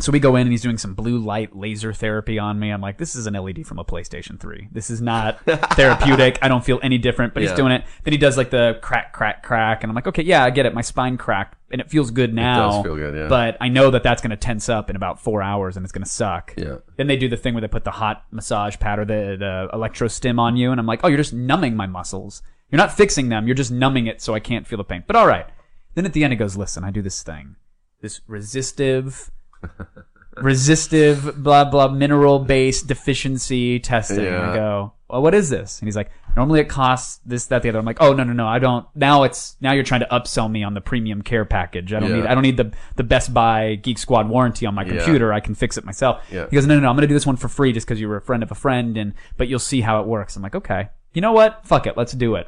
[0.00, 2.70] So we go in and he's doing some blue light laser therapy on me.
[2.70, 4.68] I'm like, this is an LED from a PlayStation 3.
[4.70, 5.44] This is not
[5.74, 6.38] therapeutic.
[6.40, 7.84] I don't feel any different, but he's doing it.
[8.04, 9.82] Then he does like the crack, crack, crack.
[9.82, 10.74] And I'm like, okay, yeah, I get it.
[10.74, 12.68] My spine cracked and it feels good now.
[12.68, 13.28] It does feel good, yeah.
[13.28, 15.92] But I know that that's going to tense up in about four hours and it's
[15.92, 16.54] going to suck.
[16.56, 16.76] yeah.
[16.96, 19.68] Then they do the thing where they put the hot massage pad or the, the
[19.72, 20.70] electro stim on you.
[20.70, 22.40] And I'm like, oh, you're just numbing my muscles.
[22.70, 23.46] You're not fixing them.
[23.48, 25.02] You're just numbing it so I can't feel the pain.
[25.06, 25.46] But all right.
[25.94, 27.56] Then at the end, it goes, listen, I do this thing,
[28.00, 29.30] this resistive,
[30.36, 34.26] resistive, blah, blah, mineral based deficiency testing.
[34.26, 35.80] And I go, well, what is this?
[35.80, 37.78] And he's like, normally it costs this, that, the other.
[37.78, 38.46] I'm like, oh, no, no, no.
[38.46, 41.92] I don't, now it's, now you're trying to upsell me on the premium care package.
[41.92, 42.16] I don't Yeah.
[42.16, 44.96] need, I don't need the, the Best Buy Geek Squad warranty on my Yeah.
[44.96, 45.32] computer.
[45.32, 46.22] I can fix it myself.
[46.30, 46.46] Yeah.
[46.50, 46.88] He goes, no, no, no.
[46.90, 48.50] I'm going to do this one for free just because you were a friend of
[48.50, 50.36] a friend and, but you'll see how it works.
[50.36, 50.90] I'm like, okay.
[51.14, 51.66] You know what?
[51.66, 51.96] Fuck it.
[51.96, 52.46] Let's do it.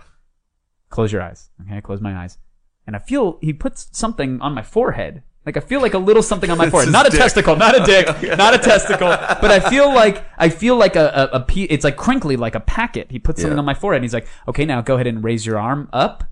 [0.90, 1.50] Close your eyes.
[1.62, 1.78] Okay.
[1.78, 2.38] I close my eyes.
[2.86, 5.22] And I feel he puts something on my forehead.
[5.46, 6.92] Like I feel like a little something on my forehead.
[6.92, 7.18] Not a dick.
[7.20, 8.06] testicle, not a dick,
[8.38, 9.08] not a testicle.
[9.08, 12.54] But I feel like I feel like a, a, a pe- it's like crinkly, like
[12.54, 13.10] a packet.
[13.10, 13.60] He puts something Yeah.
[13.60, 13.98] on my forehead.
[13.98, 16.24] And he's like, okay, now go ahead and raise your arm up.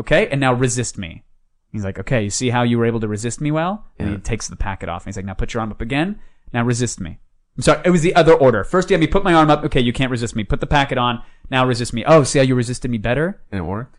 [0.00, 1.22] Okay, and now resist me.
[1.70, 3.86] He's like, okay, you see how you were able to resist me well?
[3.98, 5.02] And he takes the packet off.
[5.04, 6.18] And he's like, now put your arm up again.
[6.52, 7.18] Now resist me.
[7.56, 8.62] I'm sorry, it was the other order.
[8.64, 9.64] First, you had me put my arm up.
[9.64, 10.44] Okay, you can't resist me.
[10.44, 11.22] Put the packet on.
[11.50, 12.04] Now resist me.
[12.06, 13.42] Oh, see how you resisted me better?
[13.50, 13.98] And it worked.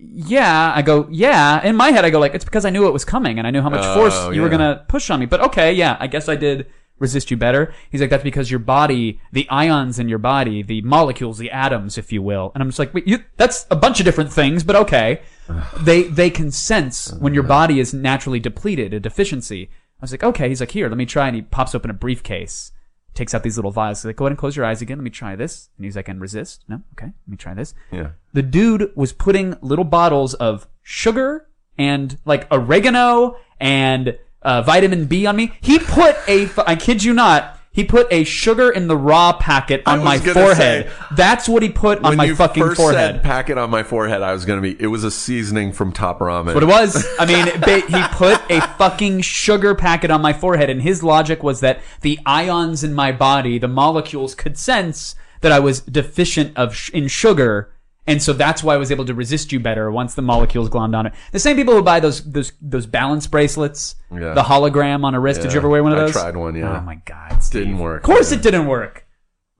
[0.00, 1.64] Yeah, I go, yeah.
[1.66, 3.50] In my head, I go like, it's because I knew it was coming and I
[3.50, 4.58] knew how much Oh, force you were yeah.
[4.58, 5.26] gonna push on me.
[5.26, 6.66] But okay, yeah, I guess I did
[6.98, 7.72] resist you better.
[7.90, 11.98] He's like, that's because your body, the ions in your body, the molecules, the atoms,
[11.98, 12.52] if you will.
[12.54, 15.22] And I'm just like, wait, you, that's a bunch of different things, but okay.
[15.80, 17.48] they they can sense when your uh-huh.
[17.48, 19.70] body is naturally depleted, a deficiency.
[20.00, 20.48] I was like, okay.
[20.48, 21.26] He's like, here, let me try.
[21.26, 22.72] And he pops open a briefcase,
[23.18, 23.98] takes out these little vials.
[23.98, 24.98] He's like, go ahead and close your eyes again.
[24.98, 25.68] Let me try this.
[25.76, 26.64] And he's like, and resist.
[26.68, 27.06] No, okay.
[27.06, 27.74] Let me try this.
[27.90, 28.10] Yeah.
[28.32, 35.26] The dude was putting little bottles of sugar and like oregano and uh, vitamin B
[35.26, 35.52] on me.
[35.60, 39.84] He put a, I kid you not, he put a sugar in the raw packet
[39.86, 40.56] on my forehead.
[40.88, 43.14] say, That's what he put on my you fucking first forehead.
[43.14, 44.74] said packet on my forehead, I was gonna be.
[44.82, 46.54] It was a seasoning from Top Ramen.
[46.54, 47.06] what it was.
[47.20, 51.60] I mean, he put a fucking sugar packet on my forehead, and his logic was
[51.60, 56.74] that the ions in my body, the molecules, could sense that I was deficient of
[56.74, 57.70] sh- in sugar,
[58.08, 60.96] and so that's why I was able to resist you better once the molecules glommed
[60.96, 61.12] on it.
[61.32, 64.34] The same people who buy those those those balance bracelets, Yeah.
[64.34, 65.42] the hologram on a wrist.
[65.42, 66.16] Did you ever wear one of those?
[66.16, 66.78] I tried one, yeah.
[66.78, 67.64] Oh my god, Steve.
[67.66, 68.38] Didn't work, Of course, yeah.
[68.38, 69.06] it didn't work.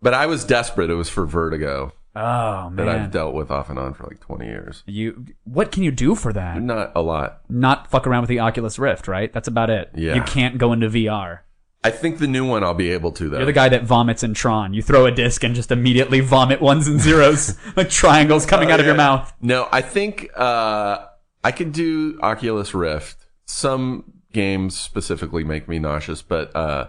[0.02, 0.90] But I was desperate.
[0.90, 4.46] It was for vertigo Oh that I've dealt with off and on for like 20
[4.46, 4.82] years.
[4.86, 5.26] you.
[5.44, 6.60] What can you do for that?
[6.60, 7.42] Not a lot.
[7.48, 9.32] Not fuck around with the Oculus Rift, right?
[9.32, 9.90] That's about it.
[9.94, 10.14] Yeah.
[10.14, 11.40] You can't go into VR.
[11.84, 13.36] I think the new one I'll be able to though.
[13.38, 14.74] You're the guy that vomits in Tron.
[14.74, 18.80] You throw a disc and just immediately vomit ones and zeros, like triangles coming out
[18.80, 19.32] of your Oh, mouth.
[19.40, 21.06] No, I think uh,
[21.44, 23.26] I could do Oculus Rift.
[23.44, 26.88] Some games specifically make me nauseous, but uh,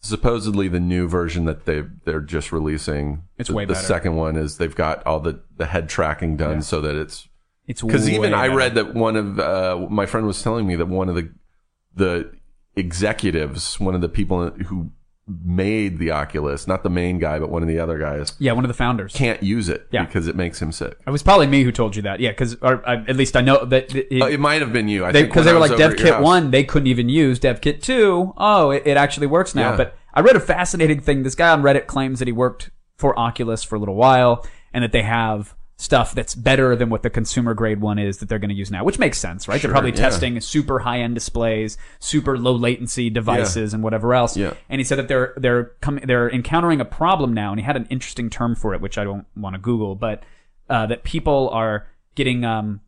[0.00, 4.36] supposedly the new version that they they're just releasing, It's the, way the second one
[4.36, 7.28] is they've got all the the head tracking done so that it's
[7.66, 10.76] It's because even way I read that one of uh, my friend was telling me
[10.76, 11.30] that one of the
[11.94, 12.32] the
[12.76, 14.90] executives, one of the people who
[15.26, 18.62] made the Oculus, not the main guy, but one of the other guys, Yeah, one
[18.64, 19.14] of the founders.
[19.14, 20.04] can't use it Yeah.
[20.04, 20.98] because it makes him sick.
[21.06, 22.20] It was probably me who told you that.
[22.20, 22.76] Yeah, because uh,
[23.08, 25.04] at least I know that it, Oh, it might have been you.
[25.06, 28.34] I they think because they were like DevKit one, they couldn't even use DevKit two.
[28.36, 29.70] Oh, it, it actually works now.
[29.70, 29.76] Yeah.
[29.78, 31.22] But I read a fascinating thing.
[31.22, 34.84] This guy on Reddit claims that he worked for Oculus for a little while, and
[34.84, 35.54] that they have
[35.84, 38.70] stuff that's better than what the consumer grade one is that they're going to use
[38.70, 39.60] now, which makes sense, right?
[39.60, 39.96] Sure, they're probably yeah.
[39.96, 44.34] testing super high end displays, super low latency devices, and whatever else.
[44.34, 44.54] Yeah.
[44.70, 47.76] And he said that they're they're coming they're encountering a problem now, and he had
[47.76, 50.22] an interesting term for it, which I don't want to Google, but
[50.70, 52.80] uh, that people are getting um,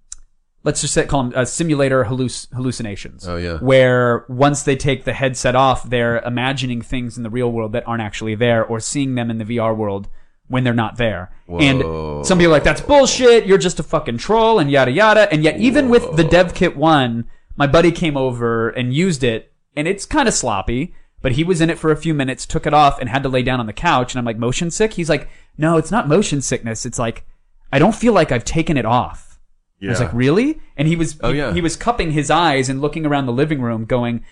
[0.65, 3.29] let's just say, call them uh, simulator halluc- hallucinations.
[3.29, 3.59] Oh, yeah.
[3.59, 7.87] Where once they take the headset off, they're imagining things in the real world that
[7.87, 10.09] aren't actually there, or seeing them in the VR world
[10.49, 11.31] when they're not there.
[11.47, 11.59] Whoa.
[11.59, 13.47] And some people are like, that's bullshit.
[13.47, 15.33] You're just a fucking troll and yada yada.
[15.33, 19.53] And yet, even with the dev kit one, my buddy came over and used it,
[19.75, 20.95] and it's kind of sloppy.
[21.23, 23.29] But he was in it for a few minutes, took it off, and had to
[23.29, 24.13] lay down on the couch.
[24.13, 24.93] And I'm like, motion sick?
[24.93, 25.29] He's like,
[25.59, 26.87] no, it's not motion sickness.
[26.87, 27.27] It's like,
[27.73, 29.41] I don't feel like I've taken it off.
[29.81, 29.89] Yeah.
[29.89, 30.61] I was like, really?
[30.77, 31.53] And he was, Oh, he, yeah.
[31.53, 34.25] he was cupping his eyes and looking around the living room, going,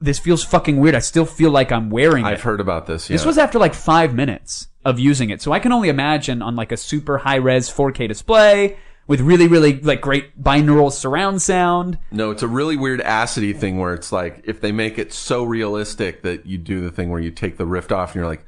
[0.00, 0.94] "This feels fucking weird.
[0.94, 3.08] I still feel like I'm wearing it." I've heard about this.
[3.08, 3.14] Yeah.
[3.14, 6.56] This was after like five minutes of using it, so I can only imagine on
[6.56, 8.76] like a super high res 4K display
[9.06, 11.98] with really, really like great binaural surround sound.
[12.10, 15.44] no, it's a really weird acidy thing where it's like if they make it so
[15.44, 18.44] realistic that you do the thing where you take the rift off and you're like,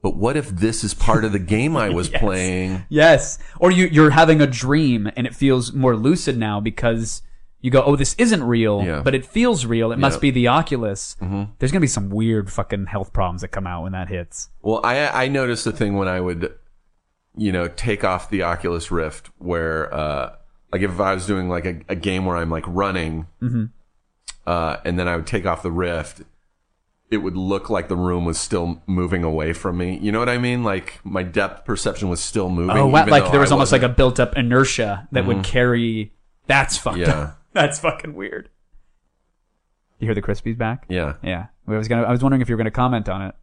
[0.00, 2.84] but what if this is part of the game I was playing?
[2.88, 7.22] Yes, or you you're having a dream and it feels more lucid now because.
[7.60, 9.02] You go, oh, this isn't real, Yeah.
[9.02, 9.90] but it feels real.
[9.90, 10.16] It must.
[10.18, 10.20] Mm-hmm.
[10.20, 11.16] be the Oculus.
[11.58, 14.50] There's gonna be some weird fucking health problems that come out when that hits.
[14.62, 16.54] Well, I I noticed a thing when I would,
[17.36, 20.36] you know, take off the Oculus Rift where, uh,
[20.72, 23.26] like if I was doing like a, a game where I'm like running,
[24.46, 26.22] uh, and then I would take off the Rift,
[27.10, 29.98] it would look like the room was still moving away from me.
[29.98, 30.62] You know what I mean?
[30.62, 32.76] Like my depth perception was still moving.
[32.76, 33.06] Oh, wow.
[33.06, 36.12] like there was I almost like a built up inertia that would carry.
[36.46, 37.10] That's fucked Yeah.
[37.20, 37.37] up.
[37.60, 38.48] That's fucking weird.
[39.98, 40.86] You hear the Crispies back?
[40.88, 41.14] yeah.
[41.22, 41.46] Yeah.
[41.66, 42.02] I was gonna.
[42.04, 43.34] I was wondering if you were gonna comment on it.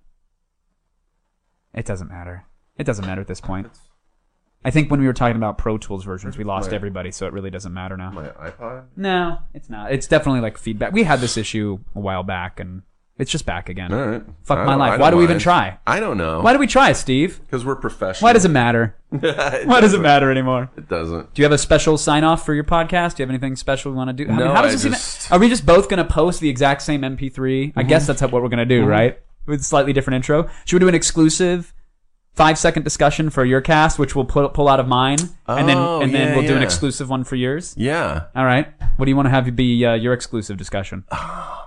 [1.74, 2.46] It doesn't matter.
[2.78, 3.68] It doesn't matter at this point.
[4.64, 7.28] I think when we were talking about Pro Tools versions, we lost my- everybody, so
[7.28, 8.10] it really doesn't matter now.
[8.12, 8.86] My iPod.
[8.96, 9.92] No, it's not.
[9.92, 10.92] It's definitely like feedback.
[10.94, 12.82] We had this issue a while back, and
[13.18, 13.94] it's just back again.
[13.94, 14.24] All right.
[14.44, 15.00] Fuck I my don't- life.
[15.00, 15.42] Why do we even mind.
[15.42, 15.78] try?
[15.88, 16.42] I don't know.
[16.42, 17.40] Why do we try, Steve?
[17.42, 18.28] Because we're professional.
[18.28, 18.96] Why does it matter?
[19.12, 20.70] it Why does it matter anymore?
[20.76, 21.34] It doesn't.
[21.34, 23.16] Do you have a special sign off for your podcast?
[23.16, 24.26] Do you have anything special we want to do?
[24.26, 26.42] I mean, No, how does I this even- are we just both going to post
[26.42, 27.72] the exact same MP3?
[27.76, 29.18] I guess that's how, what we're going to do, right?
[29.46, 30.50] With slightly different intro.
[30.66, 31.74] Should we do an exclusive
[32.34, 35.78] five second discussion for your cast, which we'll pull, pull out of mine, and then
[35.78, 36.66] Oh, and then yeah, we'll do an yeah.
[36.66, 37.74] exclusive one for yours.
[37.78, 38.26] Yeah.
[38.36, 38.68] All right.
[38.98, 41.06] What do you want to have be uh, your exclusive discussion?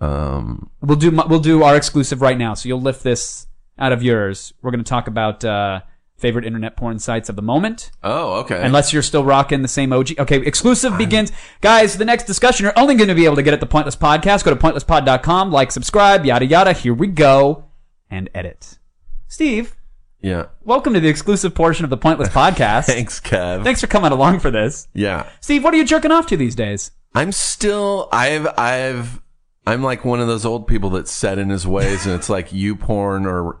[0.00, 0.70] Um.
[0.80, 2.54] We'll do my- we'll do our exclusive right now.
[2.54, 3.46] So you'll lift this
[3.78, 4.52] out of yours.
[4.62, 5.80] We're going to talk about uh,
[6.16, 7.90] favorite internet porn sites of the moment.
[8.02, 8.62] Oh, okay.
[8.64, 10.18] Unless you're still rocking the same OG.
[10.18, 11.30] Okay, exclusive begins.
[11.60, 13.96] Guys, the next discussion, you're only going to be able to get at the Pointless
[13.96, 14.44] Podcast.
[14.44, 16.72] Go to pointlesspod.com, like, subscribe, yada, yada.
[16.72, 17.64] Here we go.
[18.10, 18.78] And edit.
[19.28, 19.76] Steve,
[20.22, 20.46] Yeah.
[20.64, 22.86] Welcome to the exclusive portion of the Pointless Podcast.
[22.86, 23.62] Thanks, Kev.
[23.64, 24.88] Thanks for coming along for this.
[24.94, 25.28] Yeah.
[25.40, 26.92] Steve, what are you jerking off to these days?
[27.14, 29.20] I'm still I've I've
[29.66, 32.52] I'm like one of those old people that's set in his ways and it's like
[32.52, 33.60] you porn or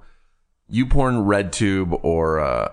[0.68, 2.72] you porn red tube or uh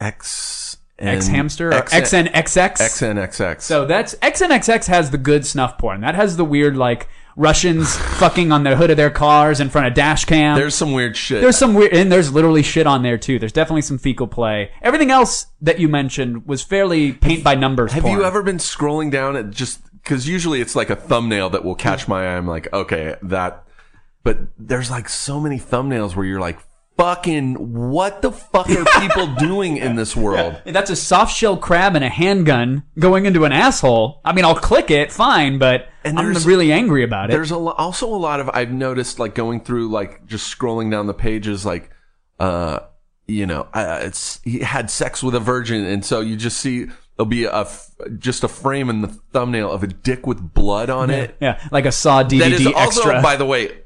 [0.00, 2.72] X X hamster or X XNXX?
[2.76, 3.62] XNXX.
[3.62, 6.02] So that's XNXX has the good snuff porn.
[6.02, 9.86] That has the weird like Russians fucking on the hood of their cars in front
[9.86, 10.58] of dash cam.
[10.58, 11.40] there's some weird shit.
[11.40, 13.38] There's some weird, and there's literally shit on there too.
[13.38, 14.72] There's definitely some fecal play.
[14.82, 17.92] Everything else that you mentioned was fairly paint by numbers.
[17.92, 18.18] Have porn.
[18.18, 19.80] you ever been scrolling down at just
[20.10, 22.36] because usually it's like a thumbnail that will catch my eye.
[22.36, 23.62] I'm like, okay, that.
[24.24, 26.58] But there's like so many thumbnails where you're like,
[26.98, 27.54] fucking,
[27.90, 30.60] what the fuck are people doing in this world?
[30.66, 34.20] That's a soft shell crab and a handgun going into an asshole.
[34.24, 37.32] I mean, I'll click it, fine, but And I'm there's- really angry about it.
[37.32, 40.90] There's a lo- also a lot of I've noticed like going through like just scrolling
[40.90, 41.88] down the pages like
[42.40, 42.80] uh
[43.28, 46.86] you know uh, it's he had sex with a virgin and so you just see
[47.20, 50.88] there'll be a f- just a frame in the thumbnail of a dick with blood
[50.88, 53.20] on it Yeah, like a Saw DVD that is also extra.
[53.22, 53.82] by the way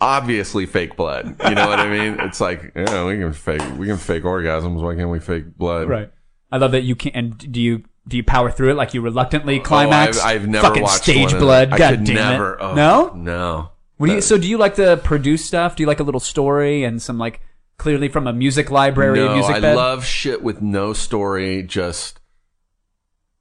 [0.00, 3.86] obviously fake blood you know what I mean it's like yeah we can fake we
[3.86, 6.10] can fake orgasms why can't we fake blood right.
[6.50, 7.12] I love that you can.
[7.14, 10.18] And do you do you power through it like you reluctantly oh, climax?
[10.18, 11.68] Oh, I've, I've never Fucking watched stage one of blood.
[11.68, 11.74] them.
[11.74, 12.58] I God could damn never it.
[12.62, 13.12] oh, no.
[13.14, 15.76] no What do you, so do you like the produce stuff?
[15.76, 17.40] Do you like a little story and some like
[17.76, 19.76] clearly from a music library, No, music I bed?
[19.76, 21.62] love shit with no story.
[21.64, 22.18] Just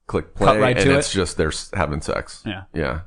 [0.08, 1.16] click play, Cut right and to it's it?
[1.16, 2.42] just they're s- having sex.
[2.46, 2.64] Yeah.
[2.74, 3.02] yeah.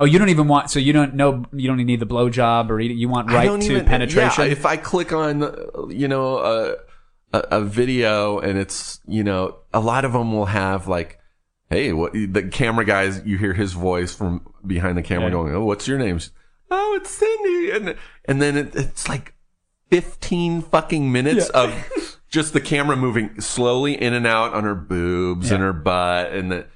[0.00, 0.70] Oh, you don't even want.
[0.70, 1.44] So you don't know.
[1.52, 4.44] You don't need the blowjob or eat, you want I right don't to even- penetration.
[4.46, 5.54] Yeah, if I click on, uh,
[5.88, 6.76] you know, a,
[7.32, 11.18] a a video and it's, you know, a lot of them will have like,
[11.70, 13.22] hey, what the camera guys?
[13.24, 15.32] You hear his voice from behind the camera Yeah.
[15.32, 16.18] going, oh, what's your name?
[16.70, 17.94] Oh, it's Cindy, and
[18.24, 19.34] and then it, it's like
[19.90, 21.70] fifteen fucking minutes of
[22.34, 26.50] just the camera moving slowly in and out on her boobs and her butt and
[26.50, 26.66] the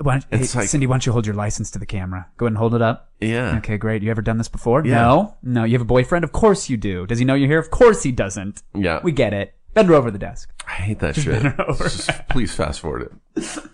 [0.00, 2.28] Why don't- It's hey, like- Cindy, why don't you hold your license to the camera?
[2.36, 3.10] Go ahead and hold it up.
[3.20, 3.56] yeah.
[3.58, 4.02] Okay, great.
[4.02, 4.84] You ever done this before?
[4.84, 5.00] Yeah.
[5.02, 5.36] No.
[5.42, 5.64] No.
[5.64, 6.24] You have a boyfriend?
[6.24, 7.04] Of course you do.
[7.06, 7.58] Does he know you're here?
[7.58, 8.62] Of course he doesn't.
[8.74, 9.00] Yeah.
[9.02, 9.54] We get it.
[9.74, 10.50] Bend her over the desk.
[10.68, 11.42] I hate that shit.
[11.78, 13.58] Just please fast forward it.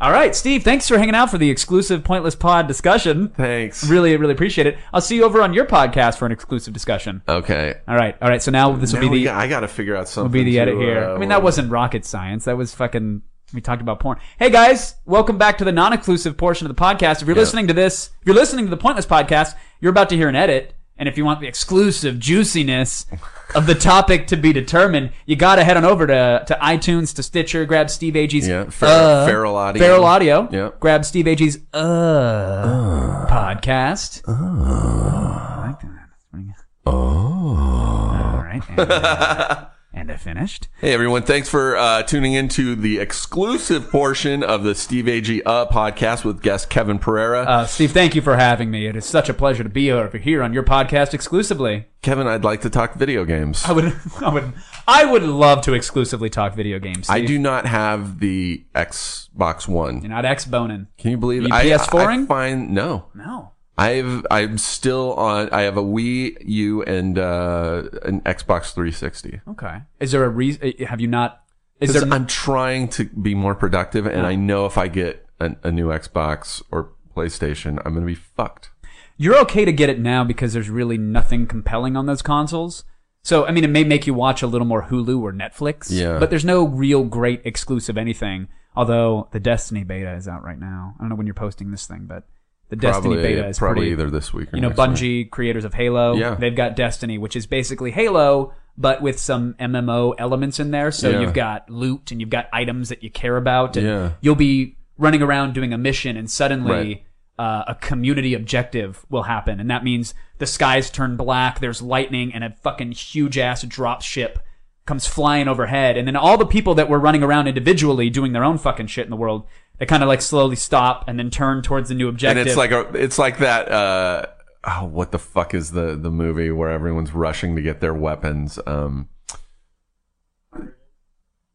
[0.00, 0.64] All right, Steve.
[0.64, 3.28] Thanks for hanging out for the exclusive Pointless Pod discussion.
[3.28, 3.88] Thanks.
[3.88, 4.76] Really, really appreciate it.
[4.92, 7.22] I'll see you over on your podcast for an exclusive discussion.
[7.28, 7.74] Okay.
[7.88, 8.16] All right.
[8.20, 8.42] All right.
[8.42, 10.30] So now this will Now be we the got- I got to figure out something.
[10.30, 11.04] will be the to, edit here.
[11.04, 12.44] uh, I mean, that wasn't rocket science.
[12.44, 13.22] That was fucking.
[13.54, 14.18] We talked about porn.
[14.38, 17.22] Hey guys, welcome back to the non-exclusive portion of the podcast.
[17.22, 20.16] If you're listening to this, if you're listening to the Pointless podcast, you're about to
[20.16, 20.74] hear an edit.
[20.98, 23.06] And if you want the exclusive juiciness
[23.54, 27.14] of the topic to be determined, you got to head on over to, to iTunes,
[27.16, 29.82] to Stitcher, grab Steve Agee's Yeah, Fer- uh, Feral Audio.
[29.82, 30.48] Feral Audio.
[30.50, 30.70] Yeah.
[30.80, 34.22] Grab Steve Agee's uh, podcast.
[34.26, 36.08] I like that.
[36.32, 36.54] Good.
[36.86, 38.62] All right.
[38.68, 40.68] And, and I finished.
[40.80, 45.66] Hey everyone, thanks for uh, tuning into the exclusive portion of the Steve Agee uh,
[45.66, 47.42] podcast with guest Kevin Pereira.
[47.42, 48.86] Uh, Steve, thank you for having me.
[48.86, 51.86] It is such a pleasure to be over here on your podcast exclusively.
[52.02, 53.64] Kevin, I'd like to talk video games.
[53.64, 54.52] I would, I would,
[54.86, 57.08] I would love to exclusively talk video games.
[57.08, 60.00] I do not have the Xbox One.
[60.00, 60.88] You're not X boning.
[60.98, 61.52] Can you believe You it?
[61.52, 62.24] I, PS4ing?
[62.24, 63.06] I find no.
[63.14, 63.52] No.
[63.76, 65.50] I've I'm still on.
[65.50, 69.40] I have a Wii U and uh, an Xbox 360.
[69.48, 69.82] Okay.
[70.00, 70.72] Is there a reason?
[70.86, 71.42] Have you not?
[71.80, 72.02] Is there?
[72.12, 75.88] I'm trying to be more productive, and I know if I get a, a new
[75.88, 78.70] Xbox or PlayStation, I'm gonna be fucked.
[79.16, 82.84] You're okay to get it now because there's really nothing compelling on those consoles.
[83.22, 85.86] So, I mean, it may make you watch a little more Hulu or Netflix.
[85.88, 86.18] Yeah.
[86.18, 88.48] But there's no real great exclusive anything.
[88.76, 90.94] Although the Destiny beta is out right now.
[90.98, 92.24] I don't know when you're posting this thing, but
[92.70, 93.90] the Destiny probably beta is probably pretty.
[93.92, 94.88] either this week or you know, next week.
[94.90, 96.34] Bungie, creators of Halo, Yeah.
[96.34, 100.90] they've got Destiny, which is basically Halo, but with some MMO elements in there.
[100.90, 101.20] So Yeah.
[101.20, 103.76] you've got loot and you've got items that you care about.
[103.76, 104.10] And Yeah.
[104.20, 107.04] you'll be running around doing a mission and suddenly Right.
[107.38, 109.60] uh, a community objective will happen.
[109.60, 114.02] And that means the skies turn black, there's lightning, and a fucking huge ass drop
[114.02, 114.38] ship
[114.86, 115.96] comes flying overhead.
[115.96, 119.04] And then all the people that were running around individually doing their own fucking shit
[119.04, 119.46] in the world,
[119.78, 122.40] they kind of like slowly stop and then turn towards the new objective.
[122.40, 123.70] and it's like a, it's like that.
[123.70, 124.26] Uh,
[124.64, 128.58] oh, what the fuck is the the movie where everyone's rushing to get their weapons?
[128.66, 129.08] Um,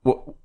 [0.03, 0.35] well,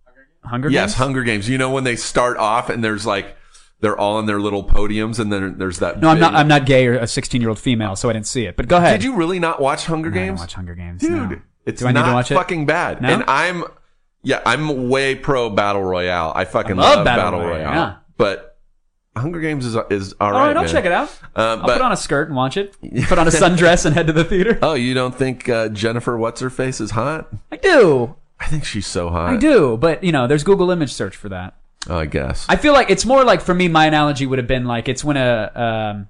[0.45, 0.95] Hunger yes, Games?
[0.99, 1.49] Hunger Games.
[1.49, 3.37] You know when they start off and there's like
[3.81, 6.01] they're all in their little podiums, and then there's that.
[6.01, 6.35] No, I'm not.
[6.35, 8.57] I'm not gay or a 16 year old female, so I didn't see it.
[8.57, 9.01] But go ahead.
[9.01, 10.41] Did you really not watch Hunger I didn't Games?
[10.41, 11.11] watch Hunger Games, dude.
[11.11, 11.41] no.
[11.67, 12.35] It's Do I need not to watch it?
[12.35, 13.01] fucking bad.
[13.01, 13.09] No?
[13.09, 13.65] And I'm,
[14.25, 16.33] yeah, I'm way pro battle royale.
[16.35, 17.99] I fucking I love love, Battle battle, Royale, royale.
[18.17, 18.59] But
[19.17, 20.57] Hunger Games is is all All right.
[20.57, 20.73] I'll man.
[20.73, 21.09] check it out.
[21.37, 22.75] Um, I'll but- put on a skirt and watch it.
[23.07, 24.59] Put on a sundress and head to the theater.
[24.63, 27.33] Oh, you don't think uh, Jennifer What's her face is hot?
[27.53, 28.17] I do.
[28.41, 29.33] I think she's so hot.
[29.35, 29.77] I do.
[29.77, 31.55] But, you know, there's Google image search for that.
[31.89, 32.47] Oh, I guess.
[32.49, 33.69] I feel like it's more like for me.
[33.69, 35.53] My analogy would have been like it's when a
[35.95, 36.09] um,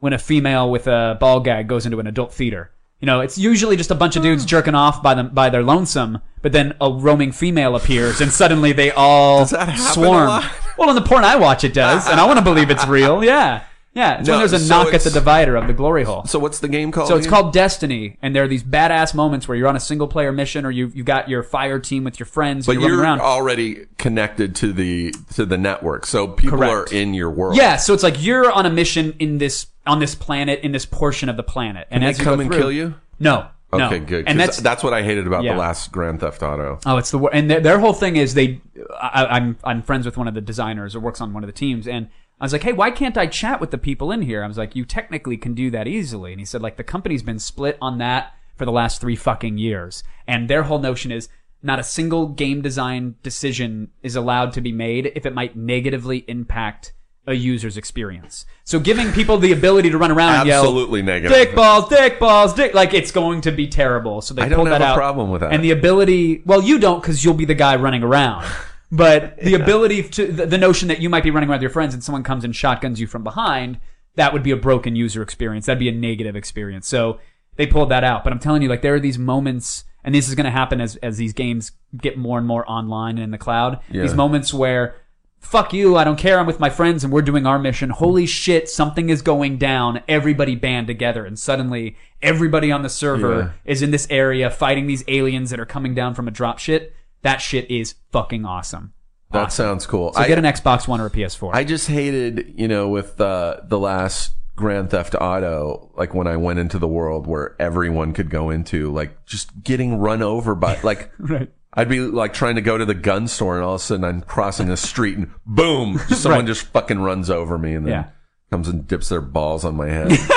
[0.00, 2.70] when a female with a ball gag goes into an adult theater.
[3.04, 4.48] You know, it's usually just a bunch of dudes hmm.
[4.48, 8.72] jerking off by them by their lonesome, but then a roaming female appears, and suddenly
[8.72, 10.42] they all Does that happen a swarm.
[10.78, 13.22] Well, in the porn I watch, it does, and I want to believe it's real.
[13.22, 13.62] Yeah,
[13.94, 14.18] yeah.
[14.18, 16.24] It's No, when there's a so knock at the it's- divider of the glory hole.
[16.26, 17.08] so what's the game called?
[17.08, 17.40] So it's again?
[17.42, 20.64] called Destiny, and there are these badass moments where you're on a single player mission,
[20.66, 23.20] or you you got your fire team with your friends, But and you're you're around.
[23.20, 26.92] already connected to the to the network, so people Correct.
[26.92, 27.56] are in your world.
[27.56, 30.86] Yeah, so it's like you're on a mission in this on this planet in this
[30.86, 32.94] portion of the planet, and Can as they you come go and through- kill you?
[33.20, 33.86] No, no.
[33.86, 34.26] Okay, good.
[34.28, 35.52] And that's that's what I hated about Yeah.
[35.54, 36.78] the last Grand Theft Auto.
[36.86, 38.60] oh, it's the wor- and their, their whole thing is they.
[39.00, 41.52] I, I'm I'm friends with one of the designers or works on one of the
[41.52, 42.08] teams, and
[42.40, 44.42] I was like, hey, why can't I chat with the people in here?
[44.42, 47.22] I was like, you technically can do that easily, and he said like the company's
[47.22, 51.28] been split on that for the last three fucking years, and their whole notion is.
[51.66, 56.22] Not a single game design decision is allowed to be made if it might negatively
[56.28, 56.92] impact
[57.26, 58.44] a user's experience.
[58.64, 61.34] So giving people the ability to run around and yell, Absolutely negative.
[61.34, 62.74] dick balls, dick balls, dick.
[62.74, 64.20] Like it's going to be terrible.
[64.20, 64.96] So they I don't pulled have that a out.
[64.96, 65.54] problem with that.
[65.54, 68.44] And the ability, well, you don't because you'll be the guy running around.
[68.92, 71.70] But the ability to the, the notion that you might be running around with your
[71.70, 73.80] friends and someone comes and shotguns you from behind,
[74.14, 75.66] that would be a broken user experience.
[75.66, 76.86] That'd be a negative experience.
[76.86, 77.18] So
[77.56, 78.22] they pulled that out.
[78.24, 80.80] But I'm telling you, like there are these moments, and this is going to happen
[80.80, 83.80] as as these games get more and more online and in the cloud.
[83.90, 84.02] Yeah.
[84.02, 84.94] These moments where
[85.40, 87.90] fuck you, I don't care, I'm with my friends and we're doing our mission.
[87.90, 90.00] Holy shit, something is going down.
[90.08, 93.50] Everybody band together and suddenly everybody on the server Yeah.
[93.66, 96.94] is in this area fighting these aliens that are coming down from a drop shit.
[97.24, 98.92] That shit is fucking awesome.
[99.32, 99.64] That Awesome.
[99.66, 100.12] sounds cool.
[100.12, 101.50] So I, get an Xbox One or a PS4.
[101.52, 106.36] I just hated, you know, with uh, the last Grand Theft Auto, like when I
[106.36, 110.78] went into the world where everyone could go into, like just getting run over by,
[110.84, 111.50] like, right.
[111.76, 114.04] I'd be like trying to go to the gun store and all of a sudden
[114.04, 116.46] I'm crossing a street and boom, someone Right.
[116.46, 118.04] just fucking runs over me and then Yeah.
[118.52, 120.12] comes and dips their balls on my head.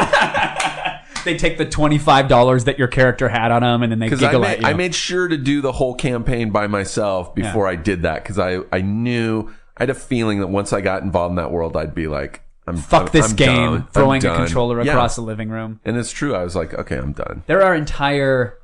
[1.28, 4.28] They take the $25 that your character had on them and then they Because I
[4.28, 4.68] giggle made, at you.
[4.68, 8.40] I made sure to do the whole campaign by myself before I did that because
[8.40, 11.76] I, I knew I had a feeling that once I got involved in that world,
[11.78, 13.74] I'd be like, I'm Fuck I'm- this I'm game, done.
[13.82, 14.38] I'm throwing a done.
[14.46, 14.92] controller Yeah.
[14.94, 15.80] across the living room.
[15.86, 16.34] And it's true.
[16.36, 17.44] I was like, okay, I'm done.
[17.48, 18.58] There are entire.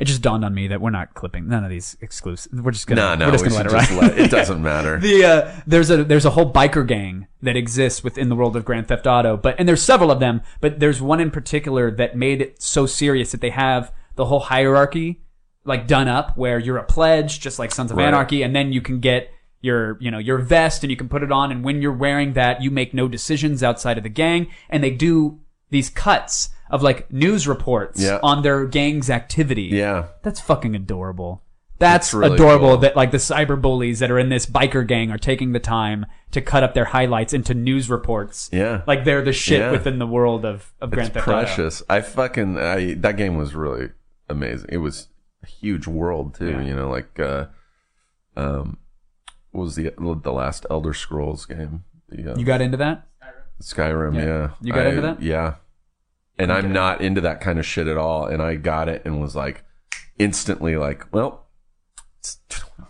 [0.00, 2.52] It just dawned on me that we're not clipping none of these exclusive.
[2.52, 3.02] We're just gonna.
[3.02, 4.02] No, no, we're just we gonna let it ride.
[4.02, 4.98] let, it doesn't matter.
[5.00, 8.64] the uh, there's a there's a whole biker gang that exists within the world of
[8.64, 12.16] Grand Theft Auto, but and there's several of them, but there's one in particular that
[12.16, 15.20] made it so serious that they have the whole hierarchy
[15.64, 18.06] like done up where you're a pledge, just like Sons of Right.
[18.08, 21.22] Anarchy, and then you can get your you know your vest and you can put
[21.22, 24.46] it on, and when you're wearing that, you make no decisions outside of the gang,
[24.70, 28.18] and they do these cuts of like news reports Yeah.
[28.22, 29.64] on their gang's activity.
[29.64, 30.06] yeah.
[30.22, 31.42] That's fucking adorable.
[31.78, 32.76] That's really adorable cool.
[32.78, 36.04] that like the cyber bullies that are in this biker gang are taking the time
[36.32, 38.50] to cut up their highlights into news reports.
[38.52, 38.82] Yeah.
[38.86, 39.70] Like they're the shit Yeah.
[39.70, 41.38] within the world of, of Grand Theft Auto.
[41.40, 41.82] precious.
[41.88, 43.88] I fucking, I, that game was really
[44.28, 44.68] amazing.
[44.70, 45.08] It was
[45.42, 47.46] a huge world too, you know, like, uh,
[48.36, 48.76] um,
[49.52, 51.84] what was the, the last Elder Scrolls game?
[52.10, 53.06] The, uh, You got into that?
[53.62, 54.24] Skyrim, Yeah.
[54.24, 54.50] yeah.
[54.60, 55.22] You got I- into that?
[55.22, 55.54] Yeah.
[56.40, 58.26] And I'm not into that kind of shit at all.
[58.26, 59.62] And I got it and was like,
[60.18, 61.48] instantly like, well,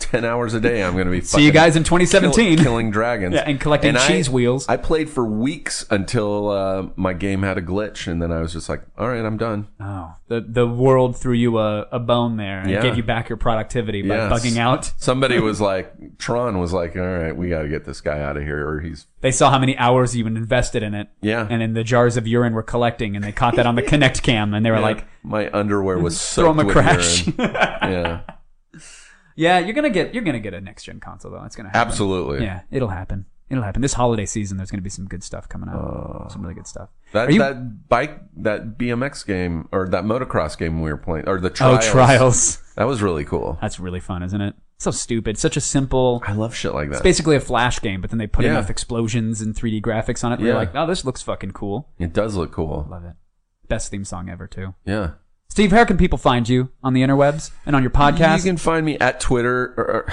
[0.01, 0.83] 10 hours a day.
[0.83, 2.57] I'm going to be See you guys in 2017.
[2.57, 3.35] kill- killing dragons.
[3.35, 4.69] Yeah, and collecting I- cheese wheels.
[4.69, 8.07] I played for weeks until uh, my game had a glitch.
[8.07, 9.69] And then I was just like, all right, I'm done.
[9.79, 12.83] Oh, the the world threw you a, a bone there and Yeah.
[12.83, 14.33] gave you back your productivity by Yes.
[14.33, 14.93] bugging out.
[14.99, 18.37] Somebody was like, Tron was like, all right, we got to get this guy out
[18.37, 21.09] of here or he's, They saw how many hours you invested in it.
[21.21, 21.47] Yeah.
[21.49, 24.23] And then the jars of urine were collecting and they caught that on the Kinect
[24.23, 27.27] cam and they were like, my underwear was so." throw him a crash.
[27.39, 28.21] Yeah,
[29.37, 31.45] yeah, you're gonna get you're gonna get a next gen console though.
[31.45, 31.89] It's gonna happen.
[31.89, 32.45] absolutely.
[32.45, 33.27] Yeah, it'll happen.
[33.49, 33.83] It'll happen.
[33.83, 35.75] This holiday season, there's going to be some good stuff coming out.
[35.75, 36.29] Oh.
[36.31, 36.89] some really good stuff.
[37.13, 41.29] That Are you- that bike that BMX game or that motocross game we were playing
[41.29, 41.87] or the Oh, trials.
[41.89, 42.63] trials.
[42.77, 43.59] That was really cool.
[43.61, 44.55] That's really fun, isn't it?
[44.79, 45.37] So stupid.
[45.37, 46.23] Such a simple.
[46.25, 46.99] I love shit like that.
[46.99, 48.53] It's basically a flash game, but then they put Yeah.
[48.53, 50.39] enough explosions and 3D graphics on it.
[50.39, 50.47] Yeah.
[50.47, 51.89] You're like, oh, this looks fucking cool.
[51.99, 52.87] it does look cool.
[52.89, 53.15] Love it.
[53.69, 54.75] Best theme song ever, too.
[54.85, 55.11] Yeah.
[55.51, 58.39] Steve, where can people find you on the interwebs and on your podcast?
[58.39, 59.75] You can find me at Twitter.
[59.77, 60.13] Or, or-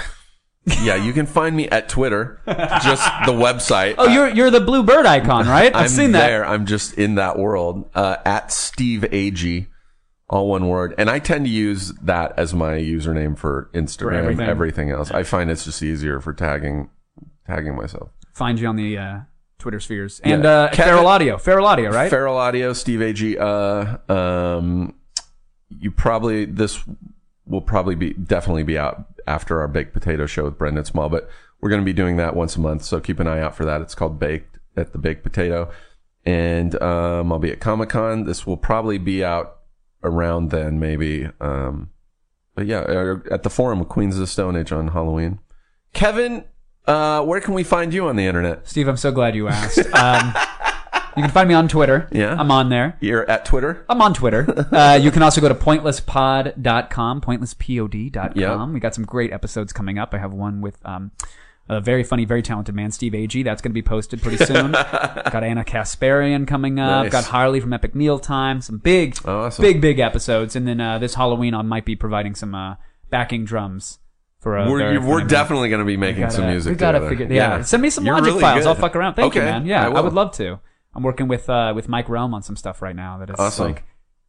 [0.82, 2.42] yeah, you can find me at Twitter.
[2.46, 3.94] Just the website.
[3.96, 5.74] oh, you're you're the blue bird icon, right?
[5.74, 6.26] I've I'm seen that.
[6.26, 6.44] there.
[6.44, 7.88] I'm just in that world.
[7.94, 9.68] Uh, at Steve Agee,
[10.28, 10.94] all one word.
[10.98, 14.14] And I tend to use that as my username for Instagram.
[14.18, 14.46] everything.
[14.48, 14.90] everything.
[14.90, 15.10] else.
[15.10, 16.90] I find it's just easier for tagging
[17.46, 18.10] tagging myself.
[18.34, 19.18] Find you on the uh,
[19.58, 20.50] Twitter spheres and Yeah.
[20.50, 22.10] uh, Kevin- Feral Audio, Feral Audio, right?
[22.10, 23.38] Feral Audio, Steve Agee.
[23.40, 24.94] Uh, um,
[25.68, 26.82] you probably this
[27.46, 31.28] will probably be definitely be out after our baked potato show with Brendan Small, but
[31.60, 33.64] we're going to be doing that once a month, so keep an eye out for
[33.64, 33.80] that.
[33.80, 35.70] It's called Baked at the Baked Potato,
[36.24, 38.24] and um, I'll be at Comic Con.
[38.24, 39.58] This will probably be out
[40.02, 41.28] around then, maybe.
[41.40, 41.90] Um,
[42.54, 45.40] but yeah, uh, at the forum, of Queens of the Stone Age on Halloween.
[45.92, 46.44] Kevin,
[46.86, 48.68] uh, where can we find you on the internet?
[48.68, 49.78] Steve, I'm so glad you asked.
[49.78, 50.34] Um,
[51.18, 52.08] you can find me on Twitter.
[52.12, 52.34] Yeah.
[52.38, 52.96] I'm on there.
[53.00, 53.84] You're at Twitter.
[53.88, 54.66] I'm on Twitter.
[54.72, 58.32] Uh, you can also go to pointlesspod.com, pointlesspod.com.
[58.34, 58.66] Yeah.
[58.66, 60.14] We got some great episodes coming up.
[60.14, 61.10] I have one with um,
[61.68, 63.44] a very funny, very talented man, Steve Agee.
[63.44, 64.72] That's going to be posted pretty soon.
[64.72, 67.04] got Ana Kasparian coming up.
[67.04, 67.12] Nice.
[67.12, 68.60] Got Harley from Epic Mealtime.
[68.60, 69.62] Some big, Awesome.
[69.62, 70.54] big, big episodes.
[70.56, 72.76] And then uh, this Halloween, I might be providing some uh,
[73.10, 73.98] backing drums
[74.40, 76.70] for a We're, we're definitely going to be making gotta- some music.
[76.72, 77.16] We gotta together.
[77.16, 77.34] figure.
[77.34, 77.62] Yeah.
[77.62, 78.60] send me some You're Logic really files.
[78.64, 78.68] good.
[78.68, 79.14] I'll fuck around.
[79.14, 79.66] Thank you, Okay, man.
[79.66, 80.04] Yeah, I, will.
[80.04, 80.60] would love to.
[80.98, 83.66] I'm working with uh, with Mike Relm on some stuff right now that is Awesome.
[83.68, 83.84] like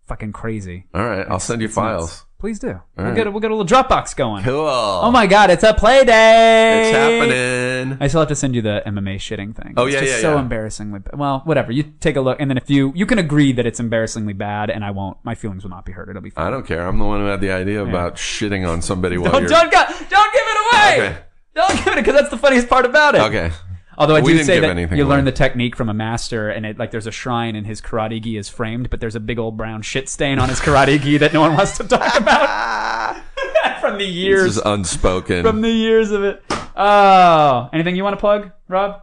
[0.05, 0.85] fucking crazy.
[0.93, 1.87] All right, I'll send you It's nuts.
[1.87, 2.25] files.
[2.37, 2.79] Please do.
[2.95, 3.15] We'll right.
[3.15, 4.43] get a, we'll get a little Dropbox going.
[4.43, 4.67] Cool.
[4.67, 6.89] Oh my god, it's a play day.
[6.89, 7.97] It's happening.
[7.99, 9.73] I still have to send you the MMA shitting thing.
[9.77, 10.39] Oh, it's yeah, just yeah, so yeah.
[10.41, 10.99] embarrassingly.
[10.99, 11.71] ba- Well, whatever.
[11.71, 14.69] You take a look, and then if you you can agree that it's embarrassingly bad,
[14.69, 15.17] and I won't.
[15.23, 16.07] My feelings will not be hurt.
[16.07, 16.45] It'll be fine.
[16.45, 16.87] I don't care.
[16.87, 19.49] I'm the one who had the idea about shitting on somebody while Don't you're.
[19.49, 20.93] don't, go, don't give it away.
[21.07, 21.17] Okay.
[21.55, 23.21] Don't give it because that's the funniest part about it.
[23.21, 23.51] Okay.
[23.99, 25.15] Although I We do didn't say give that anything you away.
[25.17, 28.21] learn the technique from a master, and it like there's a shrine, and his karate
[28.21, 31.17] gi is framed, but there's a big old brown shit stain on his karate gi
[31.17, 33.17] that no one wants to talk about
[33.81, 35.43] from the This years is unspoken.
[35.43, 36.41] from the years of it.
[36.77, 39.01] Oh, anything you want to plug, Rob?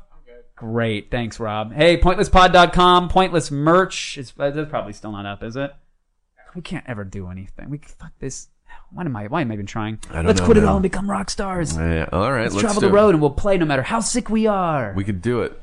[0.57, 1.75] Great, thanks, Rob.
[1.75, 4.17] Hey, pointlesspod.com, pointless merch.
[4.17, 5.75] Is uh, that's probably still not up, is it?
[6.55, 7.69] We can't ever do anything.
[7.69, 8.49] We fuck this.
[8.97, 9.27] Why am I?
[9.27, 9.99] Why am I even trying?
[10.09, 10.71] I don't Let's know, quit it man.
[10.71, 11.77] all and become rock stars.
[11.77, 12.97] Yeah, all right, Let's, let's, travel do the it.
[12.97, 14.95] road and we'll play no matter how sick we are.
[14.97, 15.61] We could do it.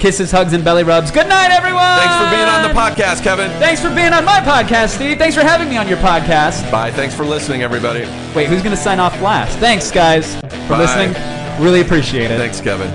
[0.00, 1.10] Kisses, hugs, and belly rubs.
[1.10, 1.80] Good night, everyone.
[1.98, 3.50] Thanks for being on the podcast, Kevin.
[3.58, 5.16] Thanks for being on my podcast, Steve.
[5.18, 6.70] Thanks for having me on your podcast.
[6.70, 6.90] Bye.
[6.90, 8.00] Thanks for listening, everybody.
[8.34, 9.58] Wait, who's going to sign off last?
[9.58, 10.78] Thanks, guys, for Bye.
[10.78, 11.62] listening.
[11.62, 12.38] Really appreciate it.
[12.38, 12.90] Thanks, Kevin.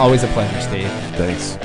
[0.00, 0.88] Always a pleasure, Steve.
[1.16, 1.56] Thanks.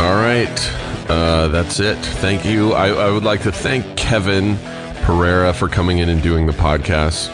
[0.00, 0.82] All right.
[1.08, 1.96] Uh, that's it.
[1.96, 2.72] Thank you.
[2.72, 4.56] I, I would like to thank Kevin
[5.02, 7.30] Pereira for coming in and doing the podcast.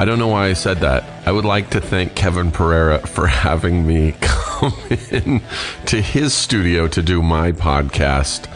[0.00, 1.04] I don't know why I said that.
[1.26, 4.72] I would like to thank Kevin Pereira for having me come
[5.10, 5.42] in
[5.86, 8.48] to his studio to do my podcast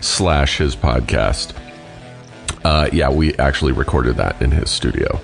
[0.00, 1.54] slash his podcast.
[2.64, 5.20] Uh, yeah, we actually recorded that in his studio.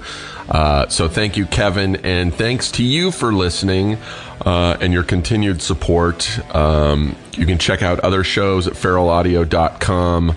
[0.49, 3.99] Uh, so thank you, Kevin, and thanks to you for listening
[4.45, 6.39] uh, and your continued support.
[6.55, 10.35] Um, you can check out other shows at feralaudio.com.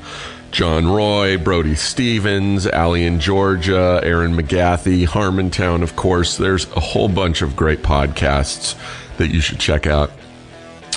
[0.52, 6.36] John Roy, Brody Stevens, Allie in Georgia, Erin McGathy, Harmontown, of course.
[6.36, 8.76] There's a whole bunch of great podcasts
[9.18, 10.12] that you should check out.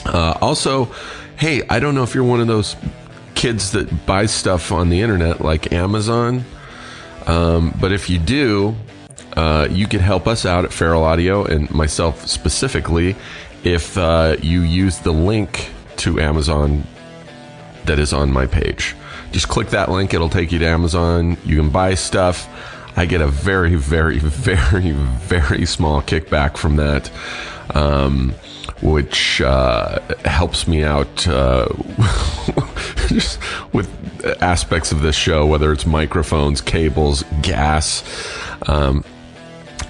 [0.04, 0.92] Uh, also,
[1.36, 2.74] hey, I don't know if you're one of those
[3.36, 6.44] kids that buys stuff on the internet like Amazon,
[7.26, 8.74] um, but if you do,
[9.36, 13.16] uh, you could help us out at Feral Audio and myself specifically
[13.64, 16.84] if uh, you use the link to Amazon
[17.86, 18.94] that is on my page.
[19.32, 21.36] Just click that link, it'll take you to Amazon.
[21.44, 22.48] You can buy stuff.
[22.96, 27.10] I get a very, very, very, very small kickback from that,
[27.74, 28.32] um,
[28.80, 31.66] which uh, helps me out uh,
[33.08, 33.40] just
[33.72, 33.90] with
[34.40, 38.04] aspects of this show, whether it's microphones, cables, gas.
[38.68, 39.04] Um,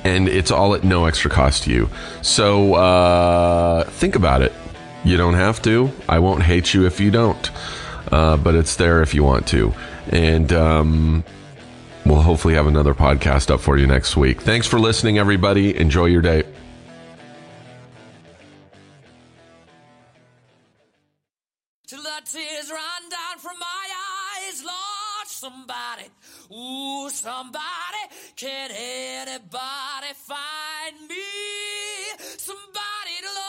[0.04, 1.88] and it's all at no extra cost to you.
[2.22, 4.52] So uh, think about it.
[5.02, 5.90] You don't have to.
[6.08, 7.50] I won't hate you if you don't,
[8.12, 9.74] uh, but it's there if you want to.
[10.10, 11.24] And um,
[12.06, 14.40] we'll hopefully have another podcast up for you next week.
[14.40, 15.76] Thanks for listening, everybody.
[15.76, 16.44] Enjoy your day.
[21.86, 22.70] Till the tears
[27.14, 28.02] somebody,
[28.36, 31.16] can anybody find me?
[32.18, 33.44] Somebody to love.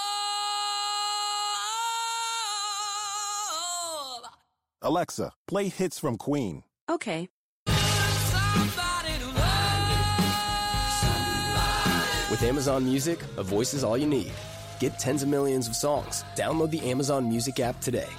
[4.83, 6.63] Alexa, play hits from Queen.
[6.89, 7.27] Okay.
[7.67, 9.41] Somebody to love.
[12.29, 14.31] With Amazon Music, a voice is all you need.
[14.79, 16.23] Get tens of millions of songs.
[16.35, 18.09] Download the Amazon Music app today.